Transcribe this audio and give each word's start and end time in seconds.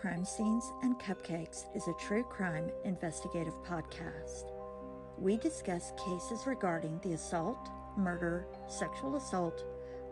Crime 0.00 0.24
Scenes 0.24 0.72
and 0.80 0.98
Cupcakes 0.98 1.66
is 1.74 1.86
a 1.86 1.92
true 2.00 2.22
crime 2.22 2.70
investigative 2.86 3.52
podcast. 3.62 4.50
We 5.18 5.36
discuss 5.36 5.92
cases 5.98 6.46
regarding 6.46 6.98
the 7.02 7.12
assault, 7.12 7.68
murder, 7.98 8.46
sexual 8.66 9.16
assault, 9.16 9.62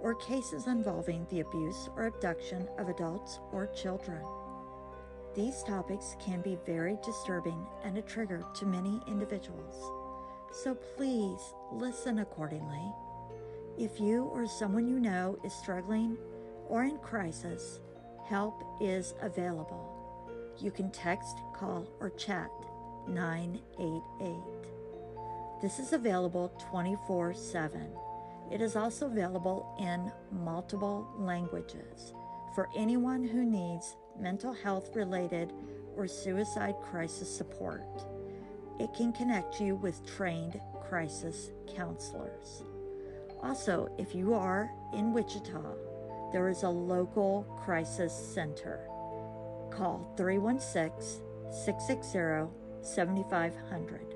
or 0.02 0.14
cases 0.16 0.66
involving 0.66 1.26
the 1.30 1.40
abuse 1.40 1.88
or 1.96 2.04
abduction 2.04 2.68
of 2.76 2.90
adults 2.90 3.40
or 3.50 3.68
children. 3.68 4.22
These 5.34 5.62
topics 5.62 6.16
can 6.22 6.42
be 6.42 6.58
very 6.66 6.98
disturbing 7.02 7.66
and 7.82 7.96
a 7.96 8.02
trigger 8.02 8.44
to 8.56 8.66
many 8.66 9.00
individuals, 9.06 9.90
so 10.52 10.74
please 10.74 11.54
listen 11.72 12.18
accordingly. 12.18 12.92
If 13.78 13.98
you 13.98 14.24
or 14.24 14.46
someone 14.46 14.86
you 14.86 15.00
know 15.00 15.38
is 15.44 15.54
struggling 15.54 16.18
or 16.68 16.82
in 16.82 16.98
crisis, 16.98 17.80
help 18.28 18.62
is 18.80 19.14
available. 19.22 19.94
You 20.58 20.70
can 20.70 20.90
text, 20.90 21.38
call, 21.54 21.86
or 22.00 22.10
chat 22.10 22.50
988. 23.08 24.34
This 25.62 25.78
is 25.78 25.92
available 25.92 26.52
24 26.70 27.34
7. 27.34 27.88
It 28.52 28.60
is 28.60 28.76
also 28.76 29.06
available 29.06 29.74
in 29.78 30.12
multiple 30.42 31.06
languages 31.18 32.12
for 32.54 32.68
anyone 32.76 33.24
who 33.24 33.44
needs 33.44 33.96
mental 34.18 34.52
health 34.52 34.94
related 34.94 35.52
or 35.96 36.06
suicide 36.06 36.74
crisis 36.82 37.34
support. 37.34 37.82
It 38.78 38.92
can 38.94 39.12
connect 39.12 39.60
you 39.60 39.76
with 39.76 40.06
trained 40.06 40.60
crisis 40.88 41.50
counselors. 41.74 42.62
Also, 43.42 43.88
if 43.98 44.14
you 44.14 44.34
are 44.34 44.70
in 44.94 45.12
Wichita, 45.12 45.62
there 46.32 46.48
is 46.48 46.62
a 46.62 46.68
local 46.68 47.44
crisis 47.64 48.12
center. 48.12 48.80
Call 49.70 50.12
316 50.16 51.22
660 51.50 52.52
7500. 52.82 54.14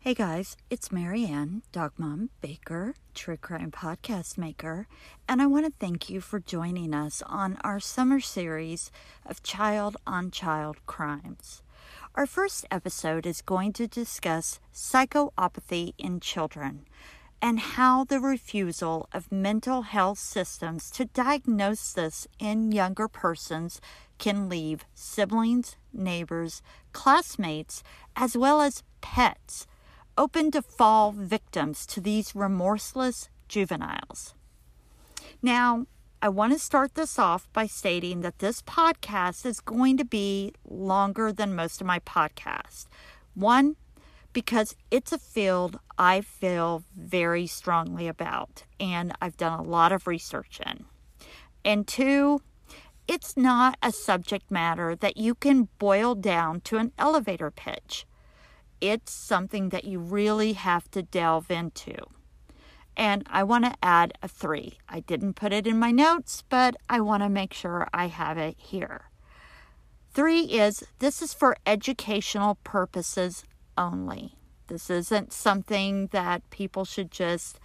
Hey 0.00 0.14
guys, 0.14 0.56
it's 0.70 0.90
Maryanne, 0.90 1.62
Dog 1.72 1.92
Mom 1.98 2.30
Baker, 2.40 2.94
True 3.12 3.36
Crime 3.36 3.72
Podcast 3.72 4.38
Maker, 4.38 4.86
and 5.28 5.42
I 5.42 5.46
want 5.46 5.66
to 5.66 5.72
thank 5.80 6.08
you 6.08 6.20
for 6.20 6.38
joining 6.38 6.94
us 6.94 7.22
on 7.26 7.58
our 7.62 7.80
summer 7.80 8.20
series 8.20 8.92
of 9.24 9.42
child 9.42 9.96
on 10.06 10.30
child 10.30 10.76
crimes. 10.86 11.62
Our 12.14 12.26
first 12.26 12.66
episode 12.70 13.26
is 13.26 13.42
going 13.42 13.72
to 13.74 13.88
discuss 13.88 14.60
psychopathy 14.72 15.94
in 15.98 16.20
children 16.20 16.86
and 17.46 17.60
how 17.60 18.02
the 18.02 18.18
refusal 18.18 19.08
of 19.12 19.30
mental 19.30 19.82
health 19.82 20.18
systems 20.18 20.90
to 20.90 21.04
diagnose 21.04 21.92
this 21.92 22.26
in 22.40 22.72
younger 22.72 23.06
persons 23.06 23.80
can 24.18 24.48
leave 24.48 24.84
siblings, 24.96 25.76
neighbors, 25.92 26.60
classmates, 26.92 27.84
as 28.16 28.36
well 28.36 28.60
as 28.60 28.82
pets 29.00 29.68
open 30.18 30.50
to 30.50 30.60
fall 30.60 31.12
victims 31.12 31.86
to 31.86 32.00
these 32.00 32.34
remorseless 32.34 33.28
juveniles. 33.46 34.34
Now, 35.40 35.86
I 36.20 36.28
want 36.30 36.52
to 36.52 36.58
start 36.58 36.96
this 36.96 37.16
off 37.16 37.48
by 37.52 37.68
stating 37.68 38.22
that 38.22 38.40
this 38.40 38.60
podcast 38.60 39.46
is 39.46 39.60
going 39.60 39.98
to 39.98 40.04
be 40.04 40.52
longer 40.68 41.30
than 41.32 41.54
most 41.54 41.80
of 41.80 41.86
my 41.86 42.00
podcasts. 42.00 42.86
One, 43.34 43.76
because 44.36 44.76
it's 44.90 45.12
a 45.12 45.18
field 45.18 45.78
I 45.96 46.20
feel 46.20 46.84
very 46.94 47.46
strongly 47.46 48.06
about 48.06 48.64
and 48.78 49.14
I've 49.18 49.38
done 49.38 49.58
a 49.58 49.62
lot 49.62 49.92
of 49.92 50.06
research 50.06 50.60
in. 50.66 50.84
And 51.64 51.88
two, 51.88 52.42
it's 53.08 53.34
not 53.34 53.78
a 53.82 53.90
subject 53.90 54.50
matter 54.50 54.94
that 54.94 55.16
you 55.16 55.34
can 55.34 55.70
boil 55.78 56.14
down 56.14 56.60
to 56.64 56.76
an 56.76 56.92
elevator 56.98 57.50
pitch. 57.50 58.06
It's 58.78 59.10
something 59.10 59.70
that 59.70 59.84
you 59.84 60.00
really 60.00 60.52
have 60.52 60.90
to 60.90 61.02
delve 61.02 61.50
into. 61.50 61.96
And 62.94 63.26
I 63.30 63.42
want 63.42 63.64
to 63.64 63.78
add 63.82 64.12
a 64.22 64.28
three. 64.28 64.76
I 64.86 65.00
didn't 65.00 65.32
put 65.32 65.54
it 65.54 65.66
in 65.66 65.78
my 65.78 65.92
notes, 65.92 66.44
but 66.50 66.76
I 66.90 67.00
want 67.00 67.22
to 67.22 67.30
make 67.30 67.54
sure 67.54 67.88
I 67.94 68.08
have 68.08 68.36
it 68.36 68.56
here. 68.58 69.04
Three 70.12 70.42
is 70.42 70.84
this 70.98 71.22
is 71.22 71.32
for 71.32 71.56
educational 71.64 72.56
purposes 72.64 73.42
only. 73.78 74.34
This 74.68 74.90
isn't 74.90 75.32
something 75.32 76.08
that 76.08 76.48
people 76.50 76.84
should 76.84 77.10
just 77.10 77.60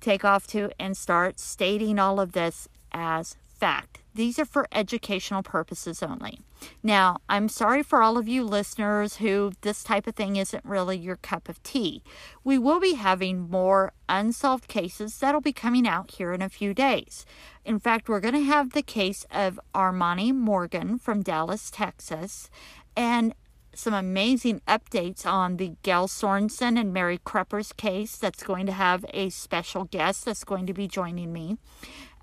take 0.00 0.24
off 0.24 0.46
to 0.48 0.70
and 0.78 0.96
start 0.96 1.40
stating 1.40 1.98
all 1.98 2.20
of 2.20 2.32
this 2.32 2.68
as 2.92 3.36
fact. 3.58 4.02
These 4.14 4.38
are 4.38 4.44
for 4.44 4.66
educational 4.72 5.42
purposes 5.42 6.02
only. 6.02 6.40
Now, 6.82 7.18
I'm 7.28 7.48
sorry 7.48 7.82
for 7.82 8.02
all 8.02 8.16
of 8.16 8.28
you 8.28 8.44
listeners 8.44 9.16
who 9.16 9.52
this 9.60 9.82
type 9.84 10.06
of 10.06 10.14
thing 10.14 10.36
isn't 10.36 10.64
really 10.64 10.96
your 10.96 11.16
cup 11.16 11.48
of 11.48 11.62
tea. 11.62 12.02
We 12.44 12.58
will 12.58 12.80
be 12.80 12.94
having 12.94 13.50
more 13.50 13.92
unsolved 14.08 14.68
cases 14.68 15.18
that'll 15.18 15.40
be 15.40 15.52
coming 15.52 15.86
out 15.86 16.12
here 16.12 16.32
in 16.32 16.40
a 16.40 16.48
few 16.48 16.72
days. 16.72 17.26
In 17.64 17.78
fact, 17.78 18.08
we're 18.08 18.20
going 18.20 18.34
to 18.34 18.40
have 18.40 18.72
the 18.72 18.82
case 18.82 19.26
of 19.30 19.60
Armani 19.74 20.34
Morgan 20.34 20.98
from 20.98 21.22
Dallas, 21.22 21.70
Texas, 21.70 22.48
and 22.96 23.34
some 23.78 23.94
amazing 23.94 24.60
updates 24.66 25.26
on 25.26 25.56
the 25.56 25.76
Gail 25.82 26.08
Sorensen 26.08 26.78
and 26.78 26.92
Mary 26.92 27.18
Kreppers 27.18 27.76
case 27.76 28.16
that's 28.16 28.42
going 28.42 28.66
to 28.66 28.72
have 28.72 29.04
a 29.12 29.28
special 29.30 29.84
guest 29.84 30.24
that's 30.24 30.44
going 30.44 30.66
to 30.66 30.74
be 30.74 30.88
joining 30.88 31.32
me, 31.32 31.58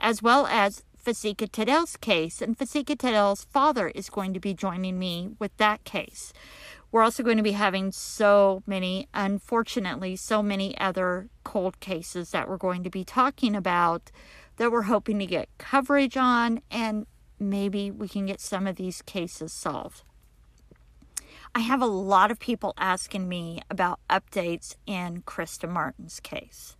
as 0.02 0.22
well 0.22 0.48
as 0.48 0.84
Fasika 1.04 1.50
Tadell's 1.50 1.98
case. 1.98 2.42
And 2.42 2.58
Fasika 2.58 2.96
Tadell's 2.96 3.46
father 3.46 3.90
is 3.90 4.10
going 4.10 4.34
to 4.34 4.40
be 4.40 4.54
joining 4.54 4.98
me 4.98 5.32
with 5.40 5.56
that 5.58 5.84
case. 5.84 6.34
We're 6.92 7.04
also 7.04 7.24
going 7.24 7.38
to 7.38 7.44
be 7.44 7.54
having 7.54 7.92
so 7.92 8.62
many, 8.68 9.08
unfortunately, 9.14 10.16
so 10.16 10.44
many 10.44 10.78
other 10.78 11.28
cold 11.44 11.80
cases 11.80 12.32
that 12.32 12.48
we're 12.48 12.58
going 12.58 12.84
to 12.84 12.90
be 12.90 13.04
talking 13.04 13.56
about 13.56 14.12
that 14.58 14.72
we're 14.72 14.84
hoping 14.84 15.18
to 15.20 15.26
get 15.26 15.50
coverage 15.58 16.16
on, 16.16 16.62
and 16.70 17.08
maybe 17.40 17.90
we 17.90 18.08
can 18.08 18.28
get 18.28 18.40
some 18.40 18.68
of 18.68 18.76
these 18.76 19.02
cases 19.02 19.52
solved. 19.52 20.04
I 21.56 21.60
have 21.60 21.84
a 21.84 21.88
lot 21.88 22.32
of 22.32 22.40
people 22.40 22.74
asking 22.80 23.30
me 23.30 23.62
about 23.70 24.00
updates 24.10 24.76
in 24.88 25.22
Krista 25.22 25.70
Martin's 25.70 26.20
case. 26.20 26.76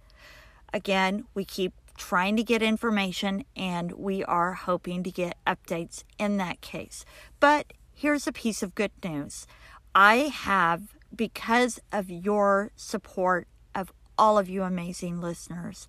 Again, 0.74 1.26
we 1.36 1.46
keep 1.46 1.74
trying 1.96 2.36
to 2.38 2.44
get 2.44 2.64
information 2.64 3.46
and 3.56 3.92
we 3.92 4.24
are 4.24 4.54
hoping 4.54 5.04
to 5.04 5.12
get 5.12 5.38
updates 5.46 6.04
in 6.18 6.38
that 6.38 6.62
case. 6.62 7.06
But 7.40 7.74
here's 7.94 8.26
a 8.26 8.32
piece 8.32 8.64
of 8.64 8.74
good 8.74 8.92
news 9.04 9.46
I 9.94 10.16
have, 10.34 10.96
because 11.16 11.80
of 11.92 12.10
your 12.10 12.72
support 12.76 13.48
of 13.76 13.94
all 14.18 14.40
of 14.40 14.50
you 14.50 14.64
amazing 14.64 15.22
listeners, 15.22 15.88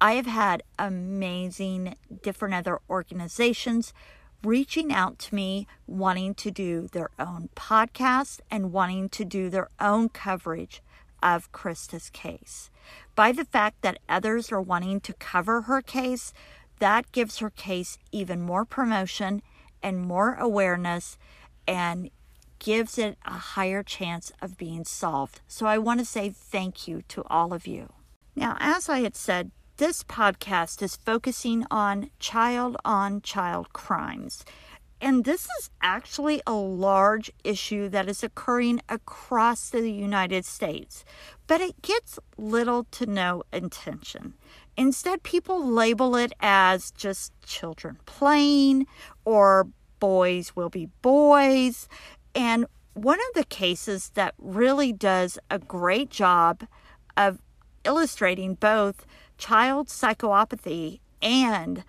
I 0.00 0.14
have 0.14 0.26
had 0.26 0.62
amazing 0.78 1.96
different 2.22 2.54
other 2.54 2.80
organizations 2.88 3.92
reaching 4.42 4.92
out 4.92 5.18
to 5.18 5.34
me 5.34 5.66
wanting 5.86 6.34
to 6.34 6.50
do 6.50 6.88
their 6.88 7.10
own 7.18 7.48
podcast 7.54 8.40
and 8.50 8.72
wanting 8.72 9.08
to 9.10 9.24
do 9.24 9.48
their 9.48 9.68
own 9.80 10.08
coverage 10.08 10.82
of 11.22 11.52
Krista's 11.52 12.10
case. 12.10 12.70
By 13.14 13.32
the 13.32 13.44
fact 13.44 13.82
that 13.82 14.00
others 14.08 14.50
are 14.50 14.60
wanting 14.60 15.00
to 15.00 15.12
cover 15.14 15.62
her 15.62 15.80
case, 15.80 16.32
that 16.80 17.12
gives 17.12 17.38
her 17.38 17.50
case 17.50 17.98
even 18.10 18.42
more 18.42 18.64
promotion 18.64 19.42
and 19.82 20.00
more 20.00 20.34
awareness 20.34 21.16
and 21.66 22.10
gives 22.58 22.98
it 22.98 23.18
a 23.24 23.32
higher 23.32 23.82
chance 23.82 24.32
of 24.40 24.56
being 24.56 24.84
solved. 24.84 25.40
So 25.46 25.66
I 25.66 25.78
want 25.78 26.00
to 26.00 26.06
say 26.06 26.30
thank 26.30 26.86
you 26.86 27.02
to 27.08 27.24
all 27.28 27.52
of 27.52 27.66
you. 27.66 27.92
Now, 28.34 28.56
as 28.60 28.88
I 28.88 29.00
had 29.00 29.16
said, 29.16 29.50
this 29.76 30.02
podcast 30.02 30.82
is 30.82 30.96
focusing 30.96 31.64
on 31.70 32.10
child 32.18 32.76
on 32.84 33.20
child 33.22 33.72
crimes. 33.72 34.44
And 35.00 35.24
this 35.24 35.48
is 35.58 35.70
actually 35.80 36.40
a 36.46 36.52
large 36.52 37.32
issue 37.42 37.88
that 37.88 38.08
is 38.08 38.22
occurring 38.22 38.80
across 38.88 39.70
the 39.70 39.90
United 39.90 40.44
States, 40.44 41.04
but 41.48 41.60
it 41.60 41.82
gets 41.82 42.20
little 42.38 42.84
to 42.92 43.06
no 43.06 43.42
attention. 43.52 44.34
Instead, 44.76 45.24
people 45.24 45.66
label 45.66 46.14
it 46.14 46.32
as 46.40 46.92
just 46.92 47.32
children 47.44 47.98
playing 48.06 48.86
or 49.24 49.66
boys 49.98 50.54
will 50.54 50.70
be 50.70 50.88
boys. 51.02 51.88
And 52.34 52.66
one 52.94 53.18
of 53.18 53.34
the 53.34 53.44
cases 53.44 54.10
that 54.14 54.34
really 54.38 54.92
does 54.92 55.38
a 55.50 55.58
great 55.58 56.10
job 56.10 56.64
of 57.16 57.40
illustrating 57.84 58.54
both 58.54 59.04
child 59.42 59.88
psychopathy 59.88 61.00
and 61.20 61.82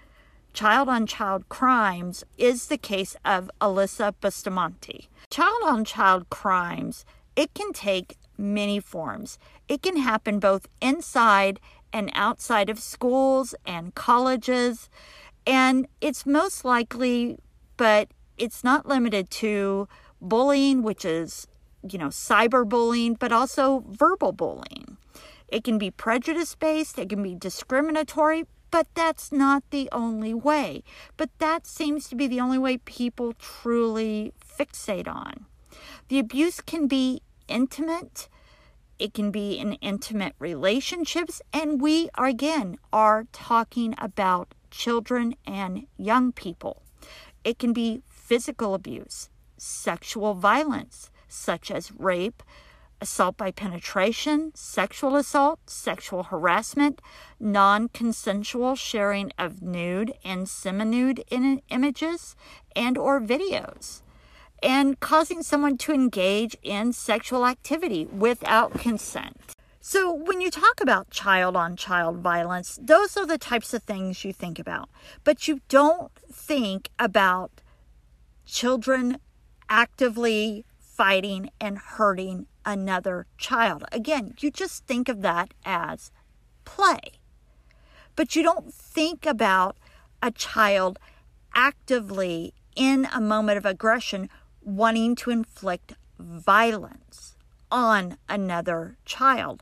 child 0.54 0.90
on 0.90 1.06
child 1.06 1.48
crimes 1.50 2.24
is 2.36 2.66
the 2.66 2.80
case 2.80 3.16
of 3.24 3.52
Alyssa 3.62 4.12
Bustamante. 4.20 5.08
Child 5.30 5.62
on 5.64 5.86
child 5.86 6.28
crimes, 6.32 7.06
it 7.36 7.54
can 7.54 7.72
take 7.72 8.18
many 8.40 8.80
forms. 8.80 9.38
It 9.68 9.84
can 9.84 9.98
happen 9.98 10.40
both 10.40 10.68
inside 10.82 11.60
and 11.94 12.10
outside 12.16 12.72
of 12.72 12.80
schools 12.80 13.54
and 13.68 13.94
colleges. 13.94 14.90
And 15.46 15.88
it's 16.02 16.26
most 16.26 16.66
likely, 16.66 17.38
but 17.78 18.08
it's 18.36 18.64
not 18.64 18.88
limited 18.88 19.30
to 19.30 19.88
bullying, 20.20 20.82
which 20.82 21.06
is, 21.06 21.46
you 21.88 22.00
know, 22.00 22.08
cyberbullying, 22.08 23.20
but 23.20 23.32
also 23.32 23.84
verbal 23.88 24.32
bullying. 24.32 24.98
It 25.54 25.64
can 25.64 25.78
be 25.78 25.92
prejudice 25.92 26.56
based, 26.56 26.98
it 26.98 27.10
can 27.10 27.22
be 27.22 27.36
discriminatory, 27.36 28.48
but 28.72 28.88
that's 28.96 29.32
not 29.32 29.64
the 29.70 29.88
only 29.92 30.34
way. 30.34 30.84
But 31.16 31.30
that 31.38 31.68
seems 31.68 32.10
to 32.10 32.16
be 32.16 32.26
the 32.26 32.40
only 32.40 32.58
way 32.58 32.78
people 32.80 33.34
truly 33.34 34.34
fixate 34.44 35.08
on. 35.08 35.46
The 36.08 36.18
abuse 36.18 36.60
can 36.60 36.88
be 36.88 37.22
intimate, 37.48 38.30
it 38.98 39.14
can 39.14 39.30
be 39.30 39.54
in 39.60 39.74
intimate 39.74 40.34
relationships, 40.40 41.40
and 41.54 41.80
we 41.80 42.10
are 42.16 42.26
again 42.26 42.80
are 42.92 43.26
talking 43.32 43.94
about 44.00 44.56
children 44.72 45.36
and 45.46 45.86
young 45.98 46.32
people. 46.32 46.82
It 47.44 47.60
can 47.60 47.74
be 47.74 48.02
physical 48.08 48.74
abuse, 48.74 49.30
sexual 49.56 50.34
violence, 50.34 51.12
such 51.28 51.70
as 51.70 51.92
rape, 51.92 52.42
assault 53.04 53.38
by 53.38 53.52
penetration, 53.52 54.52
sexual 54.56 55.16
assault, 55.16 55.60
sexual 55.70 56.24
harassment, 56.24 57.02
non 57.40 57.90
consensual 57.90 58.76
sharing 58.76 59.32
of 59.38 59.62
nude 59.62 60.14
and 60.24 60.50
semi 60.50 60.86
nude 60.86 61.24
images 61.70 62.36
and 62.76 62.98
or 62.98 63.22
videos 63.22 64.02
and 64.64 65.00
causing 65.02 65.44
someone 65.44 65.78
to 65.78 65.92
engage 65.92 66.56
in 66.64 66.94
sexual 66.94 67.46
activity 67.46 68.06
without 68.06 68.74
consent. 68.80 69.38
So, 69.82 70.14
when 70.14 70.40
you 70.40 70.50
talk 70.50 70.80
about 70.80 71.10
child 71.10 71.58
on 71.58 71.76
child 71.76 72.20
violence, 72.20 72.80
those 72.82 73.18
are 73.18 73.26
the 73.26 73.38
types 73.38 73.74
of 73.74 73.84
things 73.84 74.24
you 74.24 74.32
think 74.32 74.58
about. 74.58 74.88
But 75.26 75.50
you 75.50 75.60
don't 75.68 76.10
think 76.32 76.90
about 76.98 77.52
children 78.46 79.18
actively 79.70 80.64
fighting 80.80 81.50
and 81.60 81.78
hurting 81.78 82.48
another 82.66 83.28
child. 83.38 83.84
Again, 83.92 84.34
you 84.40 84.52
just 84.52 84.86
think 84.86 85.10
of 85.10 85.22
that 85.22 85.54
as 85.66 86.12
play. 86.66 87.20
But 88.16 88.36
you 88.36 88.44
don't 88.44 88.74
think 88.74 89.26
about 89.26 89.78
a 90.22 90.32
child 90.32 91.00
actively 91.56 92.54
in 92.76 93.08
a 93.14 93.22
moment 93.22 93.58
of 93.58 93.66
aggression 93.66 94.30
wanting 94.62 95.16
to 95.16 95.30
inflict 95.30 95.94
violence 96.18 97.36
on 97.72 98.18
another 98.30 98.98
child. 99.06 99.62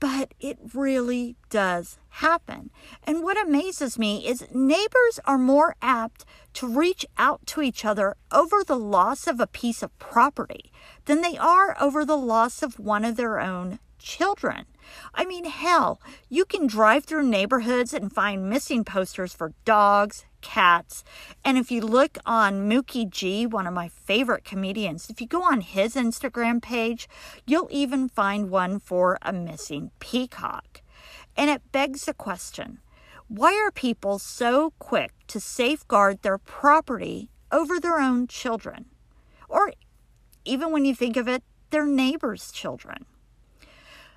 But 0.00 0.32
it 0.40 0.58
really 0.74 1.36
does 1.50 1.98
happen. 2.08 2.70
And 3.04 3.22
what 3.22 3.40
amazes 3.40 3.98
me 3.98 4.26
is 4.26 4.46
neighbors 4.52 5.20
are 5.26 5.38
more 5.38 5.76
apt 5.82 6.24
to 6.54 6.66
reach 6.66 7.04
out 7.18 7.46
to 7.48 7.62
each 7.62 7.84
other 7.84 8.16
over 8.32 8.64
the 8.64 8.78
loss 8.78 9.26
of 9.26 9.40
a 9.40 9.46
piece 9.46 9.82
of 9.82 9.96
property 9.98 10.72
than 11.04 11.20
they 11.20 11.36
are 11.36 11.76
over 11.80 12.04
the 12.04 12.16
loss 12.16 12.62
of 12.62 12.78
one 12.78 13.04
of 13.04 13.16
their 13.16 13.38
own 13.38 13.78
children. 14.00 14.66
I 15.14 15.24
mean, 15.24 15.44
hell, 15.44 16.00
you 16.28 16.44
can 16.44 16.66
drive 16.66 17.04
through 17.04 17.28
neighborhoods 17.28 17.94
and 17.94 18.12
find 18.12 18.50
missing 18.50 18.84
posters 18.84 19.32
for 19.32 19.52
dogs, 19.64 20.24
cats. 20.40 21.04
And 21.44 21.56
if 21.56 21.70
you 21.70 21.80
look 21.80 22.18
on 22.26 22.68
Mookie 22.68 23.08
G, 23.08 23.46
one 23.46 23.66
of 23.66 23.74
my 23.74 23.88
favorite 23.88 24.44
comedians, 24.44 25.10
if 25.10 25.20
you 25.20 25.26
go 25.26 25.42
on 25.42 25.60
his 25.60 25.94
Instagram 25.94 26.60
page, 26.60 27.08
you'll 27.46 27.68
even 27.70 28.08
find 28.08 28.50
one 28.50 28.78
for 28.78 29.18
a 29.22 29.32
missing 29.32 29.90
peacock. 30.00 30.82
And 31.36 31.50
it 31.50 31.72
begs 31.72 32.04
the 32.04 32.14
question 32.14 32.80
why 33.28 33.54
are 33.54 33.70
people 33.70 34.18
so 34.18 34.72
quick 34.80 35.12
to 35.28 35.38
safeguard 35.38 36.22
their 36.22 36.36
property 36.36 37.30
over 37.52 37.78
their 37.78 38.00
own 38.00 38.26
children? 38.26 38.86
Or 39.48 39.72
even 40.44 40.72
when 40.72 40.84
you 40.84 40.96
think 40.96 41.16
of 41.16 41.28
it, 41.28 41.44
their 41.70 41.86
neighbors' 41.86 42.50
children. 42.50 43.06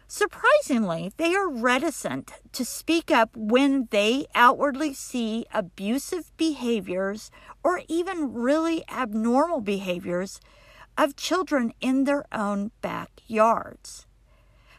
Surprisingly, 0.08 1.12
they 1.18 1.34
are 1.36 1.50
reticent 1.50 2.34
to 2.52 2.66
speak 2.66 3.10
up 3.10 3.36
when 3.36 3.88
they 3.90 4.26
outwardly 4.36 4.94
see 4.94 5.46
abusive 5.54 6.32
behaviors 6.38 7.32
or 7.64 7.82
even 7.88 8.34
really 8.34 8.84
abnormal 8.90 9.62
behaviors 9.62 10.40
of 10.98 11.16
children 11.16 11.74
in 11.82 12.04
their 12.04 12.26
own 12.32 12.72
backyards. 12.82 14.06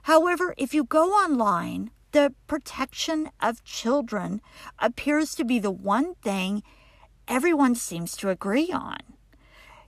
However, 0.02 0.54
if 0.58 0.74
you 0.74 0.84
go 0.84 1.12
online, 1.12 1.90
the 2.12 2.34
protection 2.46 3.30
of 3.40 3.64
children 3.64 4.40
appears 4.78 5.34
to 5.34 5.44
be 5.44 5.58
the 5.58 5.70
one 5.70 6.14
thing 6.16 6.62
everyone 7.26 7.74
seems 7.74 8.16
to 8.18 8.28
agree 8.28 8.70
on 8.70 8.98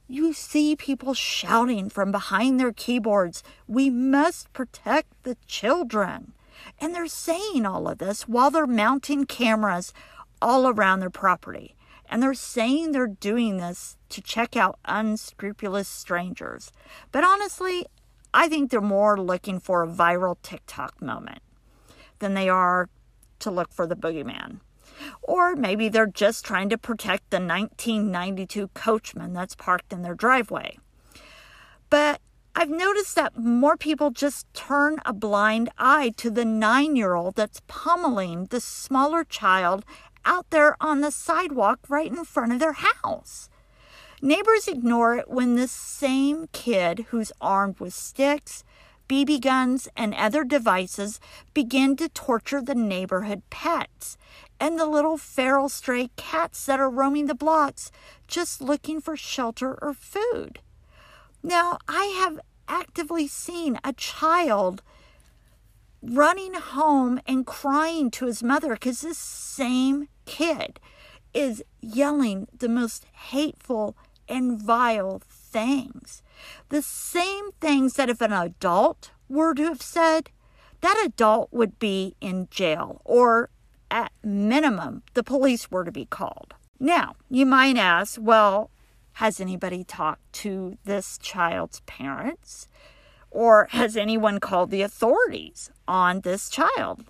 you 0.08 0.32
see 0.32 0.76
people 0.76 1.14
shouting 1.14 1.88
from 1.91 2.12
behind 2.12 2.61
their 2.61 2.73
keyboards, 2.73 3.43
We 3.67 3.91
must 3.91 4.53
protect 4.53 5.23
the 5.25 5.37
children. 5.47 6.32
And 6.81 6.94
they're 6.94 7.06
saying 7.06 7.67
all 7.67 7.88
of 7.88 7.99
this 7.99 8.29
while 8.29 8.50
they're 8.50 8.67
mounting 8.67 9.26
cameras 9.26 9.93
all 10.41 10.69
around 10.69 11.00
their 11.00 11.11
property. 11.11 11.75
And 12.08 12.23
they're 12.23 12.35
saying 12.35 12.93
they're 12.93 13.06
doing 13.08 13.56
this 13.56 13.97
to 14.11 14.20
check 14.20 14.56
out 14.56 14.79
unscrupulous 14.85 15.88
strangers. 15.88 16.73
But 17.11 17.25
honestly, 17.25 17.87
I 18.32 18.49
think 18.49 18.70
they're 18.70 18.81
more 18.81 19.17
looking 19.17 19.59
for 19.59 19.82
a 19.82 19.88
viral 19.88 20.37
TikTok 20.43 21.02
moment 21.02 21.41
than 22.20 22.35
they 22.35 22.49
are 22.49 22.88
to 23.41 23.50
look 23.50 23.73
for 23.73 23.87
the 23.87 23.97
boogeyman. 23.97 24.61
Or 25.23 25.55
maybe 25.55 25.89
they're 25.89 26.07
just 26.07 26.45
trying 26.45 26.69
to 26.71 26.79
protect 26.79 27.31
the 27.31 27.37
1992 27.37 28.69
coachman 28.69 29.33
that's 29.33 29.55
parked 29.55 29.93
in 29.93 30.03
their 30.03 30.15
driveway. 30.15 30.79
But 31.91 32.21
I've 32.55 32.71
noticed 32.71 33.15
that 33.17 33.37
more 33.37 33.77
people 33.77 34.11
just 34.11 34.47
turn 34.55 34.97
a 35.05 35.13
blind 35.13 35.69
eye 35.79 36.13
to 36.17 36.31
the 36.31 36.45
nine 36.45 36.97
year 36.97 37.15
old 37.15 37.35
that's 37.35 37.61
pummeling 37.67 38.47
the 38.47 38.61
smaller 38.61 39.25
child 39.25 39.85
out 40.25 40.49
there 40.51 40.77
on 40.81 41.03
the 41.03 41.11
sidewalk 41.11 41.81
right 41.89 42.11
in 42.11 42.25
front 42.25 42.53
of 42.53 42.59
their 42.59 42.73
house. 42.73 43.51
Neighbors 44.23 44.67
ignore 44.67 45.17
it 45.17 45.29
when 45.29 45.55
this 45.55 45.71
same 45.71 46.49
kid 46.53 47.07
who's 47.11 47.31
armed 47.41 47.79
with 47.79 47.93
sticks, 47.93 48.65
BB 49.09 49.43
guns, 49.43 49.89
and 49.95 50.15
other 50.15 50.43
devices 50.43 51.21
begin 51.53 51.95
to 51.97 52.09
torture 52.09 52.63
the 52.63 52.75
neighborhood 52.75 53.43
pets 53.51 54.17
and 54.58 54.79
the 54.79 54.87
little 54.87 55.19
feral 55.19 55.69
stray 55.69 56.11
cats 56.17 56.64
that 56.67 56.81
are 56.81 56.91
roaming 56.91 57.26
the 57.26 57.35
blocks 57.35 57.91
just 58.26 58.61
looking 58.61 59.00
for 59.00 59.16
shelter 59.16 59.78
or 59.83 59.95
food. 59.95 60.61
Now, 61.42 61.78
I 61.87 62.04
have 62.23 62.40
actively 62.69 63.28
seen 63.28 63.78
a 63.85 63.92
child 63.92 64.83
running 66.02 66.54
home 66.54 67.21
and 67.26 67.47
crying 67.47 68.11
to 68.12 68.26
his 68.26 68.42
mother 68.42 68.75
because 68.75 69.00
this 69.00 69.19
same 69.19 70.09
kid 70.25 70.81
is 71.35 71.62
yelling 71.81 72.49
the 72.57 72.69
most 72.69 73.04
hateful 73.04 73.97
and 74.28 74.61
vile 74.61 75.23
things. 75.28 76.23
The 76.69 76.83
same 76.83 77.52
things 77.61 77.95
that 77.95 78.11
if 78.11 78.21
an 78.21 78.33
adult 78.33 79.11
were 79.28 79.54
to 79.54 79.64
have 79.64 79.83
said, 79.83 80.31
that 80.81 81.02
adult 81.04 81.52
would 81.52 81.78
be 81.78 82.16
in 82.21 82.49
jail 82.50 83.00
or 83.04 83.50
at 83.90 84.12
minimum, 84.23 85.02
the 85.14 85.23
police 85.23 85.71
were 85.71 85.85
to 85.85 85.93
be 85.93 86.05
called. 86.05 86.55
Now, 86.78 87.16
you 87.31 87.47
might 87.47 87.76
ask, 87.76 88.19
well, 88.21 88.71
has 89.14 89.40
anybody 89.40 89.83
talked 89.83 90.33
to 90.35 90.76
this 90.85 91.19
child's 91.19 91.81
parents? 91.81 92.69
Or 93.31 93.69
has 93.71 93.97
anyone 93.97 94.40
called 94.40 94.71
the 94.71 94.83
authorities 94.83 95.71
on 95.88 96.21
this 96.21 96.49
child? 96.49 97.05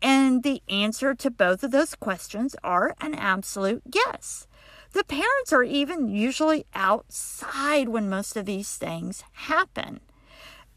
And 0.00 0.42
the 0.42 0.62
answer 0.68 1.14
to 1.14 1.30
both 1.30 1.62
of 1.62 1.70
those 1.70 1.94
questions 1.94 2.56
are 2.64 2.94
an 3.00 3.14
absolute 3.14 3.82
yes. 3.94 4.46
The 4.92 5.04
parents 5.04 5.52
are 5.52 5.62
even 5.62 6.08
usually 6.08 6.66
outside 6.74 7.88
when 7.88 8.10
most 8.10 8.36
of 8.36 8.44
these 8.44 8.76
things 8.76 9.24
happen. 9.32 10.00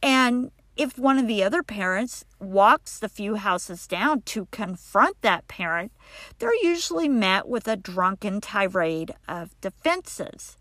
And 0.02 0.52
if 0.76 0.98
one 0.98 1.18
of 1.18 1.28
the 1.28 1.44
other 1.44 1.64
parents 1.64 2.26
walks 2.40 3.00
the 3.00 3.10
few 3.10 3.36
houses 3.36 3.88
down 3.88 4.22
to 4.24 4.48
confront 4.52 5.22
that 5.22 5.48
parent, 5.48 5.92
they're 6.40 6.64
usually 6.64 7.08
met 7.08 7.48
with 7.48 7.68
a 7.68 7.78
drunken 7.78 8.42
tirade 8.42 9.14
of 9.28 9.60
defenses. 9.62 10.58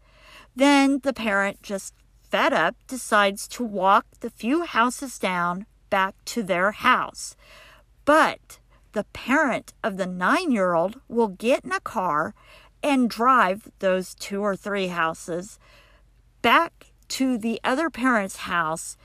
Then 0.55 1.01
the 1.03 1.13
parent, 1.13 1.63
just 1.63 1.95
fed 2.23 2.53
up, 2.53 2.77
decides 2.87 3.49
to 3.49 3.65
walk 3.65 4.07
the 4.21 4.31
few 4.31 4.65
houses 4.65 5.19
down 5.19 5.67
back 5.91 6.15
to 6.27 6.43
their 6.43 6.73
house. 6.73 7.37
But 8.05 8.59
the 8.93 9.05
parent 9.13 9.73
of 9.83 9.97
the 9.97 10.07
nine 10.07 10.53
year 10.53 10.75
old 10.75 11.01
will 11.09 11.29
get 11.29 11.65
in 11.65 11.73
a 11.73 11.81
car 11.81 12.35
and 12.83 13.11
drive 13.11 13.69
those 13.81 14.15
two 14.15 14.43
or 14.43 14.55
three 14.55 14.89
houses 14.89 15.59
back 16.43 16.93
to 17.09 17.39
the 17.39 17.61
other 17.65 17.91
parent's 17.91 18.37
house 18.37 18.97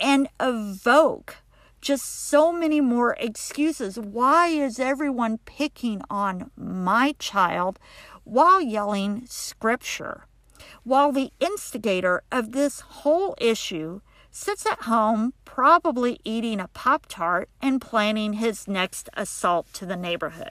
and 0.00 0.28
evoke 0.40 1.36
just 1.80 2.28
so 2.28 2.52
many 2.52 2.80
more 2.80 3.16
excuses. 3.20 3.98
Why 3.98 4.48
is 4.48 4.80
everyone 4.80 5.38
picking 5.38 6.02
on 6.10 6.50
my 6.56 7.14
child 7.18 7.78
while 8.24 8.60
yelling 8.60 9.24
scripture? 9.26 10.26
While 10.82 11.12
the 11.12 11.32
instigator 11.38 12.22
of 12.32 12.52
this 12.52 12.80
whole 12.80 13.36
issue 13.40 14.00
sits 14.30 14.66
at 14.66 14.82
home, 14.82 15.32
probably 15.44 16.20
eating 16.24 16.60
a 16.60 16.68
Pop 16.68 17.06
Tart 17.06 17.48
and 17.62 17.80
planning 17.80 18.34
his 18.34 18.68
next 18.68 19.08
assault 19.14 19.72
to 19.74 19.86
the 19.86 19.96
neighborhood. 19.96 20.50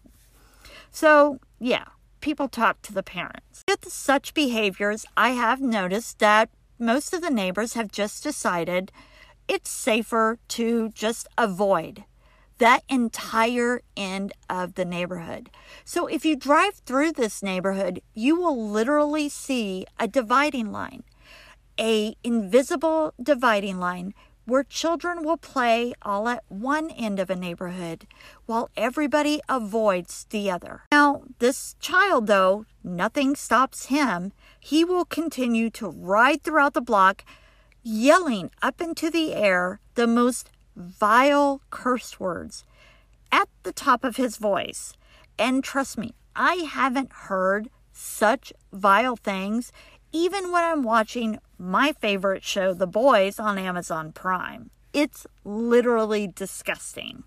So, 0.89 1.39
yeah, 1.59 1.85
people 2.21 2.47
talk 2.47 2.81
to 2.83 2.93
the 2.93 3.03
parents. 3.03 3.63
With 3.67 3.91
such 3.91 4.33
behaviors, 4.33 5.05
I 5.15 5.31
have 5.31 5.61
noticed 5.61 6.19
that 6.19 6.49
most 6.79 7.13
of 7.13 7.21
the 7.21 7.29
neighbors 7.29 7.73
have 7.73 7.91
just 7.91 8.23
decided 8.23 8.91
it's 9.47 9.69
safer 9.69 10.39
to 10.49 10.89
just 10.89 11.27
avoid 11.37 12.03
that 12.57 12.83
entire 12.87 13.81
end 13.97 14.33
of 14.49 14.75
the 14.75 14.85
neighborhood. 14.85 15.49
So 15.83 16.07
if 16.07 16.25
you 16.25 16.35
drive 16.35 16.75
through 16.75 17.13
this 17.13 17.43
neighborhood, 17.43 18.01
you 18.13 18.39
will 18.39 18.69
literally 18.69 19.29
see 19.29 19.85
a 19.99 20.07
dividing 20.07 20.71
line, 20.71 21.03
a 21.79 22.15
invisible 22.23 23.13
dividing 23.21 23.79
line 23.79 24.13
where 24.45 24.63
children 24.63 25.23
will 25.23 25.37
play 25.37 25.93
all 26.03 26.29
at 26.29 26.43
one 26.47 26.91
end 26.91 27.19
of 27.19 27.29
a 27.29 27.35
neighborhood 27.35 28.07
while 28.45 28.69
everybody 28.77 29.41
avoids 29.49 30.25
the 30.29 30.49
other. 30.51 30.83
Now, 30.91 31.23
this 31.39 31.75
child 31.79 32.27
though, 32.27 32.65
nothing 32.83 33.35
stops 33.35 33.87
him. 33.87 34.31
He 34.59 34.85
will 34.85 35.05
continue 35.05 35.69
to 35.71 35.89
ride 35.89 36.43
throughout 36.43 36.73
the 36.73 36.81
block 36.81 37.23
yelling 37.87 38.49
up 38.63 38.81
into 38.81 39.11
the 39.11 39.35
air 39.35 39.79
the 39.93 40.07
most 40.07 40.49
vile 40.75 41.61
curse 41.69 42.19
words 42.19 42.65
at 43.31 43.47
the 43.61 43.71
top 43.71 44.03
of 44.03 44.15
his 44.15 44.37
voice. 44.37 44.93
And 45.37 45.63
trust 45.63 45.97
me, 45.97 46.15
I 46.35 46.55
haven't 46.55 47.13
heard 47.13 47.69
such 47.93 48.51
vile 48.73 49.15
things 49.15 49.71
even 50.11 50.51
when 50.51 50.63
I'm 50.63 50.81
watching 50.81 51.39
my 51.59 51.93
favorite 51.93 52.43
show, 52.43 52.73
The 52.73 52.87
Boys, 52.87 53.39
on 53.39 53.57
Amazon 53.57 54.11
Prime. 54.13 54.71
It's 54.91 55.27
literally 55.43 56.27
disgusting. 56.27 57.23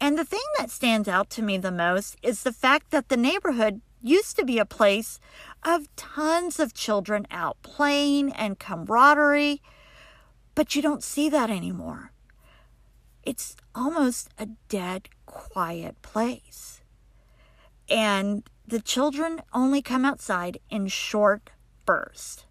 And 0.00 0.16
the 0.16 0.24
thing 0.24 0.40
that 0.58 0.70
stands 0.70 1.08
out 1.08 1.28
to 1.30 1.42
me 1.42 1.58
the 1.58 1.72
most 1.72 2.16
is 2.22 2.42
the 2.42 2.52
fact 2.52 2.92
that 2.92 3.08
the 3.08 3.16
neighborhood 3.16 3.80
used 4.00 4.36
to 4.36 4.44
be 4.44 4.58
a 4.58 4.64
place 4.64 5.20
of 5.64 5.94
tons 5.96 6.58
of 6.58 6.74
children 6.74 7.26
out 7.30 7.56
playing 7.62 8.32
and 8.32 8.58
camaraderie. 8.58 9.60
But 10.54 10.74
you 10.76 10.82
don't 10.82 11.02
see 11.02 11.28
that 11.30 11.50
anymore. 11.50 12.12
It's 13.22 13.56
almost 13.74 14.28
a 14.38 14.46
dead, 14.68 15.08
quiet 15.26 16.00
place. 16.02 16.82
And 17.88 18.48
the 18.66 18.80
children 18.80 19.42
only 19.52 19.82
come 19.82 20.04
outside 20.04 20.58
in 20.70 20.88
short 20.88 21.50
bursts. 21.86 22.44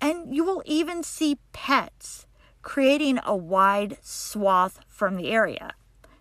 And 0.00 0.34
you 0.34 0.44
will 0.44 0.62
even 0.64 1.02
see 1.02 1.38
pets 1.52 2.26
creating 2.62 3.18
a 3.24 3.36
wide 3.36 3.98
swath 4.02 4.80
from 4.88 5.16
the 5.16 5.30
area. 5.30 5.72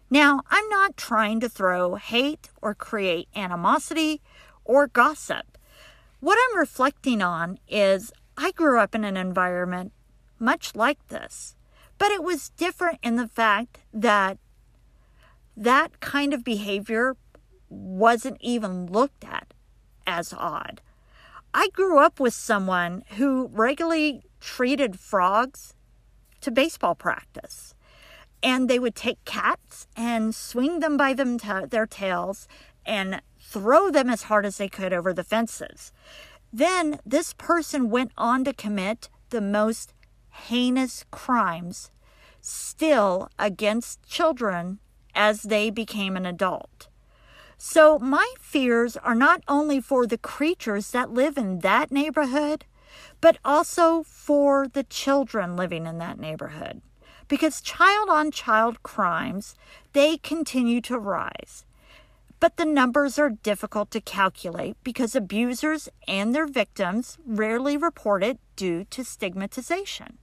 Now, 0.10 0.42
I'm 0.50 0.68
not 0.70 0.98
trying 0.98 1.40
to 1.42 1.50
throw 1.50 1.96
hate 1.96 2.50
or 2.62 2.74
create 2.74 3.28
animosity 3.36 4.22
or 4.66 4.88
gossip. 4.88 5.58
What 6.20 6.38
I'm 6.50 6.58
reflecting 6.58 7.22
on 7.22 7.60
is 7.68 8.12
I 8.36 8.52
grew 8.52 8.80
up 8.80 8.96
in 8.96 9.04
an 9.04 9.18
environment 9.18 9.94
much 10.40 10.76
like 10.76 11.08
this. 11.08 11.56
But 11.98 12.12
it 12.12 12.24
was 12.24 12.50
different 12.52 13.00
in 13.04 13.16
the 13.16 13.28
fact 13.28 13.80
that 13.94 14.38
that 15.56 16.00
kind 16.00 16.34
of 16.34 16.44
behavior 16.44 17.18
wasn't 17.70 18.38
even 18.40 18.88
looked 18.88 19.24
at 19.26 19.54
as 20.08 20.34
odd. 20.34 20.82
I 21.54 21.70
grew 21.74 22.00
up 22.00 22.20
with 22.20 22.34
someone 22.34 23.04
who 23.18 23.50
regularly 23.52 24.24
treated 24.40 25.00
frogs 25.00 25.74
to 26.42 26.52
baseball 26.52 26.96
practice. 26.96 27.74
And 28.42 28.70
they 28.70 28.80
would 28.80 28.96
take 28.96 29.24
cats 29.26 29.88
and 29.98 30.34
swing 30.34 30.80
them 30.80 30.96
by 30.96 31.14
them 31.14 31.38
t- 31.38 31.66
their 31.70 31.86
tails 31.86 32.48
and 32.86 33.22
throw 33.40 33.92
them 33.92 34.10
as 34.10 34.24
hard 34.24 34.46
as 34.46 34.58
they 34.58 34.70
could 34.70 34.94
over 34.94 35.14
the 35.14 35.24
fences. 35.24 35.92
Then 36.54 37.00
this 37.06 37.34
person 37.34 37.90
went 37.90 38.12
on 38.18 38.44
to 38.46 38.54
commit 38.54 39.10
the 39.30 39.42
most 39.42 39.94
heinous 40.48 41.06
crimes 41.12 41.92
still 42.42 43.30
against 43.38 44.08
children 44.08 44.80
as 45.14 45.44
they 45.44 45.70
became 45.70 46.16
an 46.16 46.26
adult. 46.26 46.88
So, 47.58 48.00
my 48.00 48.34
fears 48.40 48.96
are 48.96 49.16
not 49.16 49.44
only 49.48 49.82
for 49.82 50.08
the 50.08 50.18
creatures 50.18 50.92
that 50.92 51.12
live 51.12 51.38
in 51.38 51.60
that 51.60 51.92
neighborhood, 51.92 52.66
but 53.20 53.38
also 53.44 54.04
for 54.04 54.68
the 54.68 54.84
children 54.84 55.58
living 55.58 55.86
in 55.86 55.98
that 55.98 56.20
neighborhood. 56.20 56.82
Because 57.28 57.62
child 57.62 58.10
on 58.10 58.32
child 58.32 58.82
crimes, 58.82 59.56
they 59.94 60.18
continue 60.18 60.80
to 60.82 60.98
rise. 60.98 61.66
But 62.40 62.56
the 62.56 62.66
numbers 62.66 63.20
are 63.20 63.30
difficult 63.30 63.92
to 63.92 64.00
calculate 64.00 64.78
because 64.84 65.14
abusers 65.14 65.90
and 66.08 66.34
their 66.34 66.48
victims 66.48 67.18
rarely 67.26 67.76
report 67.76 68.24
it 68.24 68.40
due 68.56 68.86
to 68.86 69.04
stigmatization. 69.04 70.18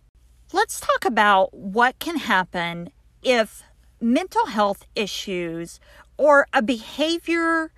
Let's 0.53 0.79
talk 0.79 1.05
about 1.05 1.53
what 1.53 1.99
can 1.99 2.19
happen 2.19 2.91
if 3.21 3.65
mental 4.01 4.47
health 4.47 4.87
issues 4.95 5.81
or 6.17 6.47
a 6.53 6.63
behavior 6.63 7.73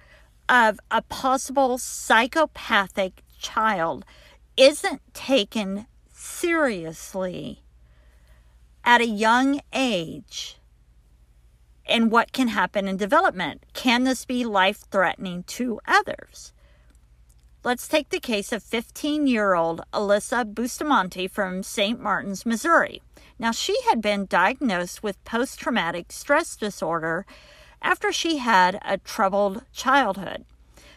of 0.51 0.79
a 0.91 1.01
possible 1.01 1.79
psychopathic 1.79 3.23
child 3.39 4.05
isn't 4.59 5.01
taken 5.15 5.87
seriously 6.13 7.63
at 8.85 9.01
a 9.01 9.07
young 9.07 9.61
age 9.73 10.59
and 11.87 12.11
what 12.11 12.33
can 12.33 12.49
happen 12.49 12.87
in 12.87 12.99
development. 12.99 13.65
Can 13.73 14.05
this 14.05 14.27
be 14.27 14.45
life 14.45 14.85
threatening 14.91 15.43
to 15.45 15.81
others? 15.87 16.53
Let's 17.65 17.89
take 17.89 18.11
the 18.11 18.21
case 18.21 18.53
of 18.53 18.63
15 18.63 19.27
year 19.27 19.55
old 19.55 19.83
Alyssa 19.93 20.55
Bustamante 20.55 21.27
from 21.27 21.65
St. 21.65 22.01
Martin's, 22.01 22.47
Missouri. 22.47 23.03
Now, 23.37 23.51
she 23.51 23.77
had 23.89 24.01
been 24.01 24.27
diagnosed 24.27 25.03
with 25.03 25.23
post 25.25 25.59
traumatic 25.59 26.13
stress 26.13 26.55
disorder 26.55 27.27
after 27.83 28.13
she 28.13 28.39
had 28.39 28.79
a 28.85 28.99
troubled 28.99 29.65
childhood. 29.73 30.45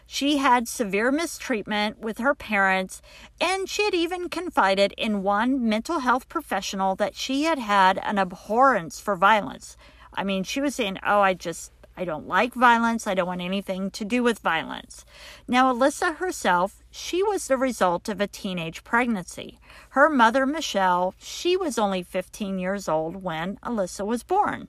She 0.06 0.38
had 0.38 0.68
severe 0.68 1.12
mistreatment 1.12 1.98
with 1.98 2.20
her 2.20 2.36
parents, 2.36 3.01
and 3.39 3.68
she 3.68 3.84
had 3.86 3.96
even 3.96 4.30
confided 4.30 4.94
in 4.98 5.24
one 5.24 5.68
mental 5.68 6.00
health 6.00 6.30
professional 6.30 6.96
that 6.98 7.15
she 7.15 7.44
had 7.44 7.58
had 7.58 7.98
an 7.98 8.20
abhorrence 8.20 9.00
for 9.00 9.15
violence. 9.15 9.77
I 10.13 10.24
mean, 10.24 10.44
she 10.44 10.62
was 10.62 10.75
saying, 10.75 11.00
Oh, 11.03 11.22
I 11.22 11.34
just 11.34 11.72
I 11.98 12.05
don't 12.05 12.27
like 12.27 12.53
violence. 12.53 13.05
I 13.05 13.13
don't 13.13 13.27
want 13.27 13.41
anything 13.41 13.91
to 13.91 14.05
do 14.05 14.24
with 14.24 14.39
violence. 14.39 15.05
Now, 15.48 15.74
Alyssa 15.74 16.17
herself, 16.17 16.83
she 16.89 17.21
was 17.21 17.48
the 17.48 17.57
result 17.57 18.07
of 18.10 18.21
a 18.21 18.27
teenage 18.27 18.83
pregnancy. 18.83 19.60
Her 19.89 20.10
mother, 20.10 20.45
Michelle, 20.45 21.13
she 21.19 21.57
was 21.57 21.77
only 21.77 22.01
15 22.01 22.60
years 22.60 22.88
old 22.88 23.24
when 23.24 23.57
Alyssa 23.57 24.05
was 24.05 24.24
born. 24.24 24.67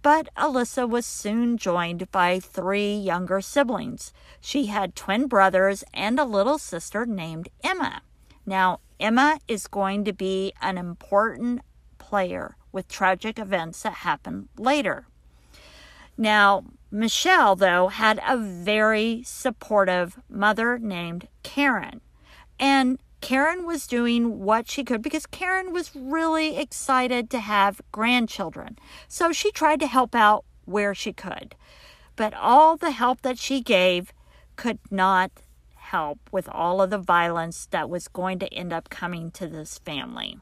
But 0.00 0.34
Alyssa 0.34 0.88
was 0.88 1.06
soon 1.06 1.56
joined 1.56 2.10
by 2.10 2.40
three 2.40 2.94
younger 2.94 3.40
siblings. 3.40 4.12
She 4.40 4.66
had 4.66 4.96
twin 4.96 5.28
brothers 5.28 5.84
and 5.94 6.18
a 6.18 6.24
little 6.24 6.58
sister 6.58 7.06
named 7.06 7.48
Emma. 7.62 8.02
Now, 8.44 8.80
Emma 8.98 9.38
is 9.46 9.68
going 9.68 10.04
to 10.04 10.12
be 10.12 10.52
an 10.60 10.78
important 10.78 11.60
player 11.98 12.56
with 12.72 12.88
tragic 12.88 13.38
events 13.38 13.82
that 13.82 13.94
happen 13.94 14.48
later. 14.58 15.06
Now, 16.22 16.62
Michelle, 16.92 17.56
though, 17.56 17.88
had 17.88 18.20
a 18.24 18.36
very 18.36 19.24
supportive 19.24 20.20
mother 20.28 20.78
named 20.78 21.26
Karen. 21.42 22.00
And 22.60 23.00
Karen 23.20 23.66
was 23.66 23.88
doing 23.88 24.38
what 24.38 24.70
she 24.70 24.84
could 24.84 25.02
because 25.02 25.26
Karen 25.26 25.72
was 25.72 25.96
really 25.96 26.58
excited 26.58 27.28
to 27.30 27.40
have 27.40 27.80
grandchildren. 27.90 28.78
So 29.08 29.32
she 29.32 29.50
tried 29.50 29.80
to 29.80 29.88
help 29.88 30.14
out 30.14 30.44
where 30.64 30.94
she 30.94 31.12
could. 31.12 31.56
But 32.14 32.34
all 32.34 32.76
the 32.76 32.92
help 32.92 33.22
that 33.22 33.40
she 33.40 33.60
gave 33.60 34.12
could 34.54 34.78
not 34.92 35.32
help 35.74 36.20
with 36.30 36.48
all 36.48 36.80
of 36.80 36.90
the 36.90 36.98
violence 36.98 37.66
that 37.72 37.90
was 37.90 38.06
going 38.06 38.38
to 38.38 38.54
end 38.54 38.72
up 38.72 38.90
coming 38.90 39.32
to 39.32 39.48
this 39.48 39.78
family. 39.78 40.38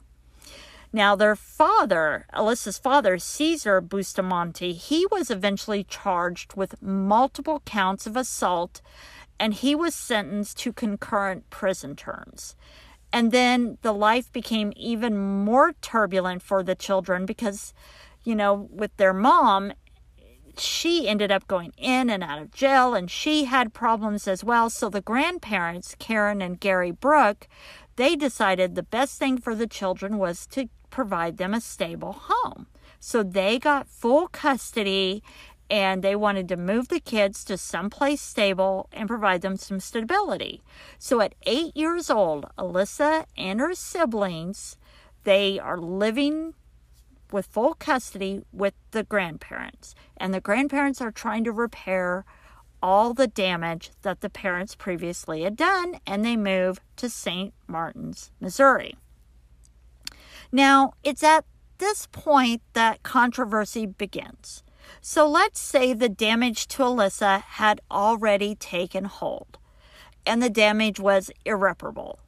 Now, 0.93 1.15
their 1.15 1.37
father, 1.37 2.27
Alyssa's 2.35 2.79
father, 2.79 3.19
Cesar 3.19 3.81
Bustamante, 3.81 4.73
he 4.73 5.07
was 5.11 5.31
eventually 5.31 5.85
charged 5.85 6.55
with 6.55 6.83
multiple 6.83 7.63
counts 7.65 8.07
of 8.07 8.17
assault 8.17 8.81
and 9.39 9.55
he 9.55 9.75
was 9.75 9.95
sentenced 9.95 10.59
to 10.59 10.73
concurrent 10.73 11.49
prison 11.49 11.95
terms. 11.95 12.57
And 13.13 13.33
then 13.33 13.79
the 13.83 13.93
life 13.93 14.33
became 14.33 14.73
even 14.77 15.17
more 15.17 15.73
turbulent 15.81 16.43
for 16.43 16.63
the 16.63 16.75
children 16.75 17.25
because, 17.25 17.73
you 18.25 18.35
know, 18.35 18.69
with 18.71 18.97
their 18.97 19.15
mom, 19.15 19.73
she 20.59 21.09
ended 21.09 21.31
up 21.31 21.47
going 21.47 21.73
in 21.77 22.11
and 22.11 22.23
out 22.23 22.41
of 22.41 22.53
jail 22.53 22.95
and 22.95 23.11
she 23.11 23.45
had 23.45 23.73
problems 23.73 24.29
as 24.29 24.45
well. 24.45 24.69
So 24.69 24.89
the 24.89 25.01
grandparents, 25.01 25.95
Karen 25.99 26.43
and 26.43 26.61
Gary 26.61 26.91
Brook, 26.91 27.49
they 27.97 28.17
decided 28.17 28.75
the 28.75 28.83
best 28.83 29.19
thing 29.19 29.39
for 29.39 29.55
the 29.55 29.67
children 29.67 30.19
was 30.19 30.47
to 30.49 30.69
provide 30.91 31.37
them 31.37 31.55
a 31.55 31.61
stable 31.61 32.13
home. 32.13 32.67
So 32.99 33.23
they 33.23 33.59
got 33.59 33.89
full 33.89 34.29
custody 34.29 35.23
and 35.71 36.03
they 36.03 36.17
wanted 36.17 36.49
to 36.49 36.57
move 36.57 36.89
the 36.89 37.01
kids 37.01 37.45
to 37.45 37.57
someplace 37.57 38.21
stable 38.21 38.89
and 38.93 39.09
provide 39.09 39.41
them 39.41 39.57
some 39.57 39.79
stability. 39.79 40.63
So 40.99 41.21
at 41.21 41.35
eight 41.47 41.77
years 41.77 42.11
old, 42.11 42.47
Alyssa 42.59 43.25
and 43.39 43.61
her 43.61 43.75
siblings, 43.75 44.77
they 45.23 45.59
are 45.59 45.79
living 45.79 46.55
with 47.31 47.47
full 47.47 47.75
custody 47.75 48.43
with 48.53 48.75
the 48.91 49.05
grandparents. 49.05 49.95
And 50.17 50.35
the 50.35 50.41
grandparents 50.41 51.01
are 51.01 51.13
trying 51.13 51.45
to 51.45 51.53
repair 51.53 52.25
all 52.83 53.15
the 53.15 53.29
damage 53.29 53.91
that 54.03 54.21
the 54.21 54.31
parents 54.31 54.75
previously 54.75 55.43
had 55.43 55.57
done, 55.57 56.01
and 56.07 56.25
they 56.25 56.37
move 56.37 56.81
to 56.97 57.09
St. 57.09 57.53
Martin's, 57.69 58.31
Missouri. 58.41 58.97
Now, 60.53 60.95
it's 61.03 61.23
at 61.23 61.45
this 61.79 62.07
point 62.13 62.63
that 62.75 63.03
controversy 63.03 63.87
begins. 63.87 64.63
So 65.01 65.27
let's 65.29 65.61
say 65.61 65.93
the 65.93 66.09
damage 66.09 66.67
to 66.69 66.83
Alyssa 66.83 67.43
had 67.43 67.81
already 67.91 68.55
taken 68.55 69.05
hold 69.05 69.59
and 70.27 70.43
the 70.43 70.51
damage 70.51 71.01
was 71.01 71.31
irreparable. 71.45 72.19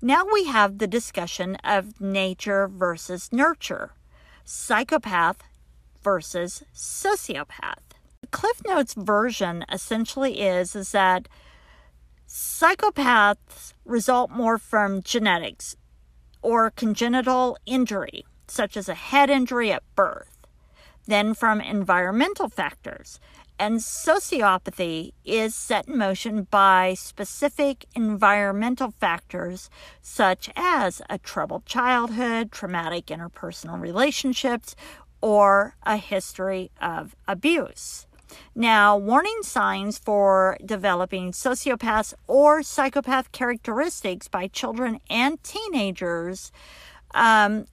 Now 0.00 0.24
we 0.32 0.44
have 0.44 0.78
the 0.78 0.86
discussion 0.86 1.56
of 1.56 2.00
nature 2.00 2.68
versus 2.68 3.32
nurture, 3.32 3.92
psychopath 4.44 5.42
versus 6.02 6.62
sociopath. 6.74 7.78
Cliff 8.30 8.62
Notes 8.66 8.94
version 8.94 9.64
essentially 9.70 10.40
is, 10.40 10.74
is 10.74 10.92
that 10.92 11.28
psychopaths 12.28 13.72
result 13.84 14.30
more 14.30 14.58
from 14.58 15.02
genetics 15.02 15.76
or 16.42 16.70
congenital 16.70 17.56
injury, 17.64 18.26
such 18.46 18.76
as 18.76 18.88
a 18.88 18.94
head 18.94 19.30
injury 19.30 19.72
at 19.72 19.82
birth, 19.94 20.36
than 21.06 21.34
from 21.34 21.60
environmental 21.60 22.48
factors. 22.48 23.18
And 23.58 23.78
sociopathy 23.78 25.12
is 25.24 25.54
set 25.54 25.86
in 25.86 25.96
motion 25.96 26.48
by 26.50 26.94
specific 26.94 27.86
environmental 27.94 28.92
factors 28.98 29.70
such 30.00 30.50
as 30.56 31.00
a 31.08 31.18
troubled 31.18 31.64
childhood, 31.64 32.50
traumatic 32.50 33.06
interpersonal 33.06 33.80
relationships, 33.80 34.74
or 35.20 35.76
a 35.84 35.96
history 35.96 36.72
of 36.80 37.14
abuse. 37.28 38.06
Now, 38.54 38.96
warning 38.96 39.42
signs 39.42 39.98
for 39.98 40.56
developing 40.64 41.32
sociopaths 41.32 42.14
or 42.26 42.62
psychopath 42.62 43.32
characteristics 43.32 44.28
by 44.28 44.48
children 44.48 44.98
and 45.08 45.42
teenagers 45.42 46.52
um, 47.14 47.66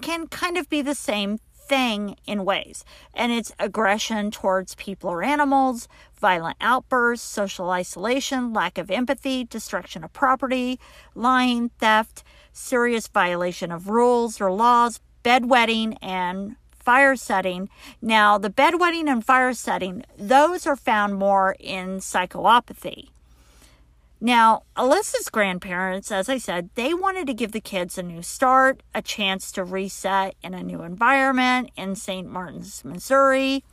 can 0.00 0.26
kind 0.26 0.56
of 0.56 0.68
be 0.68 0.82
the 0.82 0.94
same 0.94 1.38
thing 1.66 2.16
in 2.26 2.44
ways. 2.44 2.84
And 3.14 3.32
it's 3.32 3.52
aggression 3.58 4.30
towards 4.30 4.74
people 4.74 5.10
or 5.10 5.22
animals, 5.22 5.88
violent 6.14 6.56
outbursts, 6.60 7.26
social 7.26 7.70
isolation, 7.70 8.52
lack 8.52 8.78
of 8.78 8.90
empathy, 8.90 9.44
destruction 9.44 10.04
of 10.04 10.12
property, 10.12 10.78
lying, 11.14 11.70
theft, 11.78 12.22
serious 12.52 13.08
violation 13.08 13.72
of 13.72 13.88
rules 13.88 14.40
or 14.40 14.52
laws, 14.52 15.00
bedwetting, 15.24 15.96
and 16.02 16.56
fire 16.84 17.16
setting. 17.16 17.68
Now, 18.00 18.38
the 18.38 18.50
bedwetting 18.50 19.08
and 19.08 19.24
fire 19.24 19.54
setting, 19.54 20.04
those 20.18 20.66
are 20.66 20.76
found 20.76 21.14
more 21.14 21.56
in 21.58 21.98
psychopathy. 21.98 23.08
Now, 24.20 24.62
Alyssa's 24.76 25.28
grandparents, 25.28 26.10
as 26.10 26.28
I 26.28 26.38
said, 26.38 26.70
they 26.76 26.94
wanted 26.94 27.26
to 27.26 27.34
give 27.34 27.52
the 27.52 27.60
kids 27.60 27.98
a 27.98 28.02
new 28.02 28.22
start, 28.22 28.82
a 28.94 29.02
chance 29.02 29.52
to 29.52 29.64
reset 29.64 30.34
in 30.42 30.54
a 30.54 30.62
new 30.62 30.82
environment 30.82 31.70
in 31.76 31.94
St. 31.94 32.26
Martin's, 32.26 32.84
Missouri. 32.84 33.64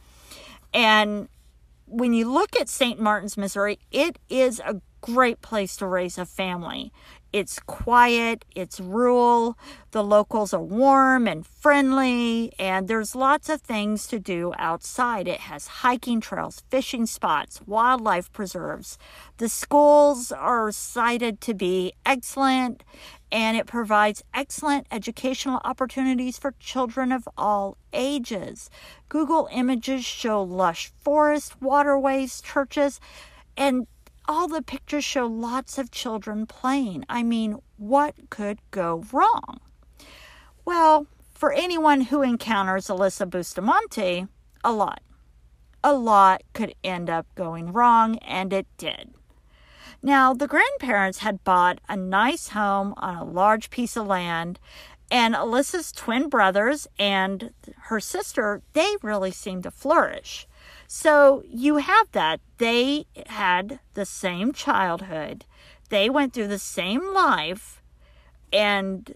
And 0.73 1.29
when 1.85 2.13
you 2.13 2.29
look 2.29 2.59
at 2.59 2.67
St. 2.67 2.99
Martin's, 2.99 3.37
Missouri, 3.37 3.79
it 3.91 4.17
is 4.29 4.59
a 4.59 4.81
great 4.99 5.41
place 5.41 5.75
to 5.77 5.85
raise 5.85 6.17
a 6.17 6.25
family. 6.25 6.91
It's 7.33 7.59
quiet, 7.59 8.43
it's 8.55 8.81
rural, 8.81 9.57
the 9.91 10.03
locals 10.03 10.53
are 10.53 10.61
warm 10.61 11.27
and 11.27 11.47
friendly, 11.47 12.51
and 12.59 12.89
there's 12.89 13.15
lots 13.15 13.47
of 13.47 13.61
things 13.61 14.05
to 14.07 14.19
do 14.19 14.53
outside. 14.57 15.29
It 15.29 15.39
has 15.41 15.67
hiking 15.67 16.19
trails, 16.19 16.63
fishing 16.69 17.05
spots, 17.05 17.61
wildlife 17.65 18.33
preserves. 18.33 18.97
The 19.37 19.47
schools 19.47 20.33
are 20.33 20.73
cited 20.73 21.39
to 21.41 21.53
be 21.53 21.93
excellent, 22.05 22.83
and 23.31 23.55
it 23.55 23.65
provides 23.65 24.23
excellent 24.33 24.87
educational 24.91 25.61
opportunities 25.63 26.37
for 26.37 26.53
children 26.59 27.13
of 27.13 27.29
all 27.37 27.77
ages. 27.93 28.69
Google 29.07 29.47
images 29.53 30.03
show 30.03 30.43
lush 30.43 30.91
forests, 31.01 31.55
waterways, 31.61 32.41
churches, 32.41 32.99
and 33.55 33.87
all 34.31 34.47
the 34.47 34.61
pictures 34.61 35.03
show 35.03 35.25
lots 35.25 35.77
of 35.77 35.91
children 35.91 36.45
playing. 36.45 37.03
I 37.09 37.21
mean, 37.21 37.57
what 37.75 38.15
could 38.29 38.59
go 38.71 39.03
wrong? 39.11 39.59
Well, 40.63 41.07
for 41.33 41.51
anyone 41.51 42.01
who 42.01 42.21
encounters 42.21 42.87
Alyssa 42.87 43.29
Bustamante, 43.29 44.27
a 44.63 44.71
lot. 44.71 45.01
A 45.83 45.93
lot 45.93 46.43
could 46.53 46.73
end 46.81 47.09
up 47.09 47.27
going 47.35 47.73
wrong, 47.73 48.17
and 48.19 48.53
it 48.53 48.67
did. 48.77 49.13
Now, 50.01 50.33
the 50.33 50.47
grandparents 50.47 51.17
had 51.19 51.43
bought 51.43 51.79
a 51.89 51.97
nice 51.97 52.49
home 52.49 52.93
on 52.97 53.15
a 53.17 53.25
large 53.25 53.69
piece 53.69 53.97
of 53.97 54.07
land, 54.07 54.59
and 55.11 55.35
Alyssa's 55.35 55.91
twin 55.91 56.29
brothers 56.29 56.87
and 56.97 57.51
her 57.83 57.99
sister, 57.99 58.61
they 58.71 58.95
really 59.01 59.31
seemed 59.31 59.63
to 59.63 59.71
flourish. 59.71 60.47
So 60.93 61.41
you 61.47 61.77
have 61.77 62.11
that. 62.11 62.41
They 62.57 63.05
had 63.27 63.79
the 63.93 64.05
same 64.05 64.51
childhood, 64.51 65.45
they 65.87 66.09
went 66.09 66.33
through 66.33 66.49
the 66.49 66.59
same 66.59 67.13
life, 67.13 67.81
and 68.51 69.15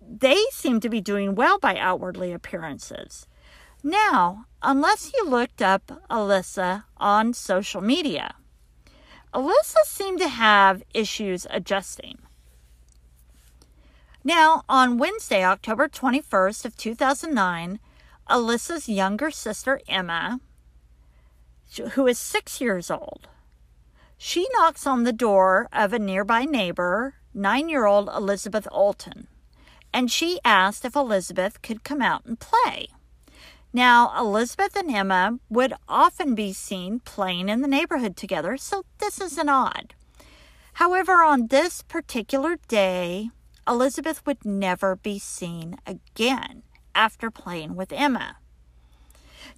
they 0.00 0.38
seem 0.52 0.78
to 0.78 0.88
be 0.88 1.00
doing 1.00 1.34
well 1.34 1.58
by 1.58 1.76
outwardly 1.76 2.32
appearances. 2.32 3.26
Now, 3.82 4.44
unless 4.62 5.12
you 5.12 5.28
looked 5.28 5.60
up 5.60 6.04
Alyssa 6.08 6.84
on 6.98 7.34
social 7.34 7.80
media, 7.80 8.36
Alyssa 9.34 9.82
seemed 9.86 10.20
to 10.20 10.28
have 10.28 10.84
issues 10.94 11.48
adjusting. 11.50 12.18
Now, 14.22 14.62
on 14.68 14.98
Wednesday, 14.98 15.44
October 15.44 15.88
21st 15.88 16.64
of 16.64 16.76
2009, 16.76 17.80
Alyssa's 18.28 18.88
younger 18.88 19.32
sister 19.32 19.80
Emma 19.88 20.38
who 21.92 22.06
is 22.06 22.18
six 22.18 22.60
years 22.60 22.90
old. 22.90 23.28
She 24.18 24.46
knocks 24.52 24.86
on 24.86 25.04
the 25.04 25.12
door 25.12 25.68
of 25.72 25.92
a 25.92 25.98
nearby 25.98 26.44
neighbor, 26.44 27.14
nine 27.32 27.68
year 27.68 27.86
old 27.86 28.08
Elizabeth 28.08 28.66
Olten, 28.70 29.26
and 29.92 30.10
she 30.10 30.40
asked 30.44 30.84
if 30.84 30.94
Elizabeth 30.94 31.62
could 31.62 31.84
come 31.84 32.02
out 32.02 32.24
and 32.26 32.38
play. 32.38 32.88
Now, 33.72 34.12
Elizabeth 34.18 34.74
and 34.76 34.90
Emma 34.90 35.38
would 35.48 35.74
often 35.88 36.34
be 36.34 36.52
seen 36.52 37.00
playing 37.00 37.48
in 37.48 37.60
the 37.60 37.68
neighborhood 37.68 38.16
together, 38.16 38.56
so 38.56 38.84
this 38.98 39.20
isn't 39.20 39.48
odd. 39.48 39.94
However, 40.74 41.22
on 41.22 41.46
this 41.46 41.82
particular 41.82 42.56
day, 42.66 43.30
Elizabeth 43.68 44.26
would 44.26 44.44
never 44.44 44.96
be 44.96 45.18
seen 45.18 45.76
again 45.86 46.64
after 46.94 47.30
playing 47.30 47.76
with 47.76 47.92
Emma. 47.92 48.39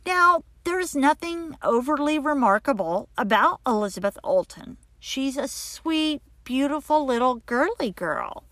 Now, 0.04 0.44
there's 0.64 0.94
nothing 0.94 1.56
overly 1.62 2.18
remarkable 2.18 3.08
about 3.16 3.60
Elizabeth 3.66 4.18
Olten. 4.24 4.76
She's 4.98 5.36
a 5.36 5.48
sweet, 5.48 6.22
beautiful 6.44 7.04
little 7.04 7.36
girly 7.46 7.92
girl. 7.92 8.44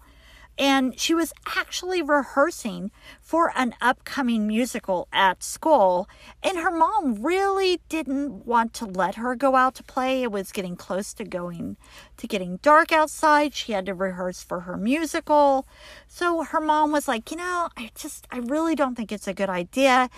And 0.58 1.00
she 1.00 1.14
was 1.14 1.32
actually 1.56 2.02
rehearsing 2.02 2.90
for 3.18 3.50
an 3.56 3.74
upcoming 3.80 4.46
musical 4.46 5.08
at 5.10 5.42
school. 5.42 6.06
And 6.42 6.58
her 6.58 6.70
mom 6.70 7.22
really 7.22 7.80
didn't 7.88 8.44
want 8.44 8.74
to 8.74 8.84
let 8.84 9.14
her 9.14 9.34
go 9.34 9.56
out 9.56 9.74
to 9.76 9.82
play. 9.82 10.22
It 10.22 10.30
was 10.30 10.52
getting 10.52 10.76
close 10.76 11.14
to 11.14 11.24
going 11.24 11.78
to 12.18 12.26
getting 12.26 12.58
dark 12.58 12.92
outside. 12.92 13.54
She 13.54 13.72
had 13.72 13.86
to 13.86 13.94
rehearse 13.94 14.42
for 14.42 14.60
her 14.60 14.76
musical. 14.76 15.66
So 16.06 16.42
her 16.42 16.60
mom 16.60 16.92
was 16.92 17.08
like, 17.08 17.30
you 17.30 17.38
know, 17.38 17.70
I 17.78 17.90
just, 17.94 18.26
I 18.30 18.40
really 18.40 18.74
don't 18.74 18.96
think 18.96 19.12
it's 19.12 19.28
a 19.28 19.32
good 19.32 19.48
idea. 19.48 20.10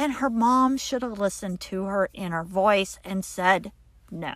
And 0.00 0.14
her 0.14 0.30
mom 0.30 0.78
should 0.78 1.02
have 1.02 1.18
listened 1.18 1.60
to 1.60 1.84
her 1.84 2.08
inner 2.14 2.42
voice 2.42 2.98
and 3.04 3.22
said 3.22 3.70
no. 4.10 4.34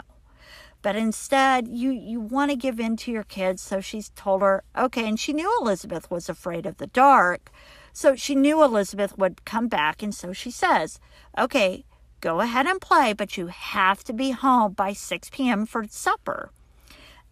But 0.83 0.94
instead, 0.94 1.66
you, 1.68 1.90
you 1.90 2.20
want 2.20 2.50
to 2.50 2.57
give 2.57 2.79
in 2.79 2.98
to 2.98 3.11
your 3.11 3.22
kids. 3.22 3.62
So 3.62 3.81
she's 3.81 4.11
told 4.11 4.42
her, 4.42 4.62
okay. 4.77 5.09
And 5.09 5.18
she 5.18 5.33
knew 5.33 5.50
Elizabeth 5.62 6.11
was 6.11 6.29
afraid 6.29 6.66
of 6.66 6.77
the 6.77 6.88
dark. 6.88 7.50
So 7.94 8.14
she 8.14 8.35
knew 8.35 8.62
Elizabeth 8.62 9.16
would 9.16 9.46
come 9.46 9.68
back, 9.68 10.03
and 10.03 10.14
so 10.14 10.35
she 10.35 10.50
says, 10.50 11.00
Okay, 11.38 11.87
go 12.20 12.40
ahead 12.40 12.66
and 12.66 12.79
play, 12.79 13.14
but 13.14 13.38
you 13.38 13.46
have 13.46 14.05
to 14.05 14.12
be 14.12 14.33
home 14.33 14.74
by 14.74 14.92
6 14.92 15.31
p.m. 15.31 15.64
for 15.64 15.87
supper. 15.88 16.50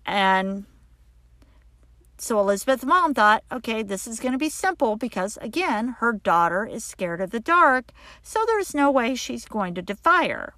And 0.07 0.65
so 2.23 2.39
Elizabeth's 2.39 2.85
mom 2.85 3.15
thought, 3.15 3.43
okay, 3.51 3.83
this 3.83 4.07
is 4.07 4.21
going 4.21 4.31
to 4.31 4.39
be 4.39 4.49
simple 4.49 4.95
because, 4.95 5.37
again, 5.41 5.97
her 5.99 6.13
daughter 6.13 6.65
is 6.65 6.85
scared 6.85 7.21
of 7.21 7.33
the 7.33 7.41
dark, 7.41 7.91
so 8.23 8.45
there's 8.47 8.77
no 8.77 8.93
way 8.93 9.17
she's 9.17 9.45
going 9.45 9.75
to 9.75 9.83
defy 9.83 10.29
her. 10.29 10.55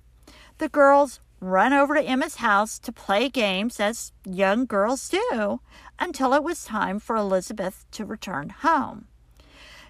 The 0.58 0.68
girls 0.68 1.20
run 1.40 1.72
over 1.72 1.94
to 1.94 2.02
Emma's 2.02 2.36
house 2.36 2.78
to 2.80 2.92
play 2.92 3.30
games, 3.30 3.80
as 3.80 4.12
young 4.26 4.66
girls 4.66 5.08
do, 5.08 5.60
until 5.98 6.34
it 6.34 6.44
was 6.44 6.66
time 6.66 6.98
for 6.98 7.16
Elizabeth 7.16 7.86
to 7.92 8.04
return 8.04 8.50
home. 8.50 9.06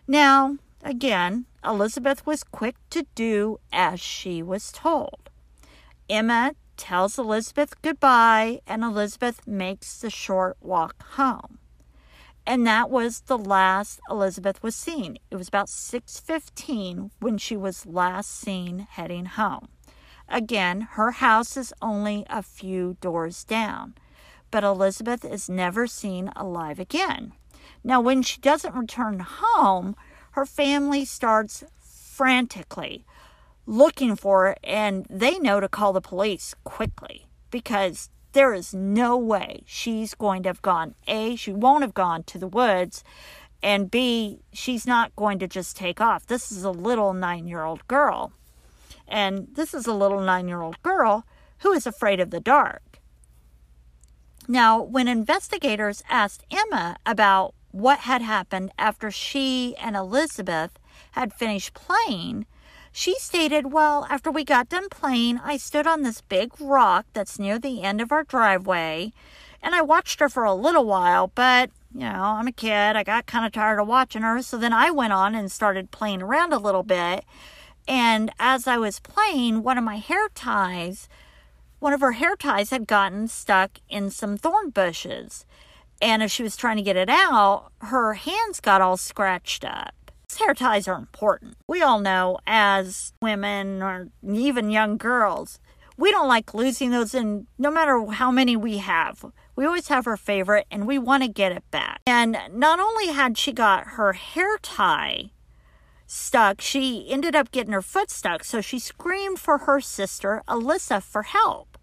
Now, 0.06 0.58
again, 0.84 1.46
Elizabeth 1.64 2.24
was 2.24 2.44
quick 2.44 2.76
to 2.90 3.04
do 3.16 3.58
as 3.72 3.98
she 3.98 4.44
was 4.44 4.70
told. 4.70 5.28
Emma 6.08 6.54
tells 6.76 7.18
Elizabeth 7.18 7.82
goodbye, 7.82 8.60
and 8.64 8.84
Elizabeth 8.84 9.44
makes 9.44 9.98
the 9.98 10.10
short 10.10 10.56
walk 10.60 11.02
home. 11.14 11.58
And 12.46 12.66
that 12.66 12.90
was 12.90 13.22
the 13.22 13.38
last 13.38 14.00
Elizabeth 14.10 14.62
was 14.62 14.76
seen. 14.76 15.18
It 15.30 15.36
was 15.36 15.48
about 15.48 15.68
6:15 15.68 17.10
when 17.20 17.38
she 17.38 17.56
was 17.56 17.86
last 17.86 18.30
seen 18.30 18.86
heading 18.90 19.26
home. 19.26 19.68
Again, 20.28 20.82
her 20.92 21.12
house 21.12 21.56
is 21.56 21.72
only 21.80 22.26
a 22.28 22.42
few 22.42 22.96
doors 23.00 23.44
down, 23.44 23.94
but 24.50 24.64
Elizabeth 24.64 25.24
is 25.24 25.48
never 25.48 25.86
seen 25.86 26.30
alive 26.36 26.78
again. 26.78 27.32
Now, 27.82 28.00
when 28.00 28.22
she 28.22 28.40
doesn't 28.40 28.74
return 28.74 29.20
home, 29.20 29.96
her 30.32 30.46
family 30.46 31.04
starts 31.04 31.64
frantically 31.78 33.04
looking 33.66 34.16
for 34.16 34.44
her, 34.44 34.56
and 34.62 35.06
they 35.08 35.38
know 35.38 35.60
to 35.60 35.68
call 35.68 35.92
the 35.92 36.00
police 36.00 36.54
quickly 36.64 37.26
because 37.50 38.10
there 38.34 38.52
is 38.52 38.74
no 38.74 39.16
way 39.16 39.62
she's 39.64 40.14
going 40.14 40.42
to 40.42 40.50
have 40.50 40.62
gone. 40.62 40.94
A, 41.06 41.36
she 41.36 41.52
won't 41.52 41.82
have 41.82 41.94
gone 41.94 42.22
to 42.24 42.38
the 42.38 42.46
woods, 42.46 43.02
and 43.62 43.90
B, 43.90 44.40
she's 44.52 44.86
not 44.86 45.16
going 45.16 45.38
to 45.38 45.48
just 45.48 45.76
take 45.76 46.00
off. 46.00 46.26
This 46.26 46.52
is 46.52 46.64
a 46.64 46.70
little 46.70 47.14
nine 47.14 47.48
year 47.48 47.64
old 47.64 47.86
girl. 47.88 48.32
And 49.08 49.48
this 49.54 49.72
is 49.72 49.86
a 49.86 49.94
little 49.94 50.20
nine 50.20 50.48
year 50.48 50.60
old 50.60 50.82
girl 50.82 51.24
who 51.60 51.72
is 51.72 51.86
afraid 51.86 52.20
of 52.20 52.30
the 52.30 52.40
dark. 52.40 53.00
Now, 54.46 54.82
when 54.82 55.08
investigators 55.08 56.02
asked 56.10 56.44
Emma 56.50 56.96
about 57.06 57.54
what 57.70 58.00
had 58.00 58.20
happened 58.20 58.70
after 58.78 59.10
she 59.10 59.74
and 59.76 59.96
Elizabeth 59.96 60.78
had 61.12 61.32
finished 61.32 61.72
playing, 61.72 62.44
she 62.94 63.18
stated, 63.18 63.72
Well, 63.72 64.06
after 64.08 64.30
we 64.30 64.44
got 64.44 64.70
done 64.70 64.88
playing, 64.88 65.40
I 65.44 65.58
stood 65.58 65.86
on 65.86 66.02
this 66.02 66.22
big 66.22 66.52
rock 66.58 67.04
that's 67.12 67.38
near 67.38 67.58
the 67.58 67.82
end 67.82 68.00
of 68.00 68.10
our 68.10 68.24
driveway 68.24 69.12
and 69.64 69.74
I 69.74 69.80
watched 69.80 70.20
her 70.20 70.28
for 70.28 70.44
a 70.44 70.54
little 70.54 70.84
while, 70.84 71.32
but 71.34 71.70
you 71.92 72.00
know, 72.00 72.22
I'm 72.22 72.46
a 72.46 72.52
kid. 72.52 72.96
I 72.96 73.02
got 73.02 73.26
kind 73.26 73.46
of 73.46 73.52
tired 73.52 73.80
of 73.80 73.88
watching 73.88 74.22
her. 74.22 74.42
So 74.42 74.58
then 74.58 74.72
I 74.72 74.90
went 74.90 75.12
on 75.12 75.34
and 75.34 75.50
started 75.50 75.90
playing 75.90 76.22
around 76.22 76.52
a 76.52 76.58
little 76.58 76.82
bit. 76.82 77.24
And 77.88 78.30
as 78.38 78.66
I 78.66 78.76
was 78.76 79.00
playing, 79.00 79.62
one 79.62 79.78
of 79.78 79.84
my 79.84 79.96
hair 79.96 80.28
ties, 80.34 81.08
one 81.78 81.92
of 81.92 82.00
her 82.00 82.12
hair 82.12 82.36
ties 82.36 82.70
had 82.70 82.86
gotten 82.86 83.28
stuck 83.28 83.78
in 83.88 84.10
some 84.10 84.36
thorn 84.36 84.70
bushes. 84.70 85.46
And 86.02 86.22
as 86.22 86.32
she 86.32 86.42
was 86.42 86.56
trying 86.56 86.76
to 86.76 86.82
get 86.82 86.96
it 86.96 87.08
out, 87.08 87.70
her 87.78 88.14
hands 88.14 88.60
got 88.60 88.80
all 88.80 88.96
scratched 88.96 89.64
up. 89.64 90.03
Hair 90.36 90.54
ties 90.54 90.88
are 90.88 90.98
important. 90.98 91.56
We 91.68 91.82
all 91.82 92.00
know 92.00 92.38
as 92.46 93.12
women 93.20 93.82
or 93.82 94.08
even 94.22 94.70
young 94.70 94.96
girls, 94.96 95.60
we 95.96 96.10
don't 96.10 96.28
like 96.28 96.54
losing 96.54 96.90
those, 96.90 97.14
and 97.14 97.46
no 97.56 97.70
matter 97.70 98.04
how 98.06 98.30
many 98.30 98.56
we 98.56 98.78
have, 98.78 99.24
we 99.54 99.64
always 99.64 99.88
have 99.88 100.06
our 100.06 100.16
favorite 100.16 100.66
and 100.70 100.86
we 100.86 100.98
want 100.98 101.22
to 101.22 101.28
get 101.28 101.52
it 101.52 101.70
back. 101.70 102.00
And 102.06 102.36
not 102.52 102.80
only 102.80 103.08
had 103.08 103.38
she 103.38 103.52
got 103.52 103.88
her 103.90 104.12
hair 104.12 104.58
tie 104.58 105.30
stuck, 106.06 106.60
she 106.60 107.06
ended 107.08 107.36
up 107.36 107.52
getting 107.52 107.72
her 107.72 107.82
foot 107.82 108.10
stuck. 108.10 108.44
So 108.44 108.60
she 108.60 108.78
screamed 108.78 109.38
for 109.38 109.58
her 109.58 109.80
sister, 109.80 110.42
Alyssa, 110.48 111.02
for 111.02 111.22
help. 111.22 111.73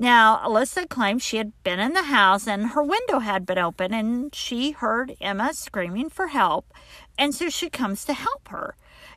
Now, 0.00 0.38
Alyssa 0.38 0.88
claimed 0.88 1.20
she 1.20 1.36
had 1.36 1.52
been 1.62 1.78
in 1.78 1.92
the 1.92 2.04
house 2.04 2.46
and 2.46 2.68
her 2.68 2.82
window 2.82 3.18
had 3.18 3.44
been 3.44 3.58
open 3.58 3.92
and 3.92 4.34
she 4.34 4.70
heard 4.70 5.14
Emma 5.20 5.52
screaming 5.52 6.08
for 6.08 6.28
help. 6.28 6.72
And 7.18 7.34
so 7.34 7.50
she 7.50 7.68
comes 7.68 8.06
to 8.06 8.14
help 8.14 8.48
her. 8.48 8.76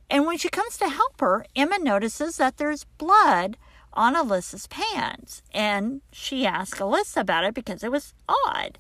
And 0.10 0.26
when 0.26 0.38
she 0.38 0.50
comes 0.50 0.76
to 0.80 0.90
help 0.90 1.22
her, 1.22 1.46
Emma 1.56 1.80
notices 1.80 2.36
that 2.36 2.58
there's 2.58 2.84
blood 2.98 3.56
on 3.94 4.14
Alyssa's 4.14 4.68
pants. 4.68 5.42
And 5.54 6.02
she 6.12 6.46
asked 6.46 6.82
Alyssa 6.82 7.22
about 7.22 7.46
it 7.46 7.54
because 7.54 7.82
it 7.82 7.92
was 7.92 8.14
odd. 8.28 8.78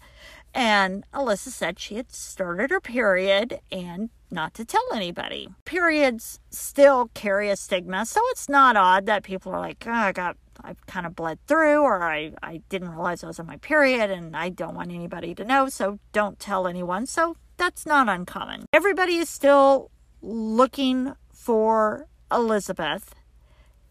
And 0.53 1.05
Alyssa 1.13 1.51
said 1.51 1.79
she 1.79 1.95
had 1.95 2.11
started 2.11 2.69
her 2.69 2.81
period 2.81 3.61
and 3.71 4.09
not 4.33 4.53
to 4.55 4.65
tell 4.65 4.83
anybody. 4.93 5.47
Periods 5.65 6.39
still 6.49 7.09
carry 7.13 7.49
a 7.49 7.55
stigma, 7.55 8.05
so 8.05 8.19
it's 8.31 8.49
not 8.49 8.75
odd 8.75 9.05
that 9.05 9.23
people 9.23 9.51
are 9.51 9.59
like, 9.59 9.85
oh, 9.87 9.91
I 9.91 10.11
got, 10.11 10.37
I've 10.61 10.85
kind 10.87 11.05
of 11.05 11.15
bled 11.15 11.39
through, 11.47 11.81
or 11.81 12.03
I, 12.03 12.33
I 12.41 12.61
didn't 12.69 12.89
realize 12.89 13.23
I 13.23 13.27
was 13.27 13.39
on 13.39 13.45
my 13.45 13.57
period 13.57 14.11
and 14.11 14.35
I 14.35 14.49
don't 14.49 14.75
want 14.75 14.91
anybody 14.91 15.35
to 15.35 15.45
know, 15.45 15.69
so 15.69 15.99
don't 16.11 16.39
tell 16.39 16.67
anyone. 16.67 17.05
So 17.05 17.37
that's 17.57 17.85
not 17.85 18.09
uncommon. 18.09 18.65
Everybody 18.73 19.17
is 19.17 19.29
still 19.29 19.91
looking 20.21 21.13
for 21.31 22.07
Elizabeth, 22.31 23.13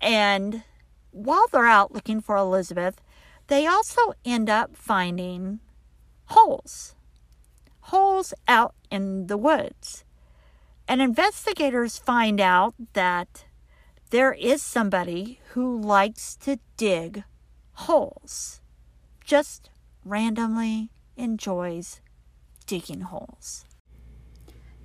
and 0.01 0.65
while 1.13 1.47
they're 1.53 1.67
out 1.67 1.93
looking 1.93 2.21
for 2.21 2.37
Elizabeth, 2.37 3.01
they 3.47 3.67
also 3.67 4.15
end 4.25 4.49
up 4.51 4.77
finding 4.77 5.61
holes. 6.27 6.95
Holes 7.87 8.33
out 8.49 8.75
in 8.91 9.27
the 9.27 9.37
woods. 9.37 10.05
And 10.89 11.01
investigators 11.01 11.99
find 11.99 12.41
out 12.41 12.75
that 12.93 13.45
there 14.11 14.33
is 14.33 14.63
somebody 14.63 15.41
who 15.53 15.81
likes 15.81 16.37
to 16.37 16.59
dig 16.77 17.25
holes, 17.73 18.61
just 19.25 19.71
randomly 20.05 20.91
enjoys 21.17 22.01
digging 22.67 23.03
holes. 23.03 23.65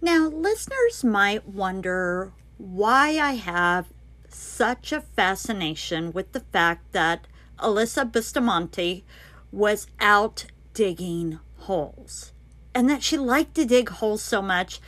Now, 0.01 0.27
listeners 0.27 1.03
might 1.03 1.47
wonder 1.47 2.33
why 2.57 3.17
I 3.17 3.33
have 3.33 3.87
such 4.29 4.91
a 4.91 5.01
fascination 5.01 6.11
with 6.11 6.31
the 6.31 6.39
fact 6.39 6.91
that 6.93 7.27
Alyssa 7.59 8.09
Bustamante 8.09 9.03
was 9.51 9.87
out 9.99 10.45
digging 10.73 11.39
holes 11.57 12.33
and 12.75 12.87
that 12.89 13.01
she 13.01 13.17
liked 13.17 13.55
to 13.55 13.65
dig 13.65 13.89
holes 13.89 14.21
so 14.21 14.39
much. 14.39 14.79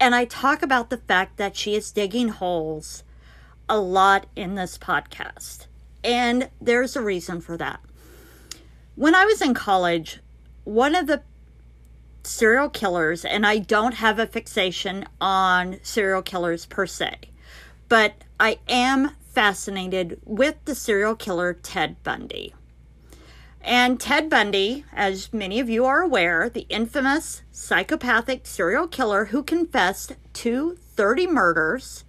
And 0.00 0.14
I 0.14 0.24
talk 0.24 0.62
about 0.62 0.90
the 0.90 0.98
fact 0.98 1.36
that 1.36 1.56
she 1.56 1.74
is 1.74 1.90
digging 1.90 2.28
holes 2.28 3.04
a 3.68 3.78
lot 3.78 4.26
in 4.36 4.54
this 4.54 4.76
podcast. 4.76 5.66
And 6.02 6.50
there's 6.60 6.96
a 6.96 7.02
reason 7.02 7.40
for 7.40 7.56
that. 7.56 7.80
When 8.94 9.14
I 9.14 9.24
was 9.24 9.40
in 9.40 9.54
college, 9.54 10.20
one 10.64 10.94
of 10.94 11.06
the 11.06 11.22
serial 12.22 12.68
killers, 12.68 13.24
and 13.24 13.46
I 13.46 13.58
don't 13.58 13.94
have 13.94 14.18
a 14.18 14.26
fixation 14.26 15.06
on 15.20 15.78
serial 15.82 16.22
killers 16.22 16.66
per 16.66 16.86
se, 16.86 17.16
but 17.88 18.14
I 18.38 18.58
am 18.68 19.10
fascinated 19.32 20.20
with 20.24 20.56
the 20.64 20.74
serial 20.74 21.16
killer 21.16 21.54
Ted 21.54 22.02
Bundy. 22.02 22.54
And 23.64 23.98
Ted 23.98 24.28
Bundy, 24.28 24.84
as 24.92 25.32
many 25.32 25.58
of 25.58 25.70
you 25.70 25.86
are 25.86 26.02
aware, 26.02 26.50
the 26.50 26.66
infamous 26.68 27.40
psychopathic 27.50 28.46
serial 28.46 28.86
killer 28.86 29.26
who 29.26 29.42
confessed 29.42 30.12
to 30.34 30.76
30 30.94 31.28
murders. 31.28 32.04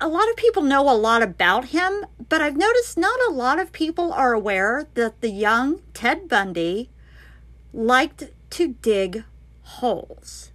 A 0.00 0.08
lot 0.08 0.28
of 0.28 0.34
people 0.34 0.62
know 0.62 0.90
a 0.90 0.98
lot 0.98 1.22
about 1.22 1.66
him, 1.66 2.04
but 2.28 2.42
I've 2.42 2.56
noticed 2.56 2.98
not 2.98 3.20
a 3.28 3.32
lot 3.32 3.60
of 3.60 3.70
people 3.70 4.12
are 4.12 4.32
aware 4.32 4.88
that 4.94 5.20
the 5.20 5.30
young 5.30 5.80
Ted 5.94 6.28
Bundy 6.28 6.90
liked 7.72 8.24
to 8.50 8.74
dig 8.82 9.22
holes. 9.62 10.50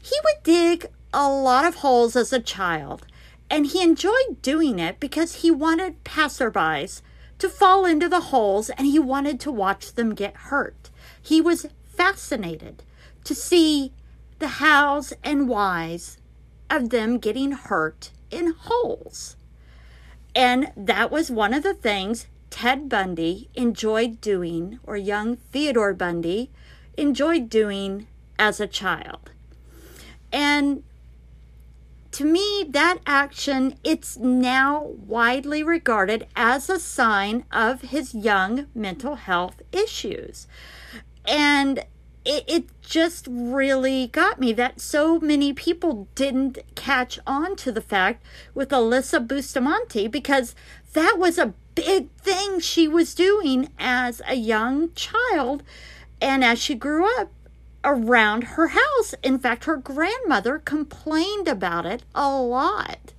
He 0.00 0.14
would 0.22 0.44
dig 0.44 0.86
a 1.12 1.28
lot 1.28 1.64
of 1.64 1.76
holes 1.76 2.14
as 2.14 2.32
a 2.32 2.38
child, 2.38 3.04
and 3.50 3.66
he 3.66 3.82
enjoyed 3.82 4.40
doing 4.42 4.78
it 4.78 5.00
because 5.00 5.36
he 5.36 5.50
wanted 5.50 6.04
passerbys 6.04 7.02
to 7.40 7.48
fall 7.48 7.84
into 7.84 8.08
the 8.08 8.20
holes 8.20 8.70
and 8.70 8.86
he 8.86 8.98
wanted 8.98 9.40
to 9.40 9.50
watch 9.50 9.94
them 9.94 10.14
get 10.14 10.36
hurt. 10.36 10.90
He 11.20 11.40
was 11.40 11.66
fascinated 11.84 12.82
to 13.24 13.34
see 13.34 13.92
the 14.38 14.48
hows 14.48 15.12
and 15.24 15.48
whys 15.48 16.18
of 16.70 16.90
them 16.90 17.18
getting 17.18 17.52
hurt 17.52 18.10
in 18.30 18.54
holes. 18.58 19.36
And 20.34 20.72
that 20.76 21.10
was 21.10 21.30
one 21.30 21.52
of 21.52 21.62
the 21.62 21.74
things 21.74 22.26
Ted 22.50 22.88
Bundy 22.88 23.48
enjoyed 23.54 24.20
doing, 24.20 24.78
or 24.82 24.96
young 24.96 25.36
Theodore 25.36 25.94
Bundy 25.94 26.50
enjoyed 26.96 27.48
doing 27.48 28.06
as 28.38 28.60
a 28.60 28.66
child. 28.66 29.30
And 30.32 30.82
to 32.12 32.24
me, 32.24 32.66
that 32.68 32.98
action, 33.06 33.76
it's 33.84 34.16
now 34.16 34.82
widely 34.82 35.62
regarded 35.62 36.26
as 36.34 36.68
a 36.68 36.80
sign 36.80 37.44
of 37.52 37.82
his 37.82 38.14
young 38.14 38.66
mental 38.74 39.14
health 39.14 39.62
issues. 39.72 40.48
And 41.24 41.84
it, 42.24 42.44
it 42.46 42.82
just 42.82 43.28
really 43.30 44.08
got 44.08 44.40
me 44.40 44.52
that 44.54 44.80
so 44.80 45.20
many 45.20 45.52
people 45.52 46.08
didn't 46.14 46.58
catch 46.74 47.18
on 47.26 47.56
to 47.56 47.72
the 47.72 47.80
fact 47.80 48.24
with 48.54 48.70
Alyssa 48.70 49.26
Bustamante 49.26 50.08
because 50.08 50.54
that 50.92 51.16
was 51.18 51.38
a 51.38 51.54
big 51.74 52.10
thing 52.16 52.58
she 52.58 52.88
was 52.88 53.14
doing 53.14 53.68
as 53.78 54.20
a 54.26 54.34
young 54.34 54.92
child. 54.94 55.62
And 56.20 56.44
as 56.44 56.58
she 56.58 56.74
grew 56.74 57.06
up, 57.20 57.30
around 57.84 58.44
her 58.44 58.68
house. 58.68 59.14
In 59.22 59.38
fact, 59.38 59.64
her 59.64 59.76
grandmother 59.76 60.58
complained 60.58 61.48
about 61.48 61.86
it 61.86 62.02
a 62.14 62.30
lot. 62.30 63.12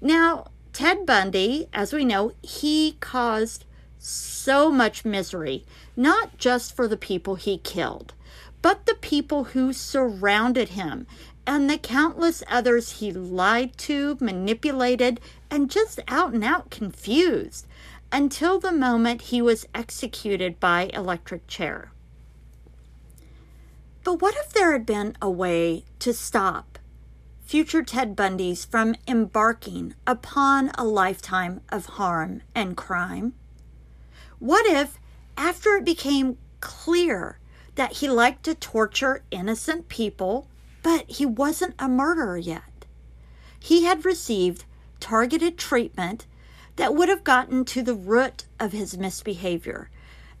Now, 0.00 0.48
Ted 0.72 1.06
Bundy, 1.06 1.68
as 1.72 1.92
we 1.92 2.04
know, 2.04 2.32
he 2.42 2.96
caused 3.00 3.64
so 3.98 4.70
much 4.70 5.04
misery, 5.04 5.64
not 5.96 6.38
just 6.38 6.74
for 6.74 6.86
the 6.86 6.96
people 6.96 7.34
he 7.34 7.58
killed, 7.58 8.14
but 8.62 8.86
the 8.86 8.94
people 8.94 9.44
who 9.44 9.72
surrounded 9.72 10.70
him 10.70 11.06
and 11.46 11.70
the 11.70 11.78
countless 11.78 12.42
others 12.48 12.98
he 12.98 13.12
lied 13.12 13.76
to, 13.78 14.16
manipulated, 14.20 15.20
and 15.50 15.70
just 15.70 16.00
out 16.08 16.34
and 16.34 16.44
out 16.44 16.70
confused 16.70 17.66
until 18.10 18.58
the 18.58 18.72
moment 18.72 19.22
he 19.22 19.40
was 19.40 19.66
executed 19.74 20.58
by 20.60 20.90
electric 20.92 21.46
chair. 21.46 21.90
But 24.06 24.22
what 24.22 24.36
if 24.36 24.50
there 24.50 24.70
had 24.70 24.86
been 24.86 25.16
a 25.20 25.28
way 25.28 25.84
to 25.98 26.12
stop 26.12 26.78
future 27.44 27.82
Ted 27.82 28.14
Bundys 28.14 28.64
from 28.64 28.94
embarking 29.08 29.96
upon 30.06 30.70
a 30.78 30.84
lifetime 30.84 31.60
of 31.70 31.86
harm 31.86 32.42
and 32.54 32.76
crime? 32.76 33.34
What 34.38 34.64
if, 34.64 35.00
after 35.36 35.70
it 35.70 35.84
became 35.84 36.38
clear 36.60 37.40
that 37.74 37.94
he 37.94 38.08
liked 38.08 38.44
to 38.44 38.54
torture 38.54 39.24
innocent 39.32 39.88
people, 39.88 40.46
but 40.84 41.10
he 41.10 41.26
wasn't 41.26 41.74
a 41.76 41.88
murderer 41.88 42.38
yet, 42.38 42.86
he 43.58 43.86
had 43.86 44.04
received 44.04 44.66
targeted 45.00 45.58
treatment 45.58 46.26
that 46.76 46.94
would 46.94 47.08
have 47.08 47.24
gotten 47.24 47.64
to 47.64 47.82
the 47.82 47.96
root 47.96 48.44
of 48.60 48.70
his 48.70 48.96
misbehavior 48.96 49.90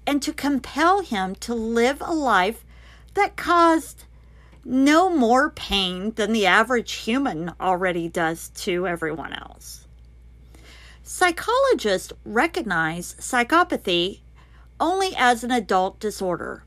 and 0.06 0.22
to 0.22 0.32
compel 0.32 1.00
him 1.00 1.34
to 1.34 1.52
live 1.52 2.00
a 2.00 2.14
life 2.14 2.64
that 3.16 3.36
caused 3.36 4.04
no 4.64 5.10
more 5.10 5.50
pain 5.50 6.12
than 6.12 6.32
the 6.32 6.46
average 6.46 6.92
human 6.92 7.52
already 7.60 8.08
does 8.08 8.48
to 8.50 8.86
everyone 8.86 9.32
else. 9.32 9.86
Psychologists 11.02 12.12
recognize 12.24 13.14
psychopathy 13.14 14.20
only 14.80 15.14
as 15.16 15.44
an 15.44 15.50
adult 15.50 16.00
disorder, 16.00 16.64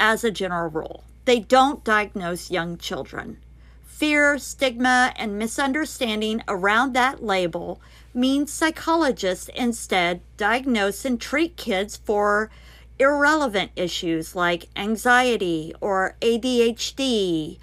as 0.00 0.24
a 0.24 0.30
general 0.30 0.70
rule. 0.70 1.04
They 1.26 1.40
don't 1.40 1.84
diagnose 1.84 2.50
young 2.50 2.78
children. 2.78 3.38
Fear, 3.84 4.38
stigma, 4.38 5.12
and 5.16 5.38
misunderstanding 5.38 6.42
around 6.48 6.94
that 6.94 7.22
label 7.22 7.80
means 8.14 8.52
psychologists 8.52 9.48
instead 9.54 10.20
diagnose 10.36 11.04
and 11.04 11.20
treat 11.20 11.56
kids 11.56 11.96
for 11.96 12.50
irrelevant 12.98 13.70
issues 13.76 14.34
like 14.34 14.68
anxiety 14.76 15.74
or 15.80 16.16
ADHD, 16.20 17.58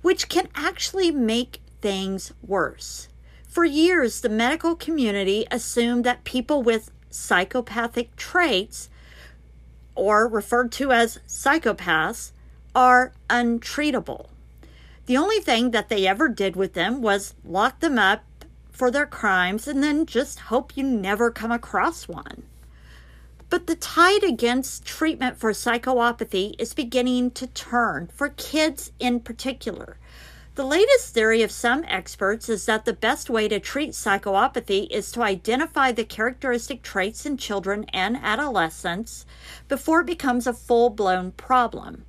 which 0.00 0.28
can 0.28 0.48
actually 0.54 1.10
make 1.10 1.60
things 1.80 2.32
worse. 2.46 3.08
For 3.46 3.64
years, 3.64 4.20
the 4.20 4.28
medical 4.28 4.74
community 4.74 5.46
assumed 5.50 6.04
that 6.04 6.24
people 6.24 6.62
with 6.62 6.90
psychopathic 7.10 8.16
traits, 8.16 8.88
or 9.94 10.26
referred 10.26 10.72
to 10.72 10.90
as 10.90 11.18
psychopaths, 11.28 12.32
are 12.74 13.12
untreatable. 13.28 14.28
The 15.04 15.16
only 15.18 15.40
thing 15.40 15.72
that 15.72 15.88
they 15.88 16.06
ever 16.06 16.28
did 16.28 16.56
with 16.56 16.72
them 16.72 17.02
was 17.02 17.34
lock 17.44 17.80
them 17.80 17.98
up 17.98 18.24
for 18.70 18.90
their 18.90 19.06
crimes 19.06 19.68
and 19.68 19.82
then 19.82 20.06
just 20.06 20.40
hope 20.40 20.76
you 20.76 20.82
never 20.82 21.30
come 21.30 21.52
across 21.52 22.08
one. 22.08 22.44
But 23.52 23.66
the 23.66 23.76
tide 23.76 24.24
against 24.24 24.86
treatment 24.86 25.36
for 25.36 25.52
psychopathy 25.52 26.54
is 26.58 26.72
beginning 26.72 27.32
to 27.32 27.46
turn, 27.46 28.08
for 28.14 28.30
kids 28.30 28.92
in 28.98 29.20
particular. 29.20 29.98
The 30.54 30.64
latest 30.64 31.12
theory 31.12 31.42
of 31.42 31.50
some 31.50 31.84
experts 31.86 32.48
is 32.48 32.64
that 32.64 32.86
the 32.86 32.94
best 32.94 33.28
way 33.28 33.48
to 33.48 33.60
treat 33.60 33.90
psychopathy 33.90 34.90
is 34.90 35.12
to 35.12 35.22
identify 35.22 35.92
the 35.92 36.02
characteristic 36.02 36.80
traits 36.80 37.26
in 37.26 37.36
children 37.36 37.84
and 37.92 38.16
adolescents 38.16 39.26
before 39.68 40.00
it 40.00 40.06
becomes 40.06 40.46
a 40.46 40.54
full 40.54 40.88
blown 40.88 41.32
problem. 41.32 42.06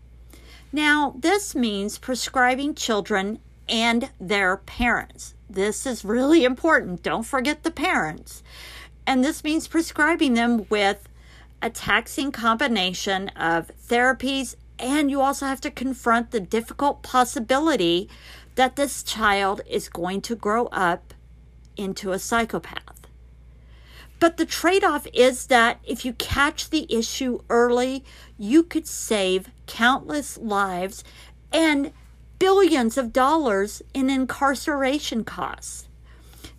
Now, 0.71 1.13
this 1.19 1.53
means 1.53 1.97
prescribing 1.97 2.73
children 2.73 3.39
and 3.67 4.11
their 4.17 4.55
parents. 4.55 5.35
This 5.49 5.85
is 5.85 6.05
really 6.05 6.45
important. 6.45 7.03
Don't 7.03 7.23
forget 7.23 7.63
the 7.63 7.71
parents. 7.71 8.43
And 9.05 9.25
this 9.25 9.43
means 9.43 9.67
prescribing 9.67 10.35
them 10.35 10.65
with 10.69 11.09
a 11.63 11.69
taxing 11.69 12.29
combination 12.29 13.29
of 13.29 13.71
therapies, 13.87 14.55
and 14.77 15.09
you 15.09 15.21
also 15.21 15.45
have 15.45 15.61
to 15.61 15.71
confront 15.71 16.31
the 16.31 16.41
difficult 16.41 17.01
possibility 17.01 18.09
that 18.55 18.75
this 18.75 19.01
child 19.01 19.61
is 19.67 19.87
going 19.87 20.19
to 20.21 20.35
grow 20.35 20.65
up 20.67 21.13
into 21.77 22.11
a 22.11 22.19
psychopath. 22.19 23.07
But 24.19 24.35
the 24.37 24.45
trade 24.45 24.83
off 24.83 25.07
is 25.13 25.47
that 25.47 25.79
if 25.85 26.03
you 26.03 26.13
catch 26.13 26.69
the 26.69 26.85
issue 26.93 27.39
early, 27.49 28.03
you 28.37 28.63
could 28.63 28.85
save 28.85 29.49
countless 29.65 30.37
lives 30.37 31.03
and 31.51 31.93
billions 32.39 32.97
of 32.97 33.13
dollars 33.13 33.81
in 33.93 34.09
incarceration 34.09 35.23
costs. 35.23 35.87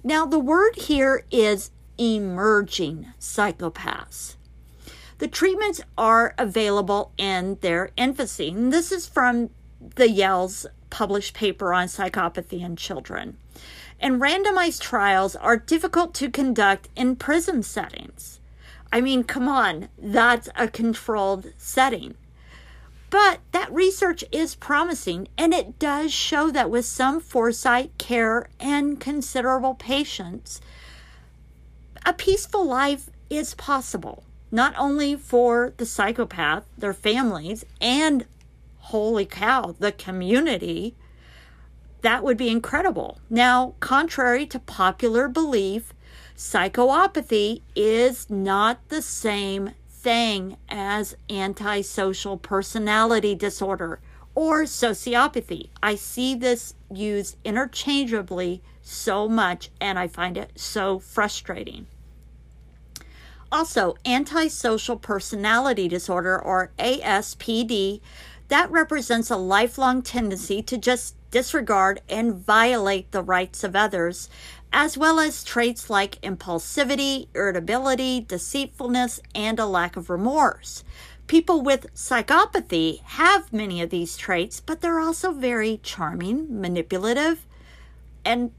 Now, 0.02 0.24
the 0.24 0.38
word 0.38 0.76
here 0.76 1.26
is 1.30 1.70
emerging 1.98 3.12
psychopaths. 3.20 4.36
The 5.18 5.28
treatments 5.28 5.80
are 5.96 6.34
available 6.38 7.12
in 7.16 7.58
their 7.60 7.90
infancy. 7.96 8.48
And 8.48 8.72
this 8.72 8.90
is 8.90 9.06
from 9.06 9.50
the 9.80 10.10
Yale's 10.10 10.66
published 10.90 11.34
paper 11.34 11.72
on 11.72 11.86
psychopathy 11.86 12.60
in 12.60 12.76
children. 12.76 13.36
And 14.00 14.20
randomized 14.20 14.80
trials 14.80 15.36
are 15.36 15.56
difficult 15.56 16.14
to 16.14 16.30
conduct 16.30 16.88
in 16.96 17.16
prison 17.16 17.62
settings. 17.62 18.40
I 18.92 19.00
mean, 19.00 19.24
come 19.24 19.48
on, 19.48 19.88
that's 19.98 20.48
a 20.56 20.68
controlled 20.68 21.52
setting. 21.56 22.14
But 23.10 23.40
that 23.52 23.72
research 23.72 24.24
is 24.32 24.56
promising, 24.56 25.28
and 25.38 25.54
it 25.54 25.78
does 25.78 26.12
show 26.12 26.50
that 26.50 26.70
with 26.70 26.84
some 26.84 27.20
foresight, 27.20 27.96
care, 27.98 28.48
and 28.58 29.00
considerable 29.00 29.74
patience, 29.74 30.60
a 32.04 32.12
peaceful 32.12 32.64
life 32.64 33.10
is 33.30 33.54
possible 33.54 34.24
not 34.54 34.72
only 34.78 35.16
for 35.16 35.72
the 35.78 35.84
psychopath, 35.84 36.62
their 36.78 36.92
families, 36.94 37.64
and 37.80 38.24
holy 38.78 39.26
cow, 39.26 39.74
the 39.80 39.90
community. 39.90 40.94
That 42.02 42.22
would 42.22 42.36
be 42.36 42.50
incredible. 42.50 43.18
Now, 43.28 43.74
contrary 43.80 44.46
to 44.46 44.60
popular 44.60 45.26
belief, 45.26 45.92
psychopathy 46.36 47.62
is 47.74 48.30
not 48.30 48.78
the 48.90 49.02
same 49.02 49.72
thing 49.90 50.56
as 50.68 51.16
antisocial 51.28 52.36
personality 52.36 53.34
disorder 53.34 53.98
or 54.36 54.66
sociopathy. 54.66 55.70
I 55.82 55.96
see 55.96 56.36
this 56.36 56.74
used 56.92 57.38
interchangeably 57.44 58.62
so 58.82 59.28
much 59.28 59.70
and 59.80 59.98
I 59.98 60.06
find 60.06 60.38
it 60.38 60.52
so 60.54 61.00
frustrating. 61.00 61.88
Also, 63.54 63.94
antisocial 64.04 64.96
personality 64.96 65.86
disorder, 65.86 66.36
or 66.36 66.72
ASPD, 66.76 68.00
that 68.48 68.68
represents 68.68 69.30
a 69.30 69.36
lifelong 69.36 70.02
tendency 70.02 70.60
to 70.60 70.76
just 70.76 71.14
disregard 71.30 72.00
and 72.08 72.34
violate 72.34 73.12
the 73.12 73.22
rights 73.22 73.62
of 73.62 73.76
others, 73.76 74.28
as 74.72 74.98
well 74.98 75.20
as 75.20 75.44
traits 75.44 75.88
like 75.88 76.20
impulsivity, 76.20 77.28
irritability, 77.32 78.22
deceitfulness, 78.22 79.20
and 79.36 79.60
a 79.60 79.66
lack 79.66 79.94
of 79.96 80.10
remorse. 80.10 80.82
People 81.28 81.62
with 81.62 81.94
psychopathy 81.94 83.02
have 83.02 83.52
many 83.52 83.80
of 83.80 83.90
these 83.90 84.16
traits, 84.16 84.58
but 84.58 84.80
they're 84.80 84.98
also 84.98 85.30
very 85.30 85.78
charming, 85.84 86.60
manipulative, 86.60 87.46
and 88.24 88.50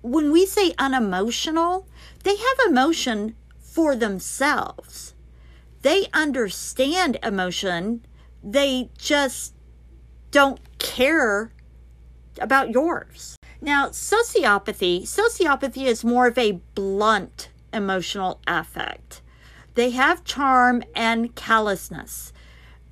when 0.00 0.30
we 0.30 0.46
say 0.46 0.74
unemotional, 0.78 1.86
they 2.22 2.36
have 2.36 2.68
emotion 2.68 3.34
for 3.72 3.96
themselves. 3.96 5.14
They 5.80 6.06
understand 6.12 7.18
emotion, 7.22 8.04
they 8.44 8.90
just 8.98 9.54
don't 10.30 10.60
care 10.78 11.52
about 12.38 12.70
yours. 12.70 13.36
Now, 13.60 13.88
sociopathy, 13.88 15.02
sociopathy 15.02 15.86
is 15.86 16.04
more 16.04 16.26
of 16.26 16.36
a 16.36 16.60
blunt 16.74 17.48
emotional 17.72 18.40
affect. 18.46 19.22
They 19.74 19.90
have 19.90 20.24
charm 20.24 20.82
and 20.94 21.34
callousness, 21.34 22.32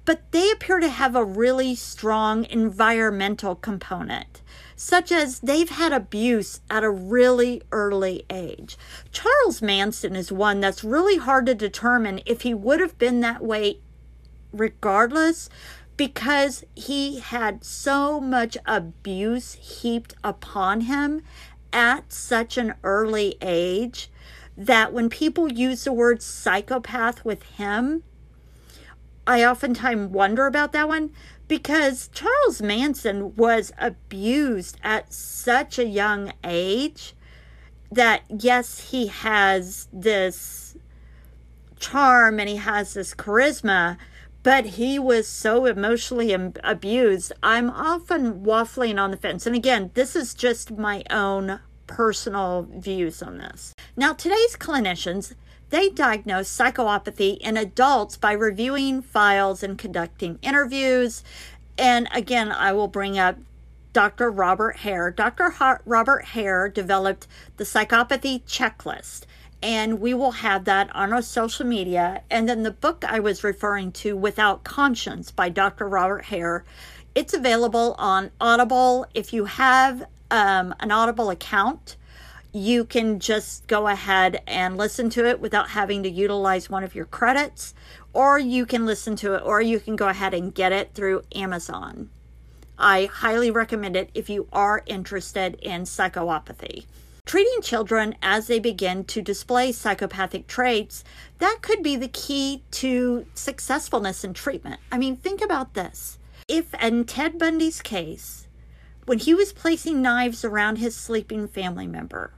but 0.07 0.33
they 0.33 0.51
appear 0.51 0.81
to 0.81 0.89
have 0.89 1.15
a 1.15 1.25
really 1.25 1.75
strong 1.75 2.47
environmental 2.49 3.55
component, 3.55 4.40
such 4.81 5.13
as 5.13 5.41
they've 5.41 5.69
had 5.69 5.93
abuse 5.93 6.63
at 6.71 6.83
a 6.83 6.89
really 6.89 7.61
early 7.71 8.25
age. 8.31 8.79
Charles 9.13 9.61
Manson 9.61 10.17
is 10.17 10.33
one 10.33 10.61
that's 10.61 10.83
really 10.83 11.19
hard 11.19 11.45
to 11.45 11.55
determine 11.55 12.23
if 12.25 12.41
he 12.41 12.55
would 12.55 12.81
have 12.81 12.99
been 12.99 13.21
that 13.21 13.45
way 13.45 13.81
regardless 14.55 15.51
because 15.99 16.65
he 16.75 17.19
had 17.19 17.63
so 17.63 18.23
much 18.23 18.57
abuse 18.65 19.53
heaped 19.53 20.15
upon 20.25 20.81
him 20.81 21.21
at 21.75 22.11
such 22.11 22.57
an 22.57 22.73
early 22.83 23.37
age 23.43 24.11
that 24.57 24.95
when 24.95 25.11
people 25.11 25.53
use 25.53 25.85
the 25.85 25.93
word 25.93 26.23
psychopath 26.23 27.23
with 27.23 27.43
him, 27.43 28.03
I 29.27 29.45
oftentimes 29.45 30.11
wonder 30.11 30.47
about 30.47 30.73
that 30.73 30.89
one 30.89 31.11
because 31.51 32.09
Charles 32.13 32.63
Manson 32.63 33.35
was 33.35 33.73
abused 33.77 34.79
at 34.85 35.13
such 35.13 35.81
a 35.81 35.85
young 35.85 36.33
age 36.45 37.13
that, 37.91 38.23
yes, 38.29 38.91
he 38.93 39.09
has 39.09 39.89
this 39.93 40.77
charm 41.81 42.39
and 42.39 42.49
he 42.49 42.55
has 42.55 42.95
this 42.95 43.15
charisma, 43.15 43.97
but 44.45 44.65
he 44.65 44.97
was 44.97 45.27
so 45.27 45.67
emotionally 45.67 46.33
abused. 46.63 47.33
I'm 47.43 47.69
often 47.69 48.45
waffling 48.45 49.03
on 49.03 49.11
the 49.11 49.17
fence. 49.17 49.45
And 49.45 49.57
again, 49.57 49.91
this 49.95 50.15
is 50.15 50.35
just 50.35 50.71
my 50.79 51.03
own 51.11 51.59
personal 51.89 52.69
views 52.73 53.25
on 53.25 53.39
this. 53.39 53.75
Now, 53.97 54.13
today's 54.13 54.57
clinicians, 54.57 55.35
they 55.71 55.89
diagnose 55.89 56.49
psychopathy 56.49 57.39
in 57.39 57.57
adults 57.57 58.17
by 58.17 58.33
reviewing 58.33 59.03
files 59.03 59.63
and 59.63 59.79
conducting 59.79 60.39
interviews. 60.43 61.23
And 61.79 62.09
again, 62.13 62.53
I 62.53 62.73
will 62.73 62.89
bring 62.89 63.19
up 63.19 63.39
Dr. 63.93 64.31
Robert 64.31 64.79
Hare. 64.79 65.11
Dr. 65.11 65.55
Robert 65.85 66.27
Hare 66.27 66.69
developed 66.69 67.27
the 67.57 67.65
psychopathy 67.65 68.43
checklist, 68.45 69.23
and 69.63 70.01
we 70.01 70.15
will 70.15 70.33
have 70.33 70.65
that 70.65 70.95
on 70.95 71.13
our 71.13 71.23
social 71.23 71.67
media. 71.67 72.23
And 72.31 72.49
then 72.49 72.63
the 72.63 72.71
book 72.71 73.05
I 73.07 73.19
was 73.21 73.43
referring 73.43 73.93
to, 73.93 74.17
Without 74.17 74.65
Conscience, 74.65 75.31
by 75.31 75.49
Dr. 75.49 75.89
Robert 75.89 76.27
Hare, 76.27 76.65
it's 77.15 77.35
available 77.35 77.97
on 77.99 78.31
Audible. 78.41 79.07
If 79.15 79.33
you 79.33 79.47
have 79.47 80.05
um, 80.31 80.75
an 80.79 80.93
Audible 80.93 81.31
account, 81.31 81.97
you 82.53 82.85
can 82.85 83.21
just 83.21 83.67
go 83.67 83.87
ahead 83.87 84.43
and 84.47 84.77
listen 84.77 85.09
to 85.11 85.27
it 85.27 85.41
without 85.41 85.71
having 85.71 86.03
to 86.03 86.11
utilize 86.11 86.69
one 86.69 86.83
of 86.83 86.95
your 86.95 87.05
credits, 87.05 87.75
or 88.13 88.39
you 88.39 88.67
can 88.67 88.87
listen 88.87 89.17
to 89.17 89.35
it, 89.35 89.43
or 89.45 89.61
you 89.61 89.79
can 89.79 89.97
go 89.97 90.09
ahead 90.09 90.35
and 90.35 90.55
get 90.55 90.73
it 90.73 90.93
through 90.95 91.23
Amazon. 91.35 92.11
I 92.79 93.07
highly 93.07 93.51
recommend 93.51 93.95
it 93.95 94.11
if 94.15 94.29
you 94.29 94.49
are 94.53 94.83
interested 94.87 95.55
in 95.63 95.83
psychopathy. 95.83 96.87
Treating 97.27 97.61
children 97.63 98.17
as 98.23 98.47
they 98.47 98.59
begin 98.59 99.05
to 99.05 99.23
display 99.23 99.71
psychopathic 99.71 100.47
traits, 100.49 101.05
that 101.39 101.59
could 101.61 101.83
be 101.83 101.95
the 101.95 102.09
key 102.09 102.65
to 102.73 103.27
successfulness 103.35 104.25
in 104.25 104.35
treatment. 104.35 104.81
I 104.91 104.99
mean, 104.99 105.17
think 105.17 105.41
about 105.41 105.75
this. 105.75 106.19
If 106.49 106.75
in 106.83 107.05
Ted 107.05 107.39
Bundy's 107.39 107.83
case, 107.83 108.49
when 109.07 109.19
he 109.19 109.35
was 109.35 109.53
placing 109.53 110.03
knives 110.03 110.45
around 110.45 110.77
his 110.77 110.97
sleeping 110.97 111.47
family 111.47 111.87
member, 111.87 112.33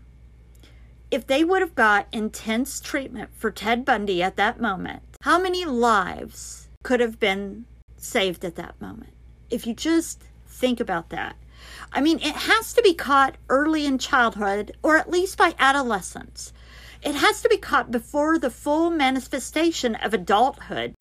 if 1.12 1.26
they 1.26 1.44
would 1.44 1.60
have 1.60 1.74
got 1.74 2.08
intense 2.10 2.80
treatment 2.80 3.28
for 3.36 3.50
Ted 3.50 3.84
Bundy 3.84 4.22
at 4.22 4.36
that 4.36 4.58
moment, 4.58 5.02
how 5.20 5.38
many 5.38 5.66
lives 5.66 6.70
could 6.82 7.00
have 7.00 7.20
been 7.20 7.66
saved 7.98 8.46
at 8.46 8.56
that 8.56 8.80
moment? 8.80 9.12
If 9.50 9.66
you 9.66 9.74
just 9.74 10.24
think 10.48 10.80
about 10.80 11.10
that. 11.10 11.36
I 11.92 12.00
mean, 12.00 12.18
it 12.18 12.34
has 12.34 12.72
to 12.72 12.82
be 12.82 12.94
caught 12.94 13.36
early 13.50 13.84
in 13.84 13.98
childhood 13.98 14.72
or 14.82 14.96
at 14.96 15.10
least 15.10 15.36
by 15.36 15.54
adolescence. 15.58 16.54
It 17.02 17.14
has 17.14 17.42
to 17.42 17.48
be 17.48 17.58
caught 17.58 17.90
before 17.90 18.38
the 18.38 18.50
full 18.50 18.88
manifestation 18.88 19.96
of 19.96 20.14
adulthood. 20.14 20.94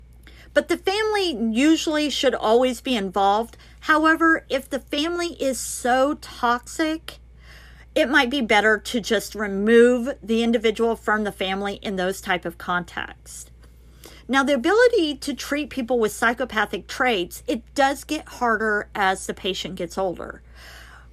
But 0.52 0.68
the 0.68 0.76
family 0.76 1.34
usually 1.54 2.10
should 2.10 2.34
always 2.34 2.82
be 2.82 2.96
involved. 2.96 3.56
However, 3.80 4.44
if 4.50 4.68
the 4.68 4.80
family 4.80 5.42
is 5.42 5.58
so 5.58 6.18
toxic 6.20 7.18
it 7.94 8.08
might 8.08 8.30
be 8.30 8.40
better 8.40 8.78
to 8.78 9.00
just 9.00 9.34
remove 9.34 10.16
the 10.22 10.42
individual 10.42 10.96
from 10.96 11.24
the 11.24 11.32
family 11.32 11.74
in 11.82 11.96
those 11.96 12.20
type 12.20 12.44
of 12.44 12.58
contexts. 12.58 13.50
Now, 14.28 14.42
the 14.42 14.54
ability 14.54 15.16
to 15.16 15.34
treat 15.34 15.68
people 15.68 15.98
with 15.98 16.12
psychopathic 16.12 16.86
traits, 16.86 17.42
it 17.46 17.62
does 17.74 18.04
get 18.04 18.26
harder 18.28 18.88
as 18.94 19.26
the 19.26 19.34
patient 19.34 19.74
gets 19.74 19.98
older. 19.98 20.42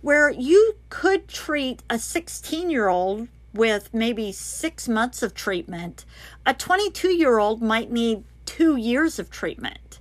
Where 0.02 0.30
you 0.30 0.78
could 0.90 1.28
treat 1.28 1.84
a 1.90 2.00
16 2.00 2.70
year 2.70 2.88
old 2.88 3.28
with 3.54 3.94
maybe 3.94 4.32
six 4.32 4.88
months 4.88 5.22
of 5.22 5.34
treatment, 5.34 6.06
a 6.46 6.54
22 6.54 7.10
year 7.10 7.40
old 7.40 7.62
might 7.62 7.92
need 7.92 8.24
two 8.46 8.78
years 8.78 9.20
of 9.20 9.30
treatment. 9.30 10.00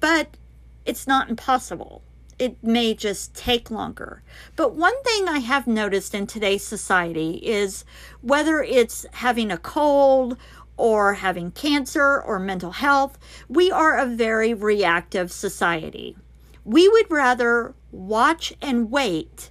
But 0.00 0.36
it's 0.84 1.06
not 1.06 1.30
impossible 1.30 2.02
it 2.38 2.62
may 2.62 2.94
just 2.94 3.34
take 3.34 3.70
longer. 3.70 4.22
But 4.56 4.74
one 4.74 5.02
thing 5.02 5.28
I 5.28 5.38
have 5.38 5.66
noticed 5.66 6.14
in 6.14 6.26
today's 6.26 6.66
society 6.66 7.40
is 7.42 7.84
whether 8.20 8.62
it's 8.62 9.06
having 9.12 9.50
a 9.50 9.58
cold 9.58 10.36
or 10.76 11.14
having 11.14 11.50
cancer 11.52 12.20
or 12.20 12.38
mental 12.38 12.72
health, 12.72 13.18
we 13.48 13.70
are 13.70 13.96
a 13.96 14.06
very 14.06 14.52
reactive 14.54 15.30
society. 15.30 16.16
We 16.64 16.88
would 16.88 17.10
rather 17.10 17.74
watch 17.92 18.52
and 18.60 18.90
wait 18.90 19.50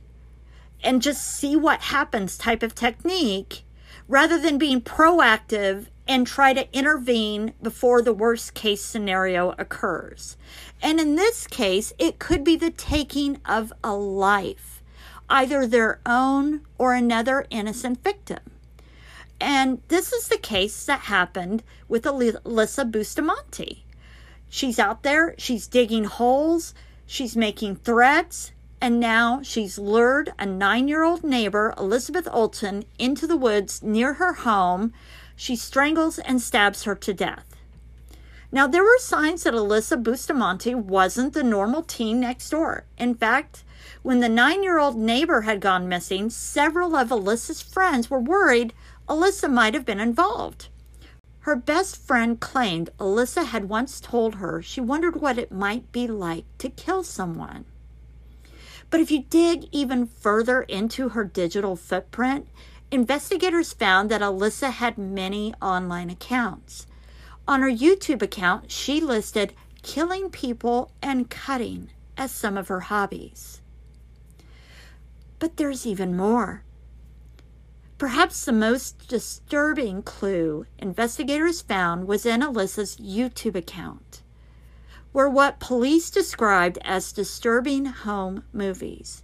and 0.83 1.01
just 1.01 1.25
see 1.25 1.55
what 1.55 1.81
happens 1.81 2.37
type 2.37 2.61
of 2.61 2.75
technique 2.75 3.63
rather 4.07 4.39
than 4.39 4.57
being 4.57 4.81
proactive 4.81 5.87
and 6.07 6.27
try 6.27 6.53
to 6.53 6.67
intervene 6.77 7.53
before 7.61 8.01
the 8.01 8.13
worst 8.13 8.53
case 8.53 8.81
scenario 8.81 9.53
occurs. 9.57 10.37
And 10.81 10.99
in 10.99 11.15
this 11.15 11.47
case, 11.47 11.93
it 11.97 12.19
could 12.19 12.43
be 12.43 12.55
the 12.55 12.71
taking 12.71 13.39
of 13.45 13.71
a 13.83 13.95
life, 13.95 14.83
either 15.29 15.65
their 15.65 15.99
own 16.05 16.61
or 16.77 16.93
another 16.93 17.45
innocent 17.49 18.03
victim. 18.03 18.39
And 19.39 19.81
this 19.87 20.13
is 20.13 20.27
the 20.27 20.37
case 20.37 20.85
that 20.85 21.01
happened 21.01 21.63
with 21.87 22.03
Alyssa 22.03 22.89
Bustamante. 22.89 23.83
She's 24.49 24.79
out 24.79 25.03
there, 25.03 25.35
she's 25.37 25.67
digging 25.67 26.03
holes, 26.03 26.73
she's 27.05 27.35
making 27.35 27.77
threats, 27.77 28.51
and 28.79 28.99
now 28.99 29.41
she's 29.41 29.79
lured 29.79 30.33
a 30.37 30.45
nine 30.45 30.87
year 30.87 31.03
old 31.03 31.23
neighbor, 31.23 31.73
Elizabeth 31.77 32.25
Olten, 32.25 32.83
into 32.99 33.25
the 33.25 33.37
woods 33.37 33.81
near 33.81 34.13
her 34.15 34.33
home. 34.33 34.93
She 35.43 35.57
strangles 35.57 36.19
and 36.19 36.41
stabs 36.41 36.83
her 36.83 36.95
to 36.95 37.13
death. 37.13 37.57
Now, 38.49 38.65
there 38.65 38.81
were 38.81 38.97
signs 38.97 39.43
that 39.43 39.53
Alyssa 39.53 40.01
Bustamante 40.01 40.73
wasn't 40.73 41.33
the 41.33 41.43
normal 41.43 41.83
teen 41.83 42.21
next 42.21 42.49
door. 42.49 42.85
In 42.97 43.13
fact, 43.13 43.65
when 44.03 44.21
the 44.21 44.29
nine 44.29 44.63
year 44.63 44.79
old 44.79 44.95
neighbor 44.95 45.41
had 45.41 45.59
gone 45.59 45.89
missing, 45.89 46.29
several 46.29 46.95
of 46.95 47.09
Alyssa's 47.09 47.61
friends 47.61 48.09
were 48.09 48.21
worried 48.21 48.73
Alyssa 49.09 49.51
might 49.51 49.73
have 49.73 49.83
been 49.83 49.99
involved. 49.99 50.69
Her 51.39 51.57
best 51.57 51.97
friend 51.97 52.39
claimed 52.39 52.91
Alyssa 52.97 53.43
had 53.47 53.67
once 53.67 53.99
told 53.99 54.35
her 54.35 54.61
she 54.61 54.79
wondered 54.79 55.19
what 55.19 55.37
it 55.37 55.51
might 55.51 55.91
be 55.91 56.07
like 56.07 56.45
to 56.59 56.69
kill 56.69 57.03
someone. 57.03 57.65
But 58.89 59.01
if 59.01 59.11
you 59.11 59.23
dig 59.23 59.65
even 59.73 60.05
further 60.05 60.61
into 60.61 61.09
her 61.09 61.25
digital 61.25 61.75
footprint, 61.75 62.47
investigators 62.93 63.73
found 63.73 64.11
that 64.11 64.21
Alyssa 64.21 64.69
had 64.69 64.99
many 64.99 65.51
online 65.59 66.11
accounts. 66.11 66.85
On 67.47 67.61
her 67.61 67.71
YouTube 67.71 68.21
account, 68.21 68.69
she 68.71 69.01
listed 69.01 69.53
killing 69.81 70.29
people 70.29 70.91
and 71.01 71.27
cutting 71.27 71.89
as 72.15 72.31
some 72.31 72.55
of 72.55 72.67
her 72.67 72.81
hobbies. 72.81 73.61
But 75.39 75.57
there's 75.57 75.87
even 75.87 76.15
more. 76.15 76.63
Perhaps 77.97 78.45
the 78.45 78.51
most 78.51 79.07
disturbing 79.07 80.03
clue 80.03 80.67
investigators 80.77 81.63
found 81.63 82.07
was 82.07 82.27
in 82.27 82.41
Alyssa's 82.41 82.97
YouTube 82.97 83.55
account, 83.55 84.21
were 85.13 85.29
what 85.29 85.59
police 85.59 86.11
described 86.11 86.77
as 86.83 87.11
disturbing 87.11 87.85
home 87.85 88.43
movies, 88.53 89.23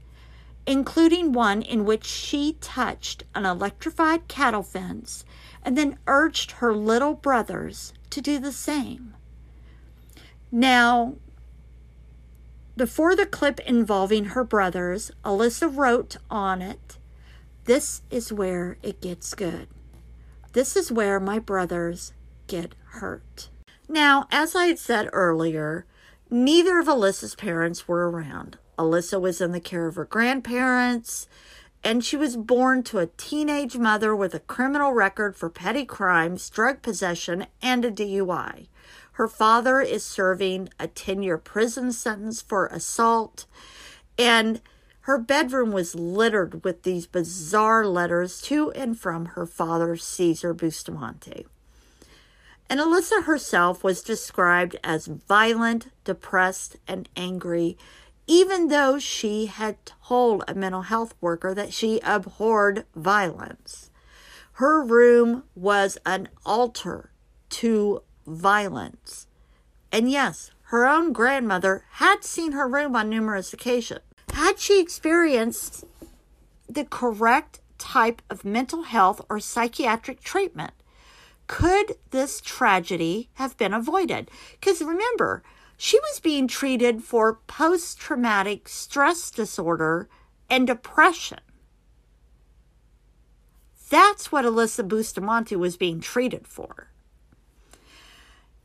including 0.65 1.31
one 1.31 1.61
in 1.61 1.85
which 1.85 2.05
she 2.05 2.57
touched 2.61 3.23
an 3.33 3.45
electrified 3.45 4.27
cattle 4.27 4.63
fence 4.63 5.25
and 5.63 5.77
then 5.77 5.97
urged 6.07 6.51
her 6.53 6.73
little 6.73 7.13
brothers 7.13 7.93
to 8.09 8.21
do 8.21 8.39
the 8.39 8.51
same. 8.51 9.15
Now, 10.51 11.15
before 12.75 13.15
the 13.15 13.25
clip 13.25 13.59
involving 13.61 14.25
her 14.25 14.43
brothers, 14.43 15.11
Alyssa 15.25 15.75
wrote 15.75 16.17
on 16.29 16.61
it, 16.61 16.97
This 17.65 18.01
is 18.09 18.31
where 18.31 18.77
it 18.81 19.01
gets 19.01 19.33
good. 19.33 19.67
This 20.53 20.75
is 20.75 20.91
where 20.91 21.19
my 21.19 21.39
brothers 21.39 22.13
get 22.47 22.73
hurt. 22.85 23.49
Now, 23.87 24.27
as 24.31 24.55
I 24.55 24.67
had 24.67 24.79
said 24.79 25.09
earlier, 25.13 25.85
neither 26.29 26.79
of 26.79 26.87
Alyssa's 26.87 27.35
parents 27.35 27.87
were 27.87 28.09
around. 28.09 28.57
Alyssa 28.79 29.19
was 29.19 29.41
in 29.41 29.51
the 29.51 29.59
care 29.59 29.87
of 29.87 29.95
her 29.95 30.05
grandparents, 30.05 31.27
and 31.83 32.03
she 32.03 32.15
was 32.15 32.37
born 32.37 32.81
to 32.83 32.99
a 32.99 33.07
teenage 33.07 33.77
mother 33.77 34.15
with 34.15 34.33
a 34.33 34.39
criminal 34.39 34.93
record 34.93 35.35
for 35.35 35.49
petty 35.49 35.83
crimes, 35.83 36.49
drug 36.49 36.81
possession, 36.81 37.45
and 37.61 37.83
a 37.83 37.91
DUI. 37.91 38.67
Her 39.13 39.27
father 39.27 39.81
is 39.81 40.05
serving 40.05 40.69
a 40.79 40.87
10 40.87 41.21
year 41.21 41.37
prison 41.37 41.91
sentence 41.91 42.41
for 42.41 42.67
assault, 42.67 43.45
and 44.17 44.61
her 45.01 45.17
bedroom 45.17 45.73
was 45.73 45.93
littered 45.95 46.63
with 46.63 46.83
these 46.83 47.05
bizarre 47.05 47.85
letters 47.85 48.39
to 48.43 48.71
and 48.71 48.97
from 48.97 49.25
her 49.25 49.45
father, 49.45 49.97
Cesar 49.97 50.53
Bustamante. 50.53 51.47
And 52.69 52.79
Alyssa 52.79 53.23
herself 53.23 53.83
was 53.83 54.03
described 54.03 54.77
as 54.83 55.07
violent, 55.07 55.87
depressed, 56.05 56.77
and 56.87 57.09
angry, 57.15 57.77
even 58.29 58.67
though 58.67 58.99
she 58.99 59.47
had 59.47 59.75
told 60.05 60.43
a 60.47 60.53
mental 60.53 60.83
health 60.83 61.15
worker 61.19 61.55
that 61.55 61.73
she 61.73 61.99
abhorred 62.01 62.85
violence. 62.95 63.89
Her 64.53 64.83
room 64.83 65.45
was 65.55 65.97
an 66.05 66.29
altar 66.45 67.11
to 67.49 68.03
violence. 68.27 69.25
And 69.91 70.11
yes, 70.11 70.51
her 70.65 70.85
own 70.85 71.11
grandmother 71.11 71.83
had 71.93 72.23
seen 72.23 72.51
her 72.51 72.67
room 72.67 72.95
on 72.95 73.09
numerous 73.09 73.51
occasions. 73.51 74.01
Had 74.31 74.59
she 74.59 74.79
experienced 74.79 75.83
the 76.67 76.85
correct 76.85 77.61
type 77.79 78.21
of 78.29 78.45
mental 78.45 78.83
health 78.83 79.21
or 79.27 79.39
psychiatric 79.39 80.21
treatment? 80.21 80.73
Could 81.47 81.95
this 82.11 82.41
tragedy 82.41 83.31
have 83.33 83.57
been 83.57 83.73
avoided? 83.73 84.29
Because 84.59 84.83
remember, 84.83 85.41
she 85.81 85.97
was 85.97 86.19
being 86.19 86.45
treated 86.45 87.01
for 87.01 87.39
post 87.47 87.97
traumatic 87.97 88.67
stress 88.67 89.31
disorder 89.31 90.09
and 90.49 90.67
depression. 90.67 91.39
That's 93.89 94.29
what 94.29 94.43
Alyssa 94.43 94.85
Bustamante 94.85 95.55
was 95.55 95.77
being 95.77 96.01
treated 96.01 96.45
for. 96.45 96.89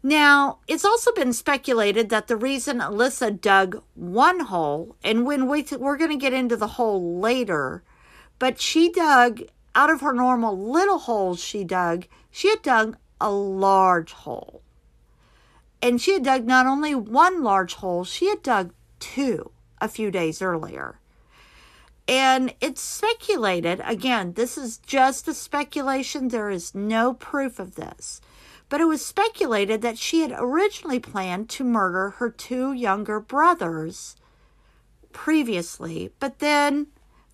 Now, 0.03 0.59
it's 0.67 0.85
also 0.85 1.13
been 1.13 1.33
speculated 1.33 2.09
that 2.09 2.27
the 2.27 2.37
reason 2.37 2.81
Alyssa 2.81 3.41
dug 3.41 3.81
one 3.95 4.41
hole, 4.41 4.97
and 5.05 5.25
when 5.25 5.47
we 5.47 5.63
th- 5.63 5.81
we're 5.81 5.97
going 5.97 6.11
to 6.11 6.17
get 6.17 6.33
into 6.33 6.57
the 6.57 6.67
hole 6.67 7.21
later, 7.21 7.85
but 8.41 8.61
she 8.61 8.91
dug 8.91 9.43
out 9.77 9.89
of 9.89 10.01
her 10.01 10.13
normal 10.13 10.59
little 10.59 10.99
holes 10.99 11.39
she 11.39 11.63
dug, 11.63 12.07
she 12.33 12.49
had 12.49 12.63
dug 12.63 12.97
a 13.21 13.31
large 13.31 14.11
hole. 14.11 14.64
And 15.85 16.01
she 16.01 16.15
had 16.15 16.25
dug 16.25 16.45
not 16.47 16.67
only 16.67 16.97
one 16.97 17.45
large 17.45 17.75
hole, 17.75 18.03
she 18.05 18.29
had 18.29 18.43
dug 18.43 18.73
two 18.99 19.53
a 19.81 19.87
few 19.87 20.11
days 20.11 20.43
earlier. 20.43 20.99
And 22.09 22.55
it's 22.61 22.81
speculated, 22.81 23.81
again, 23.85 24.33
this 24.33 24.59
is 24.59 24.79
just 24.79 25.29
a 25.29 25.35
speculation, 25.35 26.29
there 26.29 26.51
is 26.51 26.75
no 26.75 27.15
proof 27.15 27.59
of 27.59 27.77
this 27.77 28.21
but 28.69 28.81
it 28.81 28.87
was 28.87 29.05
speculated 29.05 29.83
that 29.83 29.99
she 29.99 30.23
had 30.23 30.35
originally 30.37 30.99
planned 30.99 31.49
to 31.49 31.65
murder 31.65 32.11
her 32.11 32.31
two 32.31 32.73
younger 32.73 33.21
brothers 33.21 34.17
previously, 35.13 36.11
but 36.19 36.41
then 36.41 36.89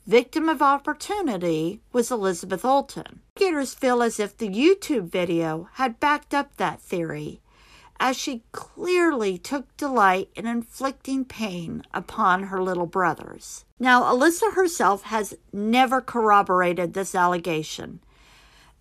victim 0.06 0.48
of 0.48 0.60
opportunity 0.60 1.80
was 1.92 2.10
Elizabeth 2.10 2.62
Olten. 2.62 3.20
Investigators 3.36 3.74
feel 3.74 4.02
as 4.02 4.20
if 4.20 4.36
the 4.36 4.48
YouTube 4.48 5.08
video 5.08 5.68
had 5.74 6.00
backed 6.00 6.34
up 6.34 6.56
that 6.56 6.80
theory, 6.80 7.40
as 8.00 8.16
she 8.16 8.42
clearly 8.50 9.36
took 9.36 9.76
delight 9.76 10.30
in 10.34 10.46
inflicting 10.46 11.22
pain 11.22 11.82
upon 11.92 12.44
her 12.44 12.62
little 12.62 12.86
brothers. 12.86 13.66
Now, 13.78 14.02
Alyssa 14.02 14.54
herself 14.54 15.02
has 15.04 15.36
never 15.52 16.00
corroborated 16.00 16.94
this 16.94 17.14
allegation. 17.14 18.00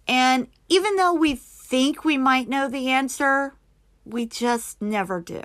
And 0.08 0.48
even 0.70 0.96
though 0.96 1.14
we 1.14 1.36
think 1.36 2.06
we 2.06 2.18
might 2.18 2.48
know 2.48 2.70
the 2.70 2.90
answer, 2.90 3.56
we 4.06 4.26
just 4.26 4.82
never 4.82 5.20
do. 5.20 5.42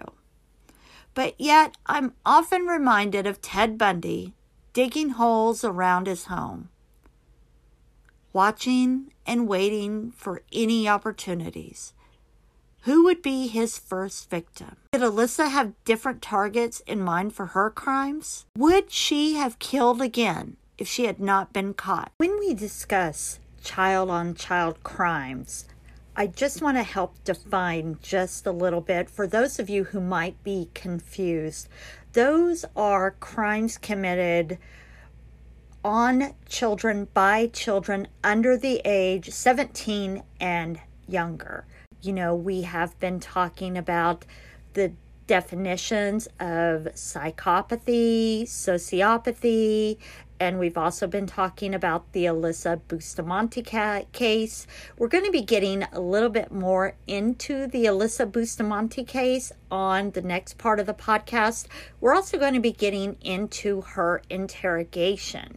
But 1.13 1.35
yet, 1.37 1.77
I'm 1.87 2.15
often 2.25 2.67
reminded 2.67 3.27
of 3.27 3.43
Ted 3.43 3.77
Bundy 3.77 4.35
digging 4.73 5.11
holes 5.11 5.65
around 5.65 6.07
his 6.07 6.27
home, 6.27 6.69
watching 8.33 9.13
and 9.27 9.49
waiting 9.49 10.13
for 10.13 10.43
any 10.53 10.89
opportunities. 10.89 11.93
Who 12.85 13.05
would 13.05 13.23
be 13.23 13.47
his 13.47 13.79
first 13.79 14.29
victim? 14.29 14.77
Did 14.93 15.01
Alyssa 15.01 15.49
have 15.49 15.73
different 15.85 16.21
targets 16.21 16.81
in 16.81 17.01
mind 17.01 17.33
for 17.33 17.47
her 17.47 17.71
crimes? 17.71 18.45
Would 18.59 18.91
she 18.91 19.37
have 19.37 19.59
killed 19.59 20.03
again 20.03 20.59
if 20.77 20.87
she 20.87 21.07
had 21.07 21.19
not 21.19 21.55
been 21.55 21.73
caught? 21.73 22.13
When 22.19 22.39
we 22.39 22.53
discuss 22.53 23.39
child 23.63 24.11
on 24.11 24.35
child 24.35 24.83
crimes, 24.83 25.65
I 26.15 26.27
just 26.27 26.61
want 26.61 26.77
to 26.77 26.83
help 26.83 27.25
define 27.25 27.97
just 28.03 28.47
a 28.47 28.53
little 28.53 28.83
bit 28.83 29.09
for 29.09 29.27
those 29.27 29.59
of 29.59 29.71
you 29.71 29.85
who 29.85 30.01
might 30.03 30.45
be 30.45 30.69
confused. 30.75 31.71
Those 32.13 32.67
are 32.77 33.13
crimes 33.13 33.79
committed 33.79 34.59
on 35.83 36.35
children 36.51 37.09
by 37.15 37.47
children 37.47 38.09
under 38.23 38.59
the 38.59 38.83
age 38.85 39.31
17 39.31 40.23
and 40.39 40.81
younger. 41.09 41.65
You 42.05 42.13
know, 42.13 42.35
we 42.35 42.61
have 42.63 43.01
been 43.01 43.19
talking 43.19 43.79
about 43.79 44.27
the 44.75 44.93
definitions 45.27 46.27
of 46.39 46.87
psychopathy, 46.93 48.43
sociopathy, 48.43 49.97
and 50.39 50.59
we've 50.59 50.77
also 50.77 51.07
been 51.07 51.27
talking 51.27 51.75
about 51.75 52.13
the 52.13 52.27
Alyssa 52.27 52.79
Bustamante 52.89 53.63
case. 53.63 54.67
We're 54.99 55.09
going 55.09 55.25
to 55.25 55.31
be 55.31 55.41
getting 55.41 55.85
a 55.95 56.01
little 56.01 56.29
bit 56.29 56.53
more 56.53 56.95
into 57.07 57.67
the 57.67 57.87
Alyssa 57.87 58.31
Bustamante 58.31 59.03
case 59.03 59.51
on 59.71 60.11
the 60.11 60.21
next 60.21 60.59
part 60.59 60.81
of 60.81 60.85
the 60.85 60.93
podcast. 60.93 61.69
We're 62.03 62.15
also 62.15 62.39
going 62.39 62.53
to 62.53 62.61
be 62.61 62.73
getting 62.73 63.17
into 63.23 63.81
her 63.81 64.21
interrogation 64.29 65.57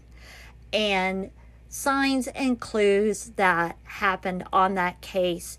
and 0.71 1.31
signs 1.67 2.27
and 2.27 2.57
clues 2.57 3.33
that 3.35 3.77
happened 3.83 4.45
on 4.53 4.75
that 4.75 5.01
case. 5.01 5.57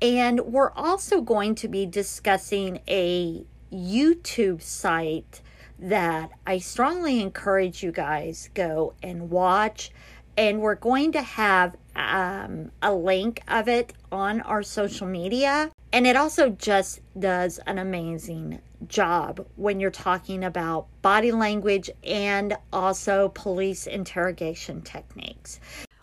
And 0.00 0.40
we're 0.40 0.72
also 0.72 1.20
going 1.20 1.54
to 1.56 1.68
be 1.68 1.86
discussing 1.86 2.80
a 2.88 3.44
YouTube 3.72 4.62
site 4.62 5.42
that 5.78 6.30
I 6.46 6.58
strongly 6.58 7.20
encourage 7.20 7.82
you 7.82 7.92
guys 7.92 8.50
go 8.54 8.94
and 9.02 9.30
watch. 9.30 9.90
And 10.36 10.60
we're 10.60 10.76
going 10.76 11.12
to 11.12 11.22
have 11.22 11.76
um, 11.96 12.70
a 12.80 12.94
link 12.94 13.42
of 13.48 13.68
it 13.68 13.92
on 14.12 14.40
our 14.42 14.62
social 14.62 15.06
media. 15.06 15.70
And 15.92 16.06
it 16.06 16.16
also 16.16 16.50
just 16.50 17.00
does 17.18 17.58
an 17.66 17.78
amazing 17.78 18.60
job 18.86 19.44
when 19.56 19.80
you're 19.80 19.90
talking 19.90 20.44
about 20.44 20.86
body 21.02 21.32
language 21.32 21.90
and 22.04 22.56
also 22.72 23.30
police 23.30 23.86
interrogation 23.86 24.82
techniques. 24.82 25.58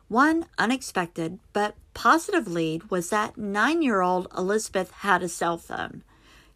One 0.08 0.46
unexpected 0.58 1.40
but 1.52 1.76
positive 1.94 2.48
lead 2.48 2.92
was 2.92 3.10
that 3.10 3.38
nine 3.38 3.82
year 3.82 4.02
old 4.02 4.28
Elizabeth 4.38 4.92
had 4.92 5.24
a 5.24 5.30
cell 5.30 5.58
phone. 5.58 6.04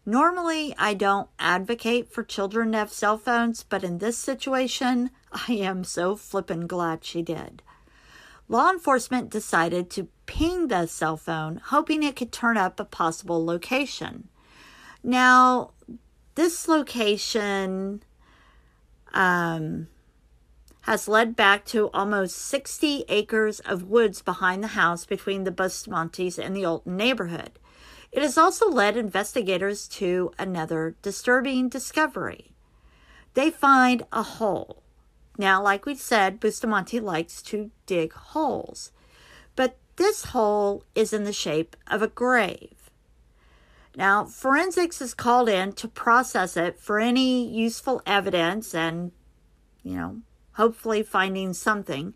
Normally, 0.06 0.74
I 0.78 0.94
don't 0.94 1.28
advocate 1.38 2.12
for 2.12 2.22
children 2.22 2.72
to 2.72 2.78
have 2.78 2.92
cell 2.92 3.18
phones, 3.18 3.64
but 3.64 3.84
in 3.84 3.98
this 3.98 4.16
situation, 4.16 5.10
I 5.48 5.52
am 5.52 5.84
so 5.84 6.16
flippin' 6.16 6.66
glad 6.66 7.04
she 7.04 7.22
did. 7.22 7.62
Law 8.48 8.70
enforcement 8.70 9.30
decided 9.30 9.90
to 9.90 10.08
ping 10.26 10.68
the 10.68 10.86
cell 10.86 11.16
phone, 11.16 11.60
hoping 11.66 12.02
it 12.02 12.16
could 12.16 12.32
turn 12.32 12.56
up 12.56 12.80
a 12.80 12.84
possible 12.84 13.44
location. 13.44 14.28
Now, 15.04 15.70
this 16.34 16.66
location 16.66 18.02
um, 19.12 19.88
has 20.82 21.08
led 21.08 21.36
back 21.36 21.64
to 21.66 21.90
almost 21.90 22.36
60 22.36 23.04
acres 23.08 23.60
of 23.60 23.84
woods 23.84 24.22
behind 24.22 24.62
the 24.62 24.68
house 24.68 25.04
between 25.04 25.44
the 25.44 25.50
Bustamantes 25.50 26.38
and 26.38 26.56
the 26.56 26.62
Olten 26.62 26.96
neighborhood. 26.96 27.58
It 28.12 28.22
has 28.22 28.38
also 28.38 28.68
led 28.68 28.96
investigators 28.96 29.86
to 29.88 30.32
another 30.38 30.96
disturbing 31.02 31.68
discovery. 31.68 32.52
They 33.34 33.50
find 33.50 34.04
a 34.12 34.22
hole. 34.22 34.82
Now, 35.38 35.62
like 35.62 35.86
we 35.86 35.94
said, 35.94 36.40
Bustamante 36.40 36.98
likes 36.98 37.40
to 37.42 37.70
dig 37.86 38.12
holes, 38.12 38.90
but 39.54 39.76
this 39.96 40.26
hole 40.26 40.84
is 40.94 41.12
in 41.12 41.24
the 41.24 41.32
shape 41.32 41.76
of 41.86 42.02
a 42.02 42.08
grave. 42.08 42.90
Now, 43.96 44.24
forensics 44.24 45.00
is 45.00 45.14
called 45.14 45.48
in 45.48 45.72
to 45.74 45.88
process 45.88 46.56
it 46.56 46.78
for 46.78 46.98
any 46.98 47.46
useful 47.46 48.02
evidence 48.06 48.74
and, 48.74 49.12
you 49.82 49.96
know, 49.96 50.20
hopefully 50.52 51.02
finding 51.02 51.52
something. 51.52 52.14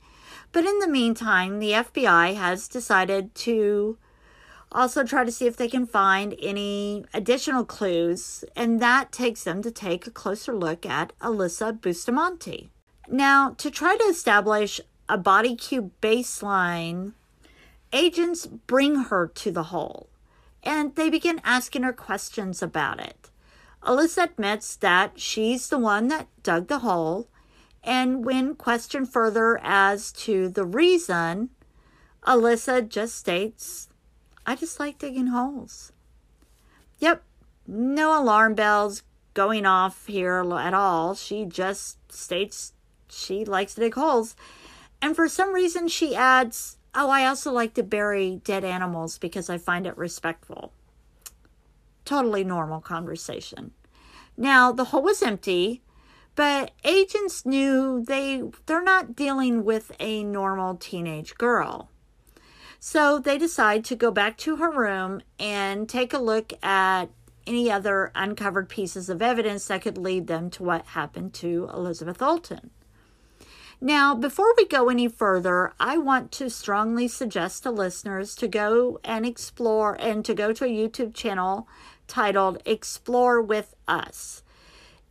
But 0.53 0.65
in 0.65 0.79
the 0.79 0.89
meantime, 0.89 1.59
the 1.59 1.73
FBI 1.73 2.35
has 2.35 2.69
decided 2.69 3.35
to 3.37 3.99
also 4.73 5.05
try 5.05 5.25
to 5.25 5.33
see 5.33 5.47
if 5.47 5.57
they 5.57 5.69
can 5.69 5.87
find 5.87 6.35
any 6.41 7.05
additional 7.15 7.65
clues, 7.65 8.45
and 8.57 8.81
that 8.81 9.13
takes 9.13 9.45
them 9.45 9.63
to 9.63 9.71
take 9.71 10.07
a 10.07 10.11
closer 10.11 10.55
look 10.55 10.85
at 10.85 11.13
Alyssa 11.21 11.81
Bustamante. 11.81 12.71
Now, 13.09 13.51
to 13.59 13.71
try 13.71 13.97
to 13.97 14.05
establish 14.05 14.81
a 15.09 15.19
body 15.19 15.55
cube 15.55 15.93
baseline, 16.01 17.13
agents 17.93 18.47
bring 18.47 18.97
her 18.97 19.29
to 19.29 19.51
the 19.51 19.65
hole 19.65 20.09
and 20.65 20.95
they 20.97 21.11
begin 21.11 21.41
asking 21.45 21.83
her 21.83 21.93
questions 21.93 22.63
about 22.63 22.99
it. 22.99 23.31
Alyssa 23.83 24.25
admits 24.25 24.77
that 24.77 25.21
she's 25.21 25.69
the 25.69 25.79
one 25.79 26.09
that 26.09 26.29
dug 26.43 26.69
the 26.69 26.79
hole, 26.79 27.29
and 27.85 28.25
when 28.25 28.55
questioned 28.55 29.13
further 29.13 29.61
as 29.63 30.11
to 30.13 30.49
the 30.49 30.65
reason, 30.65 31.51
Alyssa 32.27 32.89
just 32.89 33.17
states, 33.17 33.89
I 34.47 34.57
just 34.57 34.81
like 34.81 34.99
digging 34.99 35.29
holes. 35.29 35.93
Yep, 36.99 37.23
no 37.67 38.21
alarm 38.21 38.55
bells 38.55 39.03
going 39.35 39.67
off 39.67 40.07
here 40.07 40.45
at 40.59 40.75
all. 40.75 41.15
She 41.15 41.45
just 41.45 42.13
states 42.13 42.73
she 43.11 43.45
likes 43.45 43.75
to 43.75 43.81
dig 43.81 43.95
holes. 43.95 44.35
And 45.03 45.15
for 45.15 45.29
some 45.29 45.53
reason, 45.53 45.89
she 45.89 46.15
adds, 46.15 46.79
Oh, 46.95 47.11
I 47.11 47.27
also 47.27 47.51
like 47.53 47.75
to 47.75 47.83
bury 47.83 48.41
dead 48.45 48.65
animals 48.65 49.19
because 49.19 49.51
I 49.51 49.59
find 49.59 49.87
it 49.87 49.99
respectful. 49.99 50.73
Totally 52.05 52.45
normal 52.45 52.81
conversation. 52.81 53.73
Now, 54.37 54.73
the 54.73 54.85
hole 54.85 55.03
was 55.03 55.23
empty, 55.23 55.83
but 56.35 56.73
agents 56.85 57.47
knew 57.47 58.05
they 58.05 58.43
they're 58.67 58.83
not 58.83 59.17
dealing 59.17 59.65
with 59.65 59.93
a 60.01 60.25
normal 60.25 60.77
teenage 60.77 61.37
girl. 61.37 61.91
So 62.81 63.19
they 63.19 63.39
decide 63.39 63.85
to 63.87 63.97
go 63.97 64.11
back 64.11 64.37
to 64.39 64.57
her 64.57 64.71
room 64.71 65.23
and 65.39 65.89
take 65.89 66.13
a 66.13 66.19
look 66.19 66.53
at 66.63 67.07
any 67.47 67.71
other 67.71 68.13
uncovered 68.15 68.69
pieces 68.69 69.09
of 69.09 69.23
evidence 69.23 69.67
that 69.67 69.83
could 69.83 69.99
lead 69.99 70.27
them 70.27 70.51
to 70.51 70.63
what 70.63 70.87
happened 70.87 71.35
to 71.35 71.69
Elizabeth 71.73 72.19
Olten. 72.19 72.71
Now, 73.81 74.15
before 74.15 74.55
we 74.57 74.67
go 74.67 74.89
any 74.89 75.09
further, 75.09 75.73
I 75.79 75.99
want 75.99 76.33
to 76.33 76.49
strongly 76.49 77.09
suggest 77.09 77.65
to 77.65 77.71
listeners 77.71 78.35
to 78.37 78.49
go 78.49 78.99
and 79.05 79.27
explore 79.27 79.97
and 80.01 80.25
to 80.25 80.35
go 80.35 80.53
to 80.53 80.65
a 80.65 80.69
YouTube 80.69 81.13
channel 81.15 81.69
titled 82.07 82.63
Explore 82.65 83.43
with 83.43 83.75
Us. 83.89 84.44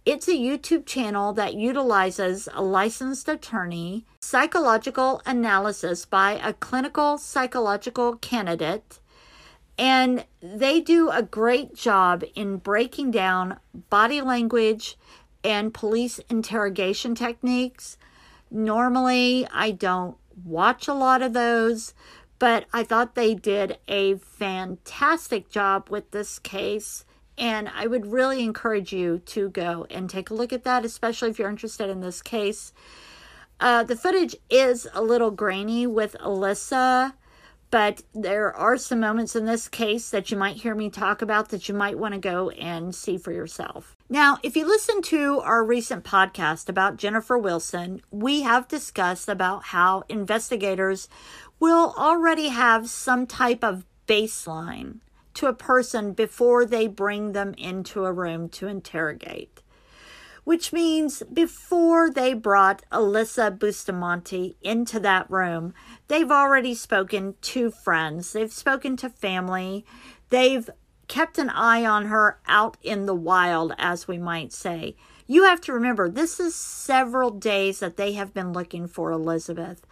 It's 0.06 0.28
a 0.28 0.32
YouTube 0.32 0.86
channel 0.86 1.34
that 1.34 1.54
utilizes 1.54 2.50
a 2.54 2.62
licensed 2.62 3.30
attorney, 3.30 4.06
psychological 4.22 5.22
analysis 5.26 6.06
by 6.06 6.34
a 6.34 6.54
clinical 6.54 7.18
psychological 7.18 8.18
candidate, 8.18 9.00
and 9.78 10.26
they 10.42 10.82
do 10.82 11.10
a 11.10 11.24
great 11.24 11.74
job 11.74 12.24
in 12.36 12.58
breaking 12.58 13.12
down 13.12 13.60
body 13.90 14.22
language 14.22 14.98
and 15.44 15.74
police 15.74 16.20
interrogation 16.30 17.16
techniques 17.16 17.98
Normally, 18.54 19.48
I 19.52 19.72
don't 19.72 20.16
watch 20.46 20.88
a 20.88 20.94
lot 20.94 21.24
of 21.24 21.34
those, 21.34 21.96
but 22.38 22.66
I 22.72 22.84
thought 22.84 23.16
they 23.16 23.34
did 23.34 23.80
a 23.88 24.18
fantastic 24.18 25.50
job 25.50 25.90
with 25.90 26.12
this 26.12 26.38
case. 26.38 27.04
And 27.38 27.70
I 27.70 27.88
would 27.88 28.06
really 28.06 28.44
encourage 28.44 28.94
you 28.94 29.20
to 29.20 29.50
go 29.50 29.88
and 29.90 30.10
take 30.10 30.30
a 30.30 30.34
look 30.34 30.54
at 30.54 30.64
that, 30.64 30.86
especially 30.86 31.30
if 31.30 31.40
you're 31.40 31.50
interested 31.50 31.90
in 31.90 32.02
this 32.02 32.22
case. 32.22 32.74
Uh, 33.60 33.84
the 33.84 33.96
footage 33.96 34.36
is 34.50 34.88
a 34.94 35.02
little 35.02 35.32
grainy 35.32 35.88
with 35.88 36.16
Alyssa 36.20 37.14
but 37.74 38.04
there 38.14 38.56
are 38.56 38.78
some 38.78 39.00
moments 39.00 39.36
in 39.36 39.46
this 39.46 39.68
case 39.68 40.12
that 40.12 40.30
you 40.30 40.38
might 40.38 40.58
hear 40.58 40.76
me 40.76 40.92
talk 40.92 41.24
about 41.24 41.50
that 41.50 41.68
you 41.68 41.74
might 41.74 41.98
want 41.98 42.14
to 42.14 42.20
go 42.20 42.52
and 42.52 42.94
see 42.94 43.18
for 43.18 43.32
yourself. 43.32 43.96
Now, 44.08 44.38
if 44.44 44.56
you 44.56 44.64
listen 44.68 45.02
to 45.02 45.40
our 45.40 45.64
recent 45.64 46.04
podcast 46.04 46.70
about 46.70 46.98
Jennifer 46.98 47.36
Wilson, 47.36 48.04
we 48.12 48.44
have 48.44 48.68
discussed 48.68 49.28
about 49.28 49.64
how 49.64 50.04
investigators 50.08 51.10
will 51.60 51.96
already 51.98 52.50
have 52.50 52.92
some 52.92 53.26
type 53.26 53.64
of 53.64 53.88
baseline 54.08 55.00
to 55.36 55.48
a 55.48 55.54
person 55.54 56.14
before 56.14 56.66
they 56.66 56.88
bring 56.88 57.32
them 57.32 57.54
into 57.58 58.06
a 58.06 58.14
room 58.14 58.50
to 58.50 58.68
interrogate 58.68 59.64
which 60.44 60.74
means 60.74 61.24
before 61.32 62.10
they 62.10 62.34
brought 62.34 62.84
Alyssa 62.92 63.58
Bustamante 63.58 64.56
into 64.62 65.00
that 65.00 65.30
room, 65.30 65.74
they've 66.08 66.32
already 66.32 66.76
spoken 66.76 67.36
to 67.42 67.72
friends, 67.72 68.34
they've 68.34 68.52
spoken 68.52 68.98
to 68.98 69.10
family, 69.10 69.86
they've 70.30 70.70
kept 71.08 71.38
an 71.38 71.50
eye 71.50 71.86
on 71.86 72.08
her 72.08 72.40
out 72.48 72.78
in 72.82 73.06
the 73.06 73.16
wild, 73.16 73.74
as 73.78 74.08
we 74.08 74.18
might 74.18 74.52
say. 74.52 74.96
You 75.28 75.44
have 75.44 75.62
to 75.62 75.74
remember, 75.74 76.10
this 76.10 76.40
is 76.40 76.56
several 76.56 77.30
days 77.30 77.80
that 77.80 77.98
they 77.98 78.14
have 78.14 78.34
been 78.34 78.52
looking 78.52 78.88
for 78.88 79.12
Elizabeth. 79.12 79.86